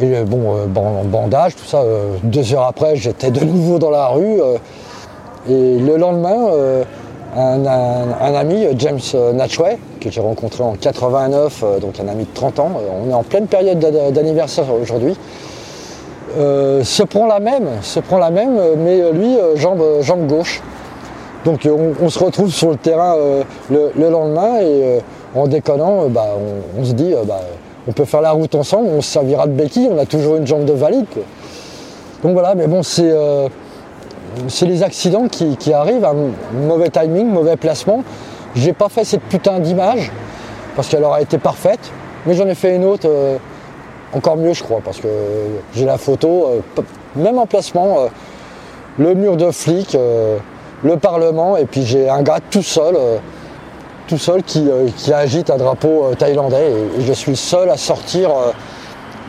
et, 0.00 0.24
bon, 0.24 0.66
ban- 0.68 1.04
bandage, 1.04 1.54
tout 1.54 1.66
ça. 1.66 1.84
deux 2.22 2.54
heures 2.54 2.64
après, 2.66 2.96
j'étais 2.96 3.30
de 3.30 3.44
nouveau 3.44 3.78
dans 3.78 3.90
la 3.90 4.06
rue. 4.06 4.40
et 5.50 5.78
le 5.78 5.96
lendemain, 5.98 6.38
un, 7.36 7.66
un- 7.66 8.34
ami, 8.34 8.66
James 8.78 9.00
Natchway, 9.34 9.78
que 10.00 10.10
j'ai 10.10 10.20
rencontré 10.20 10.62
en 10.62 10.72
89, 10.74 11.62
euh, 11.64 11.78
donc 11.78 11.98
un 12.00 12.08
ami 12.08 12.24
de 12.24 12.30
30 12.34 12.58
ans, 12.58 12.70
on 13.06 13.10
est 13.10 13.14
en 13.14 13.22
pleine 13.22 13.46
période 13.46 13.78
d'anniversaire 14.12 14.66
aujourd'hui, 14.80 15.16
euh, 16.38 16.82
se 16.82 17.02
prend 17.02 17.26
la 17.26 17.40
même, 17.40 17.68
se 17.82 18.00
prend 18.00 18.18
la 18.18 18.30
même, 18.30 18.56
euh, 18.56 18.74
mais 18.78 19.00
euh, 19.02 19.12
lui, 19.12 19.36
jambe, 19.56 19.82
gauche. 20.26 20.62
Donc 21.44 21.68
on, 22.00 22.08
se 22.08 22.18
retrouve 22.20 22.50
sur 22.50 22.70
le 22.70 22.76
terrain 22.76 23.16
le, 23.68 23.90
le 23.96 24.10
lendemain 24.10 24.60
et 24.60 25.00
en 25.34 25.48
déconnant, 25.48 26.06
bah, 26.08 26.36
on, 26.78 26.84
se 26.84 26.92
dit, 26.92 27.12
bah, 27.26 27.40
on 27.88 27.90
peut 27.90 28.04
faire 28.04 28.20
la 28.20 28.30
route 28.30 28.54
ensemble, 28.54 28.90
on 28.96 29.00
se 29.00 29.10
servira 29.10 29.48
de 29.48 29.52
béquille, 29.52 29.88
on 29.90 29.98
a 29.98 30.06
toujours 30.06 30.36
une 30.36 30.46
jambe 30.46 30.64
de 30.64 30.72
valide. 30.72 31.04
Donc 32.22 32.34
voilà, 32.34 32.54
mais 32.54 32.68
bon, 32.68 32.84
c'est 32.84 33.12
les 34.62 34.82
accidents 34.84 35.26
qui, 35.26 35.72
arrivent, 35.72 36.04
un 36.04 36.14
mauvais 36.64 36.90
timing, 36.90 37.26
mauvais 37.26 37.56
placement. 37.56 38.04
J'ai 38.54 38.72
pas 38.72 38.88
fait 38.88 39.02
cette 39.02 39.22
putain 39.22 39.58
d'image 39.58 40.12
parce 40.76 40.86
qu'elle 40.86 41.02
aurait 41.02 41.24
été 41.24 41.38
parfaite, 41.38 41.90
mais 42.24 42.34
j'en 42.34 42.46
ai 42.46 42.54
fait 42.54 42.76
une 42.76 42.84
autre 42.84 43.08
encore 44.12 44.36
mieux, 44.36 44.52
je 44.52 44.62
crois, 44.62 44.80
parce 44.84 44.98
que 44.98 45.08
j'ai 45.74 45.84
la 45.84 45.98
photo, 45.98 46.46
euh, 46.78 46.82
même 47.16 47.38
en 47.38 47.46
placement, 47.46 48.00
euh, 48.00 48.06
le 48.98 49.14
mur 49.14 49.36
de 49.36 49.50
flics, 49.50 49.94
euh, 49.94 50.38
le 50.82 50.96
Parlement, 50.98 51.56
et 51.56 51.64
puis 51.64 51.84
j'ai 51.84 52.08
un 52.08 52.22
gars 52.22 52.40
tout 52.50 52.62
seul, 52.62 52.96
tout 54.08 54.18
seul 54.18 54.42
qui, 54.42 54.68
agite 55.12 55.48
un 55.48 55.56
drapeau 55.56 56.12
thaïlandais, 56.18 56.72
et, 56.98 57.02
je 57.02 57.12
suis 57.12 57.36
seul 57.36 57.70
à 57.70 57.76
sortir. 57.76 58.30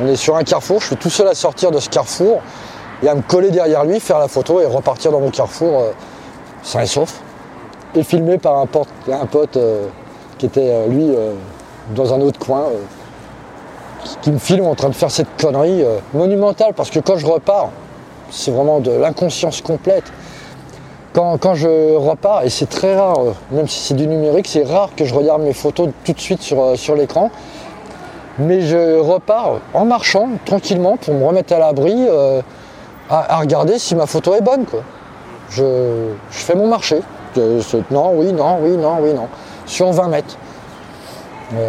on 0.01 0.07
est 0.07 0.15
sur 0.15 0.35
un 0.35 0.43
carrefour, 0.43 0.81
je 0.81 0.87
suis 0.87 0.95
tout 0.97 1.11
seul 1.11 1.27
à 1.27 1.35
sortir 1.35 1.69
de 1.69 1.79
ce 1.79 1.89
carrefour 1.89 2.41
et 3.03 3.07
à 3.07 3.13
me 3.13 3.21
coller 3.21 3.51
derrière 3.51 3.85
lui, 3.85 3.99
faire 3.99 4.17
la 4.17 4.27
photo 4.27 4.61
et 4.61 4.65
repartir 4.65 5.11
dans 5.11 5.19
mon 5.19 5.29
carrefour 5.29 5.79
euh, 5.79 5.91
sain 6.63 6.81
et 6.81 6.87
sauf. 6.87 7.21
Et 7.95 8.01
filmé 8.03 8.39
par 8.39 8.57
un, 8.57 8.65
pote- 8.65 9.59
qui 10.39 10.47
était 10.47 10.87
lui 10.87 11.11
dans 11.93 12.11
un 12.11 12.21
autre 12.21 12.39
coin, 12.39 12.65
qui, 14.21 14.31
me 14.31 14.37
filme 14.37 14.65
en 14.65 14.75
train 14.75 14.89
de 14.89 14.95
faire 14.95 15.11
cette 15.11 15.35
connerie 15.39 15.83
euh, 15.83 15.97
monumentale 16.13 16.73
parce 16.73 16.89
que 16.89 16.99
quand 16.99 17.17
je 17.17 17.25
repars, 17.25 17.69
c'est 18.29 18.51
vraiment 18.51 18.79
de 18.79 18.91
l'inconscience 18.91 19.61
complète. 19.61 20.11
Quand, 21.13 21.37
quand 21.37 21.53
je 21.53 21.95
repars, 21.95 22.43
et 22.43 22.49
c'est 22.49 22.69
très 22.69 22.95
rare, 22.95 23.19
euh, 23.19 23.33
même 23.51 23.67
si 23.67 23.79
c'est 23.79 23.93
du 23.93 24.07
numérique, 24.07 24.47
c'est 24.47 24.63
rare 24.63 24.89
que 24.95 25.05
je 25.05 25.13
regarde 25.13 25.41
mes 25.41 25.53
photos 25.53 25.89
tout 26.03 26.13
de 26.13 26.19
suite 26.19 26.41
sur, 26.41 26.61
euh, 26.61 26.75
sur 26.75 26.95
l'écran. 26.95 27.29
Mais 28.39 28.61
je 28.61 28.99
repars 28.99 29.59
en 29.75 29.85
marchant 29.85 30.29
tranquillement 30.45 30.97
pour 30.97 31.13
me 31.13 31.23
remettre 31.23 31.53
à 31.53 31.59
l'abri, 31.59 32.07
à, 33.07 33.37
regarder 33.37 33.77
si 33.77 33.93
ma 33.93 34.07
photo 34.07 34.33
est 34.33 34.41
bonne. 34.41 34.65
Quoi. 34.65 34.79
Je, 35.51 36.09
je 36.31 36.37
fais 36.39 36.55
mon 36.55 36.67
marché. 36.67 36.99
Non, 37.91 38.13
oui, 38.15 38.33
non, 38.33 38.57
oui, 38.59 38.75
non, 38.75 38.97
oui, 39.01 39.13
non. 39.13 39.27
Sur 39.67 39.91
20 39.91 40.07
mètres. 40.07 40.35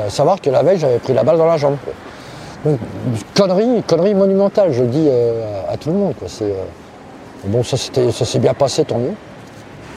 Savoir 0.08 0.40
que 0.40 0.48
la 0.48 0.62
veille, 0.62 0.78
j'avais 0.78 0.98
pris 0.98 1.12
la 1.12 1.22
balle 1.22 1.36
dans 1.36 1.44
la 1.44 1.58
jambe. 1.58 1.76
Donc, 2.64 2.78
connerie, 3.36 3.82
connerie 3.86 4.14
monumentale, 4.14 4.72
je 4.72 4.82
le 4.82 4.88
dis 4.88 5.06
euh, 5.08 5.60
à, 5.70 5.76
tout 5.76 5.90
le 5.90 5.96
monde. 5.96 6.14
Quoi. 6.18 6.28
Euh, 6.42 6.52
bon, 7.46 7.62
ça, 7.62 7.76
c'était, 7.76 8.10
ça 8.10 8.24
s'est 8.24 8.38
bien 8.38 8.54
passé, 8.54 8.84
tant 8.84 8.98
mieux. 8.98 9.12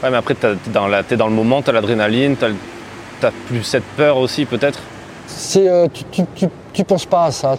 Ouais, 0.04 0.10
mais 0.12 0.18
après, 0.18 0.36
t'es 0.36 0.50
dans, 0.74 0.88
la- 0.88 1.04
t'es 1.04 1.16
dans 1.16 1.28
le 1.28 1.34
moment, 1.34 1.62
t'as 1.62 1.72
l'adrénaline, 1.72 2.36
t'as, 2.36 3.32
plus 3.48 3.64
cette 3.64 3.86
peur 3.96 4.18
aussi, 4.18 4.46
peut-être? 4.46 4.80
C'est, 5.28 5.68
euh, 5.70 5.88
tu, 5.92 6.04
tu, 6.06 6.24
tu, 6.36 6.48
tu 6.74 6.84
penses 6.84 7.06
pas 7.06 7.26
à 7.26 7.32
ça. 7.32 7.56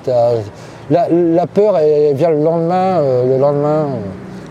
La, 0.90 1.08
la 1.10 1.46
peur, 1.46 1.78
elle 1.78 2.14
vient 2.14 2.30
le 2.30 2.42
lendemain. 2.42 3.02
le 3.02 3.38
lendemain, 3.38 3.86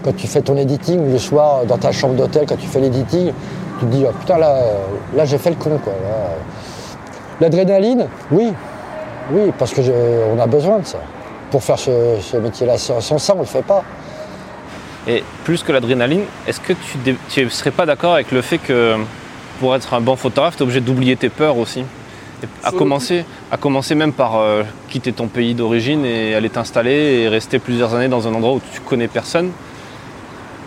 quand 0.03 0.15
tu 0.15 0.27
fais 0.27 0.41
ton 0.41 0.57
editing, 0.57 1.11
le 1.11 1.17
soir, 1.17 1.65
dans 1.65 1.77
ta 1.77 1.91
chambre 1.91 2.15
d'hôtel, 2.15 2.45
quand 2.47 2.57
tu 2.57 2.67
fais 2.67 2.79
l'editing, 2.79 3.31
tu 3.79 3.85
te 3.85 3.91
dis, 3.91 4.05
oh, 4.07 4.11
putain, 4.19 4.37
là, 4.37 4.59
là 5.15 5.25
j'ai 5.25 5.37
fait 5.37 5.51
le 5.51 5.55
con. 5.55 5.79
Quoi. 5.83 5.93
L'adrénaline, 7.39 8.07
oui. 8.31 8.53
Oui, 9.31 9.51
parce 9.57 9.73
que 9.73 9.81
je- 9.81 9.91
on 9.91 10.39
a 10.39 10.47
besoin 10.47 10.79
de 10.79 10.85
ça. 10.85 10.99
Pour 11.51 11.63
faire 11.63 11.79
ce, 11.79 12.17
ce 12.21 12.37
métier-là. 12.37 12.77
Sans 12.77 12.99
ça, 13.17 13.33
on 13.33 13.37
ne 13.37 13.41
le 13.41 13.47
fait 13.47 13.61
pas. 13.61 13.83
Et 15.07 15.23
plus 15.45 15.63
que 15.63 15.71
l'adrénaline, 15.71 16.23
est-ce 16.47 16.59
que 16.59 16.73
tu, 16.73 17.15
tu 17.29 17.49
serais 17.49 17.71
pas 17.71 17.85
d'accord 17.85 18.13
avec 18.13 18.31
le 18.31 18.41
fait 18.41 18.57
que 18.57 18.95
pour 19.59 19.73
être 19.75 19.93
un 19.93 20.01
bon 20.01 20.15
photographe, 20.17 20.55
tu 20.57 20.59
es 20.59 20.63
obligé 20.63 20.81
d'oublier 20.81 21.15
tes 21.15 21.29
peurs 21.29 21.57
aussi? 21.57 21.79
Et 22.43 22.47
à, 22.63 22.71
commencer, 22.71 23.25
à 23.51 23.57
commencer 23.57 23.95
même 23.95 24.11
par 24.13 24.37
euh, 24.37 24.63
quitter 24.89 25.11
ton 25.13 25.27
pays 25.27 25.55
d'origine 25.55 26.05
et 26.05 26.35
aller 26.35 26.49
t'installer 26.49 27.21
et 27.21 27.27
rester 27.29 27.57
plusieurs 27.57 27.95
années 27.95 28.09
dans 28.09 28.27
un 28.27 28.33
endroit 28.33 28.53
où 28.53 28.61
tu 28.73 28.79
connais 28.81 29.07
personne. 29.07 29.51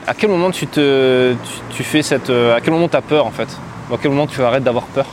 À 0.07 0.15
quel 0.15 0.31
moment 0.31 0.51
tu 0.51 0.67
te, 0.67 1.33
tu, 1.35 1.77
tu 1.77 1.83
fais 1.85 2.03
cette, 2.03 2.31
euh, 2.31 2.57
à 2.57 2.61
quel 2.61 2.73
moment 2.73 2.89
tu 2.89 2.97
as 2.97 3.03
peur 3.03 3.27
en 3.27 3.31
fait? 3.31 3.49
Ou 3.91 3.95
à 3.95 3.99
quel 4.01 4.11
moment 4.11 4.27
tu 4.27 4.43
arrêtes 4.43 4.65
d'avoir 4.65 4.85
peur? 4.85 5.07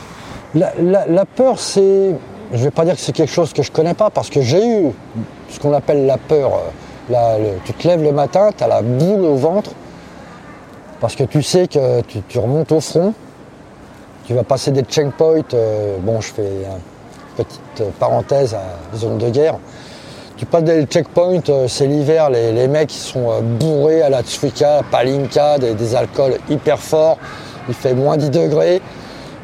La, 0.54 0.72
la- 0.82 1.06
la 1.06 1.24
peur, 1.26 1.58
c'est. 1.58 2.14
Je 2.50 2.56
ne 2.58 2.62
vais 2.64 2.70
pas 2.70 2.84
dire 2.84 2.94
que 2.94 3.00
c'est 3.00 3.12
quelque 3.12 3.32
chose 3.32 3.52
que 3.52 3.62
je 3.62 3.70
connais 3.70 3.94
pas, 3.94 4.08
parce 4.08 4.30
que 4.30 4.40
j'ai 4.40 4.66
eu 4.66 4.92
ce 5.50 5.60
qu'on 5.60 5.74
appelle 5.74 6.06
la 6.06 6.16
peur. 6.16 6.52
euh, 7.12 7.54
tu 7.64 7.74
te 7.74 7.86
lèves 7.86 8.02
le 8.02 8.12
matin, 8.12 8.50
tu 8.56 8.64
as 8.64 8.68
la 8.68 8.80
boule 8.80 9.24
au 9.24 9.34
ventre, 9.34 9.72
parce 10.98 11.14
que 11.14 11.24
tu 11.24 11.42
sais 11.42 11.68
que 11.68 12.00
tu, 12.00 12.38
remontes 12.38 12.72
au 12.72 12.80
front, 12.80 13.12
tu 14.26 14.32
vas 14.32 14.44
passer 14.44 14.70
des 14.70 14.82
checkpoints. 14.82 15.42
euh, 15.52 15.98
bon, 16.00 16.22
je 16.22 16.32
fais 16.32 16.42
une 16.42 17.44
petite 17.44 17.92
parenthèse 17.98 18.54
à 18.54 18.96
zone 18.96 19.18
de 19.18 19.28
guerre. 19.28 19.58
Tu 20.38 20.46
passes 20.46 20.64
des 20.64 20.84
checkpoints, 20.84 21.40
euh, 21.50 21.68
c'est 21.68 21.86
l'hiver, 21.86 22.30
les, 22.30 22.66
mecs 22.68 22.92
sont 22.92 23.42
bourrés 23.42 24.00
à 24.00 24.08
la 24.08 24.22
Tsuika, 24.22 24.80
Palinka, 24.90 25.58
des, 25.58 25.74
des 25.74 25.94
alcools 25.94 26.38
hyper 26.48 26.78
forts, 26.78 27.18
il 27.68 27.74
fait 27.74 27.92
moins 27.92 28.16
10 28.16 28.30
degrés. 28.30 28.80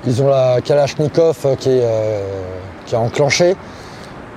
Ils 0.07 0.23
ont 0.23 0.29
la 0.29 0.61
Kalachnikov 0.63 1.57
qui 1.59 1.71
est, 1.71 1.83
qui 2.87 2.95
est 2.95 2.99
enclenchée. 2.99 3.57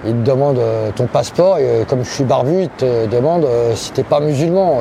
Ils 0.06 0.12
te 0.14 0.30
demandent 0.30 0.60
euh, 0.60 0.92
ton 0.96 1.08
passeport 1.08 1.58
et 1.58 1.64
euh, 1.66 1.84
comme 1.86 2.04
je 2.04 2.10
suis 2.10 2.24
barbu, 2.24 2.64
ils 2.64 2.70
te 2.70 3.08
demandent 3.08 3.46
euh, 3.46 3.74
si 3.76 3.92
t'es 3.92 4.04
pas 4.04 4.20
musulman. 4.20 4.80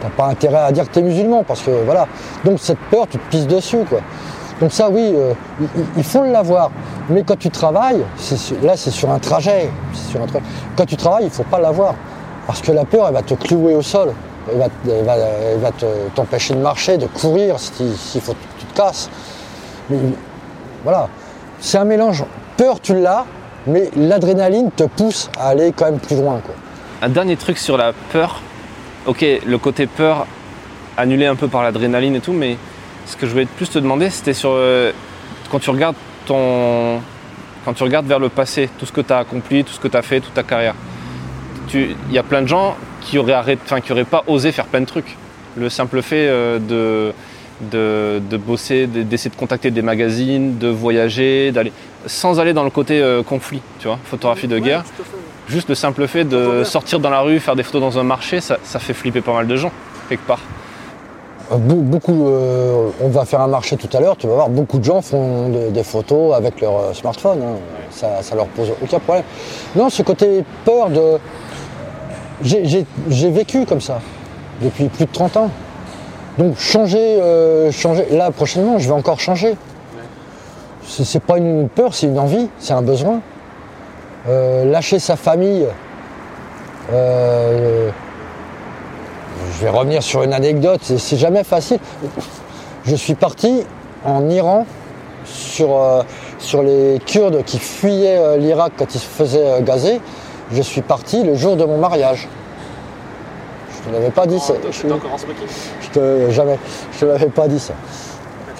T'as 0.00 0.08
pas 0.10 0.26
intérêt 0.26 0.56
à 0.58 0.72
dire 0.72 0.86
que 0.88 0.92
t'es 0.94 1.02
musulman 1.02 1.42
parce 1.44 1.60
que 1.62 1.70
voilà. 1.84 2.06
Donc 2.44 2.58
cette 2.60 2.78
peur, 2.90 3.06
tu 3.10 3.18
te 3.18 3.30
pisses 3.30 3.46
dessus 3.46 3.84
quoi. 3.88 4.00
Donc 4.60 4.72
ça 4.72 4.88
oui, 4.90 5.14
il- 5.60 5.66
il- 5.76 5.84
il 5.98 6.04
faut 6.04 6.24
l'avoir. 6.24 6.70
Mais 7.08 7.22
quand 7.22 7.38
tu 7.38 7.50
travailles, 7.50 8.02
là 8.62 8.76
c'est 8.76 8.90
sur 8.90 9.10
un 9.10 9.18
trajet. 9.18 9.70
Quand 10.76 10.86
tu 10.86 10.96
travailles, 10.96 11.24
il 11.24 11.30
faut 11.30 11.42
pas 11.44 11.58
l'avoir. 11.60 11.94
Parce 12.46 12.60
que 12.62 12.72
la 12.72 12.84
peur, 12.84 13.06
elle 13.08 13.14
va 13.14 13.22
te 13.22 13.34
clouer 13.34 13.74
au 13.74 13.82
sol. 13.82 14.12
Elle 14.50 14.58
va, 14.58 14.66
elle 14.88 15.58
va- 15.60 15.70
t'empêcher 16.14 16.54
de 16.54 16.60
marcher, 16.60 16.96
de 16.98 17.06
courir 17.06 17.58
si- 17.58 17.94
s'il 17.96 18.20
faut 18.20 18.32
que 18.32 18.38
tu 18.58 18.66
te 18.66 18.76
casses. 18.76 19.08
Voilà, 20.82 21.08
c'est 21.60 21.78
un 21.78 21.84
mélange. 21.84 22.24
Peur, 22.60 22.78
tu 22.78 22.94
l'as, 22.94 23.24
mais 23.66 23.88
l'adrénaline 23.96 24.70
te 24.70 24.82
pousse 24.84 25.30
à 25.38 25.48
aller 25.48 25.72
quand 25.74 25.86
même 25.86 25.98
plus 25.98 26.16
loin. 26.16 26.42
Quoi. 26.44 26.54
Un 27.00 27.08
dernier 27.08 27.36
truc 27.36 27.56
sur 27.56 27.78
la 27.78 27.94
peur. 28.12 28.42
Ok, 29.06 29.24
le 29.46 29.56
côté 29.56 29.86
peur 29.86 30.26
annulé 30.98 31.24
un 31.24 31.36
peu 31.36 31.48
par 31.48 31.62
l'adrénaline 31.62 32.16
et 32.16 32.20
tout, 32.20 32.34
mais 32.34 32.58
ce 33.06 33.16
que 33.16 33.26
je 33.26 33.32
voulais 33.32 33.46
plus 33.46 33.70
te 33.70 33.78
demander, 33.78 34.10
c'était 34.10 34.34
sur 34.34 34.50
euh, 34.52 34.92
quand 35.50 35.58
tu 35.58 35.70
regardes 35.70 35.96
ton, 36.26 37.00
quand 37.64 37.72
tu 37.72 37.82
regardes 37.82 38.04
vers 38.06 38.18
le 38.18 38.28
passé, 38.28 38.68
tout 38.78 38.84
ce 38.84 38.92
que 38.92 39.00
tu 39.00 39.10
as 39.10 39.20
accompli, 39.20 39.64
tout 39.64 39.72
ce 39.72 39.80
que 39.80 39.88
tu 39.88 39.96
as 39.96 40.02
fait, 40.02 40.20
toute 40.20 40.34
ta 40.34 40.42
carrière. 40.42 40.74
Il 41.72 41.96
y 42.12 42.18
a 42.18 42.22
plein 42.22 42.42
de 42.42 42.46
gens 42.46 42.76
qui 43.00 43.16
auraient 43.16 43.56
qui 43.56 44.04
pas 44.04 44.22
osé 44.26 44.52
faire 44.52 44.66
plein 44.66 44.80
de 44.82 44.84
trucs. 44.84 45.16
Le 45.56 45.70
simple 45.70 46.02
fait 46.02 46.28
euh, 46.28 46.58
de, 46.58 48.20
de, 48.20 48.36
bosser, 48.36 48.86
de- 48.86 49.02
d'essayer 49.02 49.30
de 49.30 49.36
contacter 49.36 49.70
des 49.70 49.80
magazines, 49.80 50.58
de 50.58 50.68
voyager, 50.68 51.52
d'aller 51.52 51.72
sans 52.06 52.40
aller 52.40 52.52
dans 52.52 52.64
le 52.64 52.70
côté 52.70 53.00
euh, 53.00 53.22
conflit, 53.22 53.60
tu 53.78 53.88
vois, 53.88 53.98
photographie 54.04 54.48
de 54.48 54.58
guerre. 54.58 54.84
Juste 55.48 55.68
le 55.68 55.74
simple 55.74 56.06
fait 56.06 56.24
de 56.24 56.62
sortir 56.64 57.00
dans 57.00 57.10
la 57.10 57.20
rue, 57.20 57.40
faire 57.40 57.56
des 57.56 57.62
photos 57.62 57.80
dans 57.80 57.98
un 57.98 58.04
marché, 58.04 58.40
ça, 58.40 58.56
ça 58.62 58.78
fait 58.78 58.92
flipper 58.94 59.20
pas 59.20 59.32
mal 59.32 59.46
de 59.46 59.56
gens, 59.56 59.72
quelque 60.08 60.26
part. 60.26 60.38
Euh, 61.52 61.56
be- 61.56 61.74
Beaucoup, 61.82 62.28
euh, 62.28 62.88
on 63.00 63.08
va 63.08 63.24
faire 63.24 63.40
un 63.40 63.48
marché 63.48 63.76
tout 63.76 63.88
à 63.96 64.00
l'heure, 64.00 64.16
tu 64.16 64.28
vas 64.28 64.34
voir, 64.34 64.48
beaucoup 64.48 64.78
de 64.78 64.84
gens 64.84 65.02
font 65.02 65.48
de- 65.48 65.70
des 65.70 65.82
photos 65.82 66.34
avec 66.34 66.60
leur 66.60 66.94
smartphone. 66.94 67.40
hein. 67.42 67.56
Ça, 67.90 68.22
ça 68.22 68.36
leur 68.36 68.46
pose 68.46 68.70
aucun 68.80 69.00
problème. 69.00 69.24
Non, 69.74 69.90
ce 69.90 70.02
côté 70.02 70.44
peur 70.64 70.90
de. 70.90 71.18
J'ai- 72.42 73.30
vécu 73.30 73.66
comme 73.66 73.80
ça 73.80 74.00
depuis 74.62 74.84
plus 74.88 75.06
de 75.06 75.10
30 75.12 75.36
ans. 75.36 75.50
Donc 76.38 76.56
changer, 76.58 76.98
euh, 77.20 77.70
changer. 77.72 78.06
Là, 78.12 78.30
prochainement, 78.30 78.78
je 78.78 78.86
vais 78.86 78.94
encore 78.94 79.18
changer. 79.18 79.56
C'est 80.90 81.22
pas 81.22 81.38
une 81.38 81.68
peur, 81.68 81.94
c'est 81.94 82.06
une 82.06 82.18
envie, 82.18 82.48
c'est 82.58 82.72
un 82.72 82.82
besoin. 82.82 83.20
Euh, 84.28 84.64
lâcher 84.64 84.98
sa 84.98 85.16
famille. 85.16 85.66
euh, 86.92 87.90
je 89.52 89.64
vais 89.64 89.70
revenir 89.70 90.02
sur 90.02 90.22
une 90.24 90.32
anecdote, 90.32 90.80
c'est- 90.82 91.16
jamais 91.16 91.44
facile. 91.44 91.78
Je 92.84 92.96
suis 92.96 93.14
parti 93.14 93.64
en 94.04 94.28
Iran 94.28 94.66
sur, 95.24 95.76
euh, 95.76 96.02
sur 96.40 96.62
les 96.62 96.98
Kurdes 97.06 97.44
qui 97.44 97.58
fuyaient 97.60 98.38
l'Irak 98.38 98.72
quand 98.76 98.92
ils 98.94 98.98
se 98.98 99.06
faisaient 99.06 99.62
gazer. 99.62 100.00
Je 100.50 100.62
suis 100.62 100.82
parti 100.82 101.22
le 101.22 101.36
jour 101.36 101.54
de 101.56 101.64
mon 101.64 101.78
mariage. 101.78 102.26
Je 103.72 103.88
te 103.88 103.94
l'avais 103.94 104.10
pas 104.10 104.26
dit 104.26 104.40
ça. 104.40 104.54
Je, 104.70 104.92
encore 104.92 105.14
en 105.14 105.18
smoking 105.18 105.46
je 105.82 105.88
te, 105.90 106.30
jamais. 106.30 106.58
Je 106.92 106.98
te 107.00 107.04
l'avais 107.04 107.26
pas 107.26 107.46
dit 107.46 107.60
ça. 107.60 107.74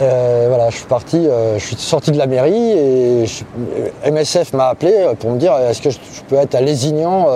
Euh, 0.03 0.47
voilà, 0.49 0.71
je 0.71 0.77
suis 0.77 0.87
parti, 0.87 1.17
euh, 1.17 1.59
je 1.59 1.67
suis 1.67 1.77
sorti 1.77 2.11
de 2.11 2.17
la 2.17 2.27
mairie 2.27 2.73
et 2.73 3.25
MSF 4.11 4.55
m'a 4.55 4.69
appelé 4.69 4.93
euh, 4.95 5.15
pour 5.15 5.31
me 5.31 5.39
dire 5.39 5.55
est-ce 5.59 5.83
que 5.83 5.91
je, 5.91 5.99
peux 6.27 6.37
être 6.37 6.55
à 6.55 6.61
Lézignan 6.63 7.27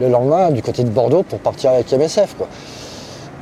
le 0.00 0.08
lendemain 0.08 0.50
du 0.50 0.62
côté 0.62 0.84
de 0.84 0.90
Bordeaux 0.90 1.22
pour 1.22 1.40
partir 1.40 1.70
avec 1.70 1.90
MSF. 1.90 2.36
Quoi. 2.36 2.46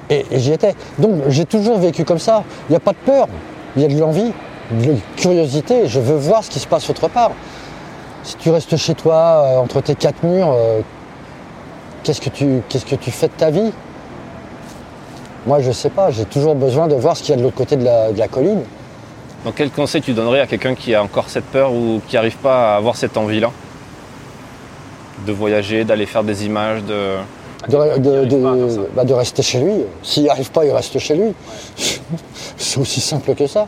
Et, 0.09 0.25
j'y 0.33 0.53
étais. 0.53 0.75
Donc 0.99 1.13
j'ai 1.29 1.45
toujours 1.45 1.79
vécu 1.79 2.05
comme 2.05 2.19
ça. 2.19 2.45
Il 2.69 2.73
n'y 2.73 2.77
a 2.77 2.81
pas 2.81 2.93
de 2.93 2.99
peur, 3.05 3.29
il 3.77 3.83
y 3.83 3.85
a 3.85 3.89
de 3.89 3.99
l'envie, 3.99 4.33
de 4.71 4.93
la 4.93 4.99
curiosité. 5.17 5.87
Je 5.87 6.01
veux 6.01 6.17
voir 6.17 6.43
ce 6.43 6.51
qui 6.51 6.61
se 6.61 6.67
passe 6.67 6.89
autre 6.89 7.09
part. 7.09 7.33
Si 8.23 8.37
tu 8.37 8.51
restes 8.51 8.77
chez 8.77 8.95
toi, 8.95 9.59
entre 9.59 9.81
tes 9.81 9.95
quatre 9.95 10.23
murs, 10.23 10.55
qu'est-ce 12.05 12.21
que 12.21 12.31
tu 12.97 13.11
fais 13.11 13.29
de 13.29 13.33
ta 13.33 13.51
vie? 13.51 13.73
Moi, 15.47 15.61
je 15.61 15.73
sais 15.73 15.91
pas. 15.91 16.11
J'ai 16.11 16.25
toujours 16.25 16.55
besoin 16.55 16.89
de 16.89 16.95
voir 16.95 17.17
ce 17.17 17.23
qu'il 17.23 17.31
y 17.31 17.35
a 17.35 17.37
de 17.37 17.43
l'autre 17.43 17.57
côté 17.57 17.77
de 17.77 17.85
la, 17.85 18.13
de 18.13 18.19
la 18.19 18.29
colline. 18.29 18.63
Donc 19.45 19.55
quel 19.57 19.71
conseil 19.71 20.03
tu 20.03 20.13
donnerais 20.13 20.41
à 20.41 20.47
quelqu'un 20.47 20.75
qui 20.75 20.95
a 20.95 21.03
encore 21.03 21.31
cette 21.31 21.47
peur 21.47 21.73
ou 21.73 22.01
qui 22.07 22.17
n'arrive 22.17 22.37
pas 22.37 22.75
à 22.75 22.77
avoir 22.77 22.97
cette 22.97 23.17
envie-là 23.17 23.51
De 25.27 25.33
voyager, 25.33 25.85
d'aller 25.85 26.07
faire 26.07 26.25
des 26.25 26.45
images, 26.45 26.83
de... 26.85 27.17
De, 27.69 28.87
bah, 28.95 29.05
de 29.05 29.13
rester 29.13 29.43
chez 29.43 29.61
lui. 29.61 29.73
S'il 30.03 30.23
n'y 30.23 30.29
arrive 30.31 30.51
pas, 30.51 30.65
il 30.65 30.73
reste 30.73 30.99
chez 30.99 31.15
lui. 31.15 31.35
C'est 32.57 32.81
aussi 32.81 33.01
simple 33.01 33.35
que 33.35 33.47
ça. 33.47 33.67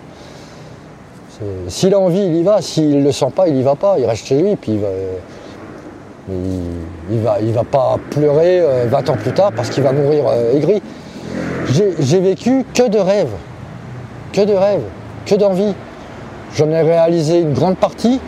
S'il 1.68 1.92
a 1.92 1.98
envie, 1.98 2.24
il 2.24 2.36
y 2.36 2.42
va. 2.42 2.62
S'il 2.62 2.98
ne 2.98 3.04
le 3.04 3.12
sent 3.12 3.30
pas, 3.34 3.48
il 3.48 3.56
y 3.56 3.62
va 3.62 3.74
pas. 3.74 3.96
Il 3.98 4.06
reste 4.06 4.26
chez 4.26 4.40
lui. 4.40 4.56
Puis 4.56 4.72
il 4.72 4.80
va, 4.80 4.88
il, 6.30 6.60
il 7.10 7.20
va, 7.20 7.40
il 7.40 7.52
va 7.52 7.64
pas 7.64 7.96
pleurer 8.10 8.60
euh, 8.60 8.86
20 8.88 9.10
ans 9.10 9.16
plus 9.16 9.32
tard 9.32 9.52
parce 9.54 9.70
qu'il 9.70 9.82
va 9.82 9.92
mourir 9.92 10.24
euh, 10.28 10.56
aigri. 10.56 10.82
J'ai 11.72 12.20
vécu 12.20 12.64
que 12.74 12.88
de 12.88 12.98
rêves. 12.98 13.32
Que 14.32 14.42
de 14.42 14.52
rêves. 14.52 14.84
Que 15.26 15.34
d'envie. 15.34 15.74
J'en 16.54 16.68
ai 16.70 16.82
réalisé 16.82 17.40
une 17.40 17.54
grande 17.54 17.76
partie. 17.76 18.20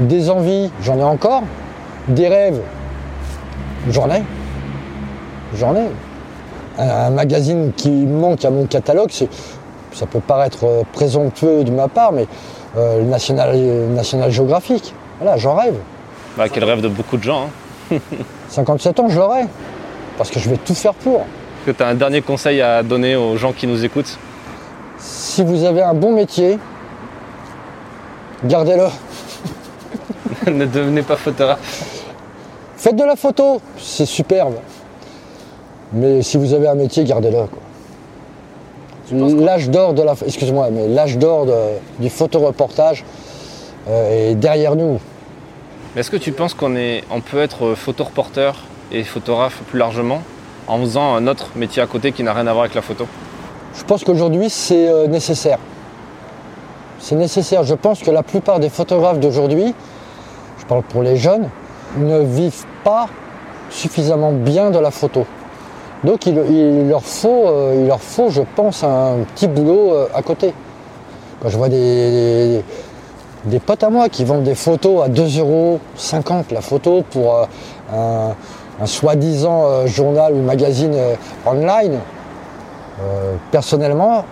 Des 0.00 0.28
envies, 0.28 0.70
j'en 0.82 0.98
ai 0.98 1.02
encore. 1.04 1.42
Des 2.08 2.28
rêves, 2.28 2.60
j'en 3.90 4.10
ai. 4.10 4.22
J'en 5.54 5.74
ai. 5.74 5.86
Un, 6.78 7.10
magazine 7.10 7.72
qui 7.74 7.88
manque 7.90 8.44
à 8.44 8.50
mon 8.50 8.66
catalogue, 8.66 9.10
ça 9.10 10.06
peut 10.06 10.20
paraître 10.20 10.64
euh, 10.64 10.82
présomptueux 10.92 11.64
de 11.64 11.70
ma 11.70 11.88
part, 11.88 12.12
mais 12.12 12.26
euh, 12.76 13.02
National, 13.02 13.56
National 13.94 14.30
Geographic, 14.30 14.92
voilà, 15.18 15.38
j'en 15.38 15.54
rêve. 15.54 15.76
Bah, 16.36 16.50
quel 16.52 16.64
rêve 16.64 16.82
de 16.82 16.88
beaucoup 16.88 17.16
de 17.16 17.22
gens. 17.22 17.48
hein. 17.92 17.98
57 18.50 19.00
ans, 19.00 19.08
je 19.08 19.18
l'aurai. 19.18 19.46
Parce 20.18 20.30
que 20.30 20.38
je 20.38 20.50
vais 20.50 20.58
tout 20.58 20.74
faire 20.74 20.92
pour. 20.94 21.24
Est-ce 21.66 21.72
que 21.72 21.78
tu 21.78 21.82
as 21.82 21.88
un 21.88 21.94
dernier 21.96 22.22
conseil 22.22 22.62
à 22.62 22.84
donner 22.84 23.16
aux 23.16 23.36
gens 23.36 23.52
qui 23.52 23.66
nous 23.66 23.84
écoutent 23.84 24.20
Si 25.00 25.42
vous 25.42 25.64
avez 25.64 25.82
un 25.82 25.94
bon 25.94 26.14
métier, 26.14 26.60
gardez-le. 28.44 28.86
Ne 30.52 30.64
devenez 30.64 31.02
pas 31.02 31.16
photographe. 31.16 32.04
Faites 32.76 32.94
de 32.94 33.02
la 33.02 33.16
photo, 33.16 33.60
c'est 33.78 34.06
superbe. 34.06 34.54
Mais 35.92 36.22
si 36.22 36.36
vous 36.36 36.54
avez 36.54 36.68
un 36.68 36.76
métier, 36.76 37.02
gardez-le. 37.02 37.48
L'âge 39.44 39.68
d'or 39.68 39.92
de 39.92 40.02
la, 40.02 40.14
excuse-moi, 40.24 40.68
mais 40.70 40.86
l'âge 40.86 41.18
d'or 41.18 41.48
du 41.98 42.10
photoreportage 42.10 43.04
euh, 43.88 44.30
est 44.30 44.34
derrière 44.36 44.76
nous. 44.76 45.00
Est-ce 45.96 46.12
que 46.12 46.16
tu 46.16 46.30
penses 46.30 46.54
qu'on 46.54 46.76
est, 46.76 47.02
on 47.10 47.20
peut 47.20 47.40
être 47.40 47.74
photoreporteur 47.74 48.62
et 48.92 49.02
photographe 49.02 49.62
plus 49.68 49.80
largement? 49.80 50.22
En 50.66 50.78
faisant 50.80 51.14
un 51.14 51.26
autre 51.26 51.50
métier 51.56 51.82
à 51.82 51.86
côté 51.86 52.12
qui 52.12 52.22
n'a 52.22 52.32
rien 52.32 52.46
à 52.46 52.52
voir 52.52 52.64
avec 52.64 52.74
la 52.74 52.82
photo 52.82 53.06
Je 53.74 53.84
pense 53.84 54.04
qu'aujourd'hui, 54.04 54.50
c'est 54.50 54.88
euh, 54.88 55.06
nécessaire. 55.06 55.58
C'est 56.98 57.14
nécessaire. 57.14 57.62
Je 57.62 57.74
pense 57.74 58.00
que 58.00 58.10
la 58.10 58.22
plupart 58.22 58.58
des 58.58 58.68
photographes 58.68 59.20
d'aujourd'hui, 59.20 59.74
je 60.58 60.64
parle 60.66 60.82
pour 60.82 61.02
les 61.02 61.16
jeunes, 61.16 61.48
ne 61.98 62.20
vivent 62.20 62.66
pas 62.84 63.06
suffisamment 63.70 64.32
bien 64.32 64.70
de 64.70 64.78
la 64.78 64.90
photo. 64.90 65.24
Donc 66.04 66.26
il, 66.26 66.36
il 66.50 66.88
leur, 66.88 67.02
faut, 67.02 67.46
euh, 67.46 67.86
leur 67.86 68.00
faut, 68.00 68.30
je 68.30 68.42
pense, 68.54 68.84
un 68.84 69.18
petit 69.34 69.48
boulot 69.48 69.92
euh, 69.92 70.06
à 70.14 70.22
côté. 70.22 70.52
Quand 71.40 71.48
je 71.48 71.56
vois 71.56 71.68
des, 71.68 72.62
des, 73.44 73.60
potes 73.60 73.82
à 73.82 73.90
moi 73.90 74.08
qui 74.08 74.24
vendent 74.24 74.44
des 74.44 74.54
photos 74.54 75.04
à 75.04 75.08
2,50 75.08 75.40
euros 75.40 75.80
la 76.50 76.60
photo 76.60 77.04
pour 77.10 77.46
un, 77.92 78.34
un 78.80 78.86
soi-disant 78.86 79.64
euh, 79.64 79.86
journal 79.86 80.34
ou 80.34 80.42
magazine 80.42 80.94
euh, 80.94 81.14
online, 81.46 81.98
euh, 83.00 83.34
personnellement, 83.50 84.24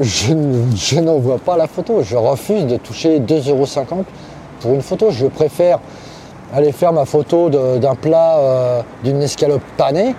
je, 0.00 0.34
je 0.74 1.00
n'en 1.00 1.18
vois 1.18 1.38
pas 1.38 1.56
la 1.56 1.66
photo. 1.66 2.02
Je 2.02 2.16
refuse 2.16 2.66
de 2.66 2.76
toucher 2.76 3.20
2,50 3.20 3.50
euros 3.50 4.04
pour 4.60 4.72
une 4.72 4.82
photo. 4.82 5.10
Je 5.10 5.26
préfère 5.26 5.78
aller 6.54 6.72
faire 6.72 6.92
ma 6.92 7.04
photo 7.04 7.48
d'un 7.50 7.94
plat, 7.94 8.84
d'une 9.02 9.22
escalope 9.22 9.62
panée, 9.76 10.14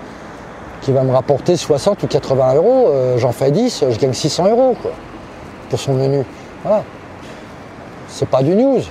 qui 0.82 0.92
va 0.92 1.02
me 1.02 1.12
rapporter 1.12 1.56
60 1.56 2.02
ou 2.02 2.06
80 2.06 2.54
euros. 2.54 2.88
J'en 3.16 3.32
fais 3.32 3.50
10, 3.50 3.84
je 3.90 3.98
gagne 3.98 4.12
600 4.12 4.50
euros 4.50 4.76
quoi, 4.80 4.90
pour 5.70 5.78
son 5.78 5.94
menu. 5.94 6.24
Voilà. 6.62 6.82
C'est 8.08 8.28
pas 8.28 8.42
du 8.42 8.54
news. 8.54 8.82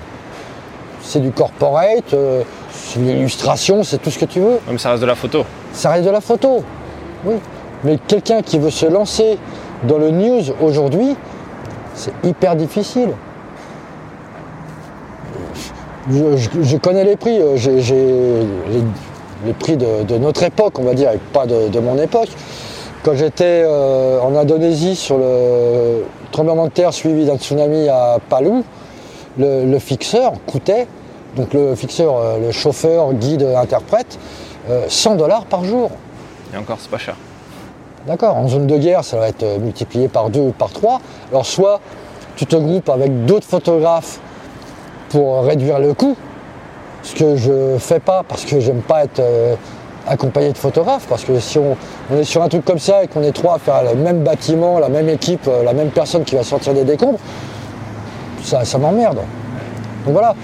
C'est 1.01 1.19
du 1.19 1.31
corporate, 1.31 2.15
c'est 2.73 2.99
de 2.99 3.05
l'illustration, 3.05 3.83
c'est 3.83 3.97
tout 4.01 4.09
ce 4.11 4.19
que 4.19 4.25
tu 4.25 4.39
veux. 4.39 4.59
Même 4.67 4.79
ça 4.79 4.89
reste 4.91 5.01
de 5.01 5.07
la 5.07 5.15
photo. 5.15 5.45
Ça 5.73 5.91
reste 5.91 6.05
de 6.05 6.09
la 6.11 6.21
photo, 6.21 6.63
oui. 7.25 7.35
Mais 7.83 7.97
quelqu'un 8.07 8.41
qui 8.41 8.59
veut 8.59 8.69
se 8.71 8.85
lancer 8.85 9.37
dans 9.87 9.97
le 9.97 10.11
news 10.11 10.41
aujourd'hui, 10.61 11.15
c'est 11.95 12.13
hyper 12.23 12.55
difficile. 12.55 13.09
Je, 16.11 16.35
je- 16.37 16.49
je 16.61 16.77
connais 16.77 17.05
les 17.05 17.15
prix, 17.15 17.39
euh, 17.39 17.55
j'ai 17.55 17.79
j'ai 17.81 17.95
les, 17.95 18.83
les 19.45 19.53
prix 19.53 19.77
de, 19.77 20.03
de 20.03 20.17
notre 20.17 20.43
époque, 20.43 20.77
on 20.79 20.83
va 20.83 20.93
dire, 20.93 21.11
et 21.11 21.19
pas 21.31 21.45
de, 21.45 21.69
de 21.69 21.79
mon 21.79 21.97
époque. 21.97 22.27
Quand 23.03 23.13
j'étais 23.15 23.63
euh, 23.65 24.19
en 24.21 24.35
Indonésie 24.35 24.95
sur 24.95 25.17
le 25.17 26.03
tremblement 26.31 26.65
de 26.65 26.71
terre 26.71 26.93
suivi 26.93 27.25
d'un 27.25 27.37
tsunami 27.37 27.87
à 27.89 28.17
Palu, 28.29 28.63
le, 29.37 29.65
le 29.65 29.79
fixeur 29.79 30.33
coûtait, 30.45 30.87
donc 31.35 31.53
le 31.53 31.75
fixeur, 31.75 32.17
euh, 32.17 32.39
le 32.39 32.51
chauffeur, 32.51 33.13
guide, 33.13 33.43
interprète, 33.55 34.17
euh, 34.69 34.85
100 34.87 35.15
dollars 35.15 35.45
par 35.45 35.63
jour. 35.63 35.91
Et 36.53 36.57
encore, 36.57 36.77
c'est 36.79 36.91
pas 36.91 36.97
cher. 36.97 37.15
D'accord, 38.05 38.35
en 38.35 38.49
zone 38.49 38.67
de 38.67 38.77
guerre, 38.77 39.03
ça 39.05 39.17
va 39.17 39.29
être 39.29 39.43
euh, 39.43 39.59
multiplié 39.59 40.09
par 40.09 40.29
deux 40.29 40.41
ou 40.41 40.51
par 40.51 40.71
trois. 40.71 40.99
Alors 41.31 41.45
soit 41.45 41.79
tu 42.35 42.45
te 42.45 42.55
groupes 42.57 42.89
avec 42.89 43.25
d'autres 43.25 43.47
photographes 43.47 44.19
pour 45.07 45.43
réduire 45.43 45.79
le 45.79 45.93
coût, 45.93 46.17
ce 47.03 47.15
que 47.15 47.37
je 47.37 47.77
fais 47.79 47.99
pas 48.01 48.23
parce 48.27 48.43
que 48.43 48.59
j'aime 48.59 48.81
pas 48.81 49.05
être 49.05 49.19
euh, 49.19 49.55
accompagné 50.05 50.51
de 50.51 50.57
photographes, 50.57 51.05
parce 51.07 51.23
que 51.23 51.39
si 51.39 51.57
on, 51.59 51.77
on 52.11 52.17
est 52.17 52.25
sur 52.25 52.41
un 52.41 52.49
truc 52.49 52.65
comme 52.65 52.79
ça 52.79 53.05
et 53.05 53.07
qu'on 53.07 53.23
est 53.23 53.31
trois 53.31 53.55
à 53.55 53.59
faire 53.59 53.83
le 53.83 53.95
même 53.95 54.21
bâtiment, 54.21 54.79
la 54.79 54.89
même 54.89 55.07
équipe, 55.07 55.47
euh, 55.47 55.63
la 55.63 55.71
même 55.71 55.89
personne 55.89 56.25
qui 56.25 56.35
va 56.35 56.43
sortir 56.43 56.73
des 56.73 56.83
décombres, 56.83 57.19
ça, 58.43 58.65
ça 58.65 58.77
m'emmerde. 58.77 59.19
Donc 60.05 60.13
voilà. 60.13 60.35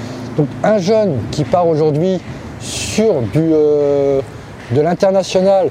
Un 0.63 0.77
jeune 0.77 1.17
qui 1.31 1.43
part 1.43 1.67
aujourd'hui 1.67 2.19
sur 2.59 3.21
du, 3.21 3.51
euh, 3.53 4.21
de 4.71 4.81
l'international, 4.81 5.69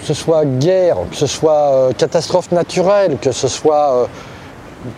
que 0.00 0.06
ce 0.06 0.14
soit 0.14 0.44
guerre, 0.44 0.96
que 1.10 1.16
ce 1.16 1.26
soit 1.26 1.72
euh, 1.72 1.92
catastrophe 1.92 2.52
naturelle, 2.52 3.18
que 3.20 3.32
ce 3.32 3.48
soit 3.48 3.92
euh, 3.92 4.06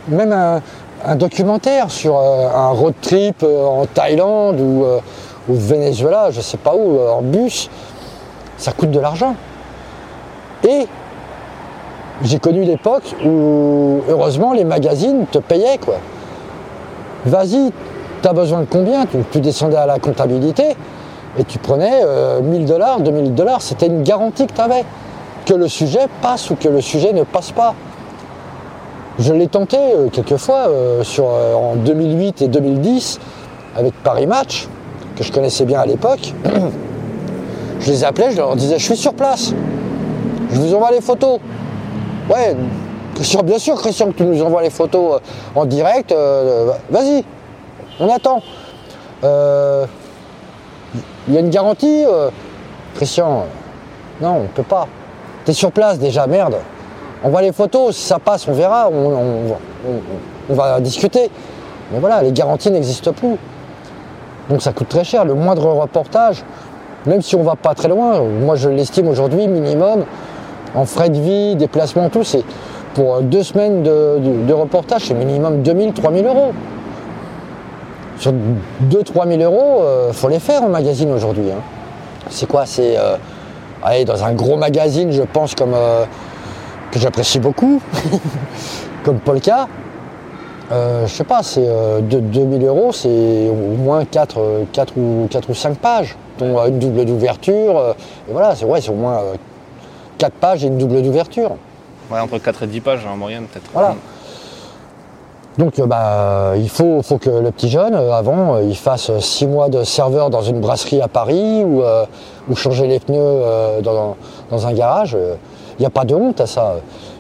même 0.09 0.33
un, 0.33 1.17
documentaire 1.17 1.91
sur 1.91 2.19
un 2.19 2.69
road 2.69 2.93
trip 3.01 3.43
en 3.43 3.87
Thaïlande 3.87 4.61
ou 4.61 4.85
au 4.85 5.55
Venezuela, 5.55 6.31
je 6.31 6.43
sais 6.43 6.59
pas 6.59 6.75
où, 6.75 7.01
en 7.01 7.23
bus, 7.23 7.71
ça 8.59 8.73
coûte 8.73 8.91
de 8.91 9.01
l'argent. 9.01 9.35
Et 10.69 10.87
j'ai 12.23 12.39
connu 12.39 12.65
l'époque 12.65 13.15
où, 13.25 14.03
heureusement, 14.11 14.53
les 14.53 14.65
magazines 14.65 15.25
te 15.33 15.39
payaient, 15.39 15.79
quoi. 15.79 15.97
Vas-y, 17.25 17.73
tu 18.23 18.29
as 18.29 18.33
besoin 18.33 18.61
de 18.61 18.67
combien 18.67 19.07
tu, 19.07 19.41
descendais 19.41 19.77
à 19.77 19.87
la 19.87 19.99
comptabilité 19.99 20.77
et 21.39 21.45
tu 21.45 21.59
prenais 21.59 22.03
euh, 22.05 22.41
1000 22.41 22.65
dollars, 22.65 23.01
2000 23.01 23.35
dollars, 23.35 23.63
c'était 23.63 23.87
une 23.87 24.03
garantie 24.03 24.47
que 24.47 24.53
tu 24.53 24.61
avais. 24.61 24.85
Que 25.47 25.55
le 25.55 25.69
sujet 25.69 26.07
passe 26.21 26.51
ou 26.51 26.55
que 26.55 26.69
le 26.69 26.81
sujet 26.81 27.13
ne 27.13 27.23
passe 27.23 27.51
pas. 27.51 27.75
Je 29.21 29.35
l'ai 29.35 29.49
tenté 29.49 29.77
euh, 29.77 30.09
quelques 30.09 30.37
fois 30.39 30.69
euh, 30.69 31.05
sur, 31.05 31.27
euh, 31.29 31.55
en 31.55 31.77
2008 31.77 32.41
et 32.41 32.49
2010 32.49 33.21
avec 33.77 33.93
Paris 34.03 34.27
Match, 34.27 34.67
que 35.15 35.23
je 35.23 35.31
connaissais 35.31 35.67
bien 35.67 35.81
à 35.81 35.85
l'époque. 35.85 36.33
je 37.81 37.91
les 37.91 38.03
appelais, 38.03 38.31
je 38.31 38.39
leur 38.39 38.57
disais 38.57 38.79
je 38.79 38.85
suis 38.85 38.97
sur 38.97 39.13
place. 39.13 39.53
Je 40.51 40.59
vous 40.59 40.75
envoie 40.75 40.91
les 40.91 41.03
photos. 41.03 41.39
Ouais, 42.31 42.57
bien 43.45 43.59
sûr, 43.59 43.75
Christian, 43.75 44.07
que 44.07 44.17
tu 44.17 44.25
nous 44.25 44.43
envoies 44.43 44.63
les 44.63 44.71
photos 44.71 45.21
en 45.55 45.67
direct. 45.67 46.15
Vas-y, 46.91 47.23
on 48.01 48.09
attend. 48.09 48.43
Euh, 49.25 49.85
Il 51.29 51.35
y 51.35 51.37
a 51.37 51.41
une 51.41 51.51
garantie 51.51 52.05
euh, 52.07 52.31
Christian, 52.95 53.31
euh, 53.31 54.25
non, 54.25 54.37
on 54.39 54.43
ne 54.43 54.47
peut 54.49 54.63
pas. 54.65 54.87
T'es 55.45 55.53
sur 55.53 55.71
place 55.71 55.99
déjà, 55.99 56.27
merde. 56.27 56.57
On 57.23 57.29
voit 57.29 57.43
les 57.43 57.53
photos, 57.53 57.95
si 57.97 58.03
ça 58.03 58.19
passe, 58.19 58.49
on 58.49 58.53
verra, 58.53 58.89
on, 58.91 60.55
va 60.55 60.81
discuter. 60.81 61.31
Mais 61.93 61.99
voilà, 61.99 62.23
les 62.23 62.33
garanties 62.33 62.71
n'existent 62.71 63.13
plus. 63.13 63.37
Donc 64.49 64.63
ça 64.63 64.73
coûte 64.73 64.89
très 64.89 65.05
cher. 65.05 65.25
Le 65.25 65.35
moindre 65.35 65.67
reportage, 65.71 66.43
même 67.07 67.21
si 67.23 67.37
on 67.37 67.43
va 67.43 67.57
pas 67.57 67.75
très 67.75 67.89
loin, 67.89 68.21
moi 68.23 68.57
je 68.57 68.69
l'estime 68.71 69.07
aujourd'hui 69.09 69.47
minimum, 69.49 70.05
en 70.75 70.85
frais 70.87 71.11
de 71.11 71.21
vie, 71.21 71.57
déplacement, 71.57 72.09
tout, 72.09 72.25
c'est 72.25 72.43
pour 72.95 73.17
euh, 73.17 73.21
deux 73.21 73.43
semaines 73.43 73.83
de, 73.83 74.19
de- 74.19 74.47
de 74.47 74.53
reportage, 74.53 75.03
c'est 75.07 75.15
minimum 75.15 75.63
2000, 75.63 75.93
3000 75.93 76.27
euros. 76.27 76.53
Sur 78.21 78.33
2-3 78.91 79.27
000 79.39 79.43
euros, 79.43 79.83
il 80.09 80.15
faut 80.15 80.29
les 80.29 80.39
faire 80.41 80.63
en 80.63 80.69
magazine 80.69 81.11
aujourd'hui. 81.11 81.51
hein. 81.51 81.61
C'est 82.29 82.47
quoi 82.47 82.67
C'est 82.67 82.99
euh, 82.99 83.17
allez, 83.83 84.05
dans 84.05 84.23
un 84.23 84.35
gros 84.35 84.59
magazine, 84.59 85.11
je 85.11 85.23
pense, 85.23 85.55
comme 85.55 85.73
euh, 85.75 86.05
que 86.93 86.99
j'apprécie 86.99 87.39
beaucoup, 87.41 87.81
comme 89.05 89.21
Polka. 89.21 89.69
Euh, 90.71 91.07
je 91.07 91.13
sais 91.15 91.25
pas, 91.25 91.43
c'est 91.43 91.65
euh, 91.67 92.01
de 92.03 92.21
2000 92.21 92.63
euros, 92.67 92.93
c'est 92.93 93.49
au 93.49 93.55
moins 93.77 94.05
4, 94.05 94.39
euh, 94.39 94.65
quatre 94.71 94.99
ou, 94.99 95.27
quatre 95.31 95.49
ou 95.49 95.55
5 95.55 95.79
pages, 95.79 96.15
dont 96.39 96.59
euh, 96.59 96.67
une 96.69 96.79
double 96.79 97.07
d'ouverture. 97.07 97.79
euh, 97.79 97.93
et 98.29 98.33
voilà, 98.33 98.55
c'est 98.55 98.67
ouais, 98.67 98.83
c'est 98.83 98.91
au 98.91 98.95
moins 98.95 99.19
4 100.19 100.33
pages 100.35 100.63
et 100.63 100.67
une 100.69 100.77
double 100.77 101.01
d'ouverture. 101.03 101.53
Ouais, 102.11 102.21
entre 102.21 102.37
4 102.39 102.65
et 102.65 102.67
10 102.67 102.81
pages 102.83 103.07
en 103.11 103.17
moyenne, 103.17 103.45
peut-être. 103.51 103.71
Voilà. 103.73 103.95
Donc 105.59 105.79
euh, 105.79 105.87
bah, 105.87 106.53
il 106.57 106.69
faut, 106.69 107.03
faut 107.03 107.19
que 107.19 107.31
le 107.31 107.51
petit 107.51 107.69
jeune, 107.69 107.95
euh, 107.95 108.13
avant, 108.13 108.55
euh, 108.55 108.63
il 108.63 108.77
fasse 108.77 109.11
6 109.19 109.47
mois 109.47 109.69
de 109.69 109.83
serveur 109.83 110.31
dans 110.31 110.43
une 110.43 110.61
brasserie 110.61 111.01
à 111.01 111.09
Paris 111.09 111.65
ou, 111.65 111.83
changer 112.55 112.87
les 112.87 112.99
pneus 112.99 113.43
dans, 113.83 114.17
un 114.67 114.73
garage. 114.73 115.17
Il 115.79 115.83
n'y 115.83 115.87
a 115.87 115.91
pas 115.91 116.05
de 116.05 116.15
honte 116.15 116.41
à 116.41 116.47
ça. 116.47 116.77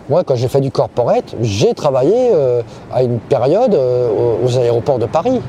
Moi, 0.08 0.24
quand 0.24 0.34
j'ai 0.34 0.48
fait 0.48 0.60
du 0.60 0.72
corporate, 0.72 1.36
j'ai 1.40 1.72
travaillé 1.72 2.32
à 2.92 3.04
une 3.04 3.20
période 3.20 3.74
aux- 3.74 4.58
aéroports 4.58 4.98
de 4.98 5.06
Paris. 5.06 5.40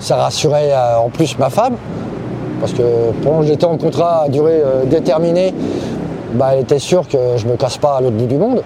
Ça 0.00 0.16
rassurait 0.16 0.72
en 0.98 1.08
plus 1.08 1.38
ma 1.38 1.50
femme, 1.50 1.76
parce 2.58 2.72
que 2.72 2.82
pendant 3.22 3.40
que 3.40 3.46
j'étais 3.46 3.64
en 3.64 3.78
contrat 3.78 4.24
à 4.24 4.28
durée 4.28 4.60
déterminée, 4.86 5.54
bah, 6.34 6.50
elle 6.54 6.60
était 6.62 6.80
sûre 6.80 7.06
que 7.06 7.36
je 7.36 7.46
ne 7.46 7.52
me 7.52 7.56
casse 7.56 7.78
pas 7.78 7.98
à 7.98 8.00
l'autre 8.00 8.16
bout 8.16 8.26
du 8.26 8.38
monde. 8.38 8.64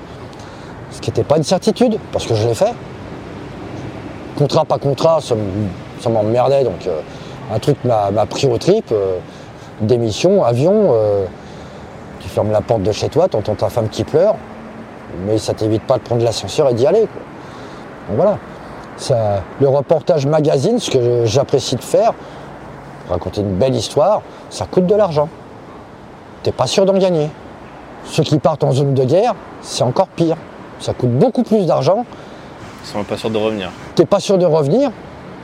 Ce 0.91 1.03
qui 1.03 1.11
n'était 1.11 1.25
pas 1.25 1.37
une 1.37 1.45
certitude, 1.45 1.99
parce 2.13 2.25
que 2.25 2.35
je 2.35 2.49
l'ai 2.49 2.55
fait. 2.55 2.73
Contrat, 4.37 4.65
pas 4.65 4.79
contrat, 4.79 5.21
ça, 5.21 5.35
m'emmerdait. 6.11 6.65
Donc, 6.65 6.87
euh, 6.87 7.01
un 7.53 7.59
truc 7.59 7.77
m'a 7.85 8.27
pris 8.27 8.47
au 8.47 8.59
trip. 8.59 8.91
euh, 8.93 9.19
démission, 9.81 10.43
avion, 10.43 10.91
euh, 10.93 11.27
tu 12.21 12.29
fermes 12.29 12.51
la 12.51 12.61
porte 12.61 12.83
de 12.83 12.93
chez 12.93 13.09
toi, 13.09 13.29
tu 13.29 13.37
entends 13.37 13.55
ta 13.55 13.69
femme 13.69 13.89
qui 13.89 14.05
pleure, 14.05 14.37
mais 15.27 15.37
ça 15.37 15.53
t'évite 15.53 15.83
pas 15.83 15.99
de 15.99 16.03
prendre 16.03 16.25
l'ascenseur 16.25 16.71
et 16.71 16.75
d'y 16.75 16.87
aller. 16.87 17.07
voilà. 18.11 18.39
Le 19.61 19.69
reportage 19.69 20.27
magazine, 20.27 20.79
ce 20.79 20.91
que 20.91 21.27
j'apprécie 21.27 21.77
de 21.77 21.83
faire, 21.83 22.15
raconter 23.11 23.43
une 23.43 23.55
belle 23.55 23.75
histoire, 23.75 24.23
ça 24.49 24.65
coûte 24.65 24.87
de 24.87 24.95
l'argent. 24.95 25.29
T'es 26.43 26.53
pas 26.53 26.67
sûr 26.67 26.87
d'en 26.87 26.97
gagner. 26.97 27.29
Ceux 28.07 28.23
qui 28.23 28.39
partent 28.39 28.65
en 28.65 28.73
zone 28.73 28.95
de 28.95 29.05
guerre, 29.05 29.35
c'est 29.61 29.83
encore 29.83 30.09
pire. 30.09 30.37
Ça 30.81 30.95
coûte 30.95 31.11
beaucoup 31.11 31.43
plus 31.43 31.67
d'argent, 31.67 32.07
Ils 32.87 32.93
sont 32.93 33.03
pas 33.05 33.17
sûrs 33.17 33.31
de 33.31 33.39
revenir. 33.39 33.71
t'es 33.97 34.07
pas 34.07 34.21
sûr 34.21 34.39
de 34.39 34.47
revenir 34.47 34.91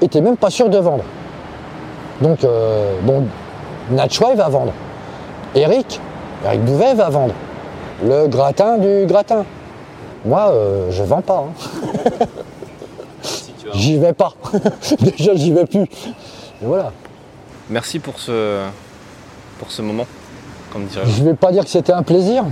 et 0.01 0.09
t'es 0.09 0.21
même 0.21 0.37
pas 0.37 0.51
sûr 0.51 0.69
de 0.71 0.79
vendre. 0.79 1.05
Donc, 2.21 2.45
euh, 2.45 2.95
bon, 3.03 3.25
Nachois, 3.91 4.31
il 4.33 4.37
va 4.37 4.49
vendre. 4.49 4.73
Eric, 5.55 6.01
Eric 6.45 6.61
Bouvet 6.65 6.95
va 6.95 7.09
vendre. 7.11 7.35
Le 8.05 8.27
gratin 8.29 8.79
du 8.79 9.07
gratin. 9.07 9.45
Moi, 10.25 10.51
euh, 10.53 10.91
je 10.93 11.03
vends 11.03 11.21
pas. 11.21 11.45
hein. 11.49 12.27
J'y 13.75 13.99
vais 13.99 14.13
pas. 14.13 14.33
Déjà, 15.01 15.35
j'y 15.35 15.53
vais 15.53 15.65
plus. 15.67 15.83
Et 15.83 15.87
voilà. 16.63 16.93
Merci 17.71 17.99
pour 17.99 18.19
ce, 18.19 18.65
pour 19.59 19.71
ce 19.71 19.83
moment, 19.83 20.07
comme 20.73 20.85
dirait. 20.85 21.07
Je 21.07 21.23
vais 21.25 21.35
pas 21.35 21.51
dire 21.53 21.65
que 21.65 21.71
c'était 21.71 21.93
un 21.93 22.03
plaisir. 22.03 22.45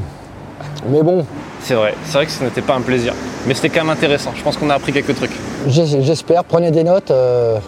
Mais 0.88 1.02
bon, 1.02 1.24
C'est 1.62 1.74
vrai, 1.74 1.94
c'est 2.06 2.12
vrai 2.14 2.26
que 2.26 2.32
ce 2.32 2.42
n'était 2.42 2.62
pas 2.62 2.74
un 2.74 2.80
plaisir. 2.80 3.12
Mais 3.46 3.54
c'était 3.54 3.68
quand 3.68 3.80
même 3.82 3.90
intéressant. 3.90 4.32
Je 4.34 4.42
pense 4.42 4.56
qu'on 4.56 4.70
a 4.70 4.74
appris 4.74 4.92
quelques 4.92 5.14
trucs. 5.14 5.30
j'espère. 5.68 6.44
Prenez 6.44 6.70
des 6.70 6.84
notes. 6.84 7.10
euh, 7.10 7.58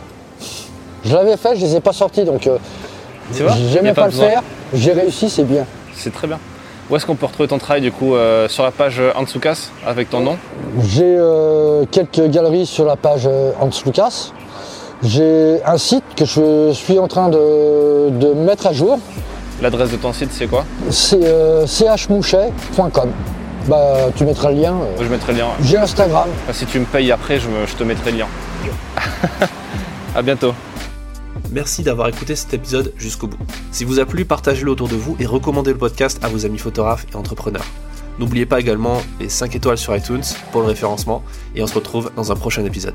Je 1.05 1.15
l'avais 1.15 1.37
fait, 1.37 1.57
je 1.57 1.61
les 1.61 1.77
ai 1.77 1.81
pas 1.81 1.93
sortis. 1.93 2.25
Donc, 2.25 2.47
euh, 2.47 2.59
Tu 3.35 3.43
vois 3.43 3.53
Y 3.53 3.69
j'aimais 3.73 3.91
a 3.91 3.95
pas, 3.95 4.07
le 4.07 4.13
faire. 4.13 4.43
J'ai 4.75 4.93
réussi, 4.93 5.29
c'est 5.29 5.45
bien. 5.45 5.67
C'est 5.95 6.13
très 6.13 6.27
bien. 6.27 6.39
Où 6.91 6.97
est-ce 6.97 7.07
qu'on 7.07 7.15
peut 7.15 7.27
retrouver 7.27 7.49
ton 7.49 7.59
travail 7.59 7.81
du 7.83 7.93
coup 7.93 8.15
euh, 8.17 8.49
Sur 8.49 8.65
la 8.65 8.71
page 8.71 8.99
euh, 8.99 9.13
Antsoukas 9.15 9.71
avec 9.87 10.11
ton 10.11 10.21
nom? 10.21 10.37
J'ai 10.83 11.19
quelques 11.91 12.29
galeries 12.31 12.67
sur 12.67 12.85
la 12.85 12.97
page 12.97 13.29
Hans 13.61 13.71
Lucas. 13.87 14.31
J'ai 15.03 15.59
un 15.65 15.79
site 15.79 16.05
que 16.17 16.25
je 16.25 16.71
suis 16.73 16.99
en 16.99 17.09
train 17.09 17.29
de, 17.29 18.11
de 18.11 18.33
mettre 18.35 18.67
à 18.69 18.73
jour. 18.73 18.99
L'adresse 19.61 19.91
de 19.91 19.97
ton 19.97 20.13
site 20.13 20.31
c'est 20.33 20.47
quoi? 20.47 20.65
C'est 20.91 21.21
chmouchet.com. 21.97 23.11
Bah, 23.69 24.11
tu 24.17 24.25
mettras 24.25 24.51
le 24.51 24.61
lien. 24.61 24.75
euh. 24.75 24.97
Je 25.03 25.09
mettrai 25.09 25.33
le 25.33 25.39
lien. 25.39 25.49
J'ai 25.63 25.77
Instagram. 25.79 26.29
Enfin, 26.45 26.53
si 26.53 26.67
tu 26.67 26.79
me 26.81 26.85
payes 26.85 27.13
après, 27.13 27.39
je, 27.39 27.49
me- 27.49 27.67
je 27.67 27.75
te 27.75 27.85
mettrai 27.85 28.11
le 28.13 28.19
lien. 28.19 28.27
à 30.15 30.23
bientôt. 30.23 30.55
Merci 31.51 31.83
d'avoir 31.83 32.09
écouté 32.09 32.35
cet 32.35 32.55
épisode 32.55 32.93
jusqu'au 32.97 33.27
bout. 33.27 33.39
Si 33.71 33.85
vous 33.85 33.99
a 34.01 34.05
plu, 34.07 34.25
partagez-le 34.25 34.71
autour 34.71 34.89
de 34.89 34.97
vous 34.97 35.17
et 35.21 35.27
recommandez 35.27 35.73
le 35.73 35.79
podcast 35.79 36.19
à 36.25 36.29
vos 36.29 36.45
amis 36.47 36.59
photographes 36.59 37.07
et 37.13 37.17
entrepreneurs. 37.17 37.65
N'oubliez 38.19 38.47
pas 38.47 38.61
également 38.61 39.01
les 39.21 39.29
5 39.29 39.55
étoiles 39.57 39.79
sur 39.79 39.95
iTunes 39.97 40.23
pour 40.51 40.61
le 40.63 40.67
référencement 40.69 41.23
et 41.55 41.63
on 41.63 41.67
se 41.67 41.75
retrouve 41.75 42.11
dans 42.17 42.31
un 42.33 42.37
prochain 42.37 42.65
épisode. 42.65 42.95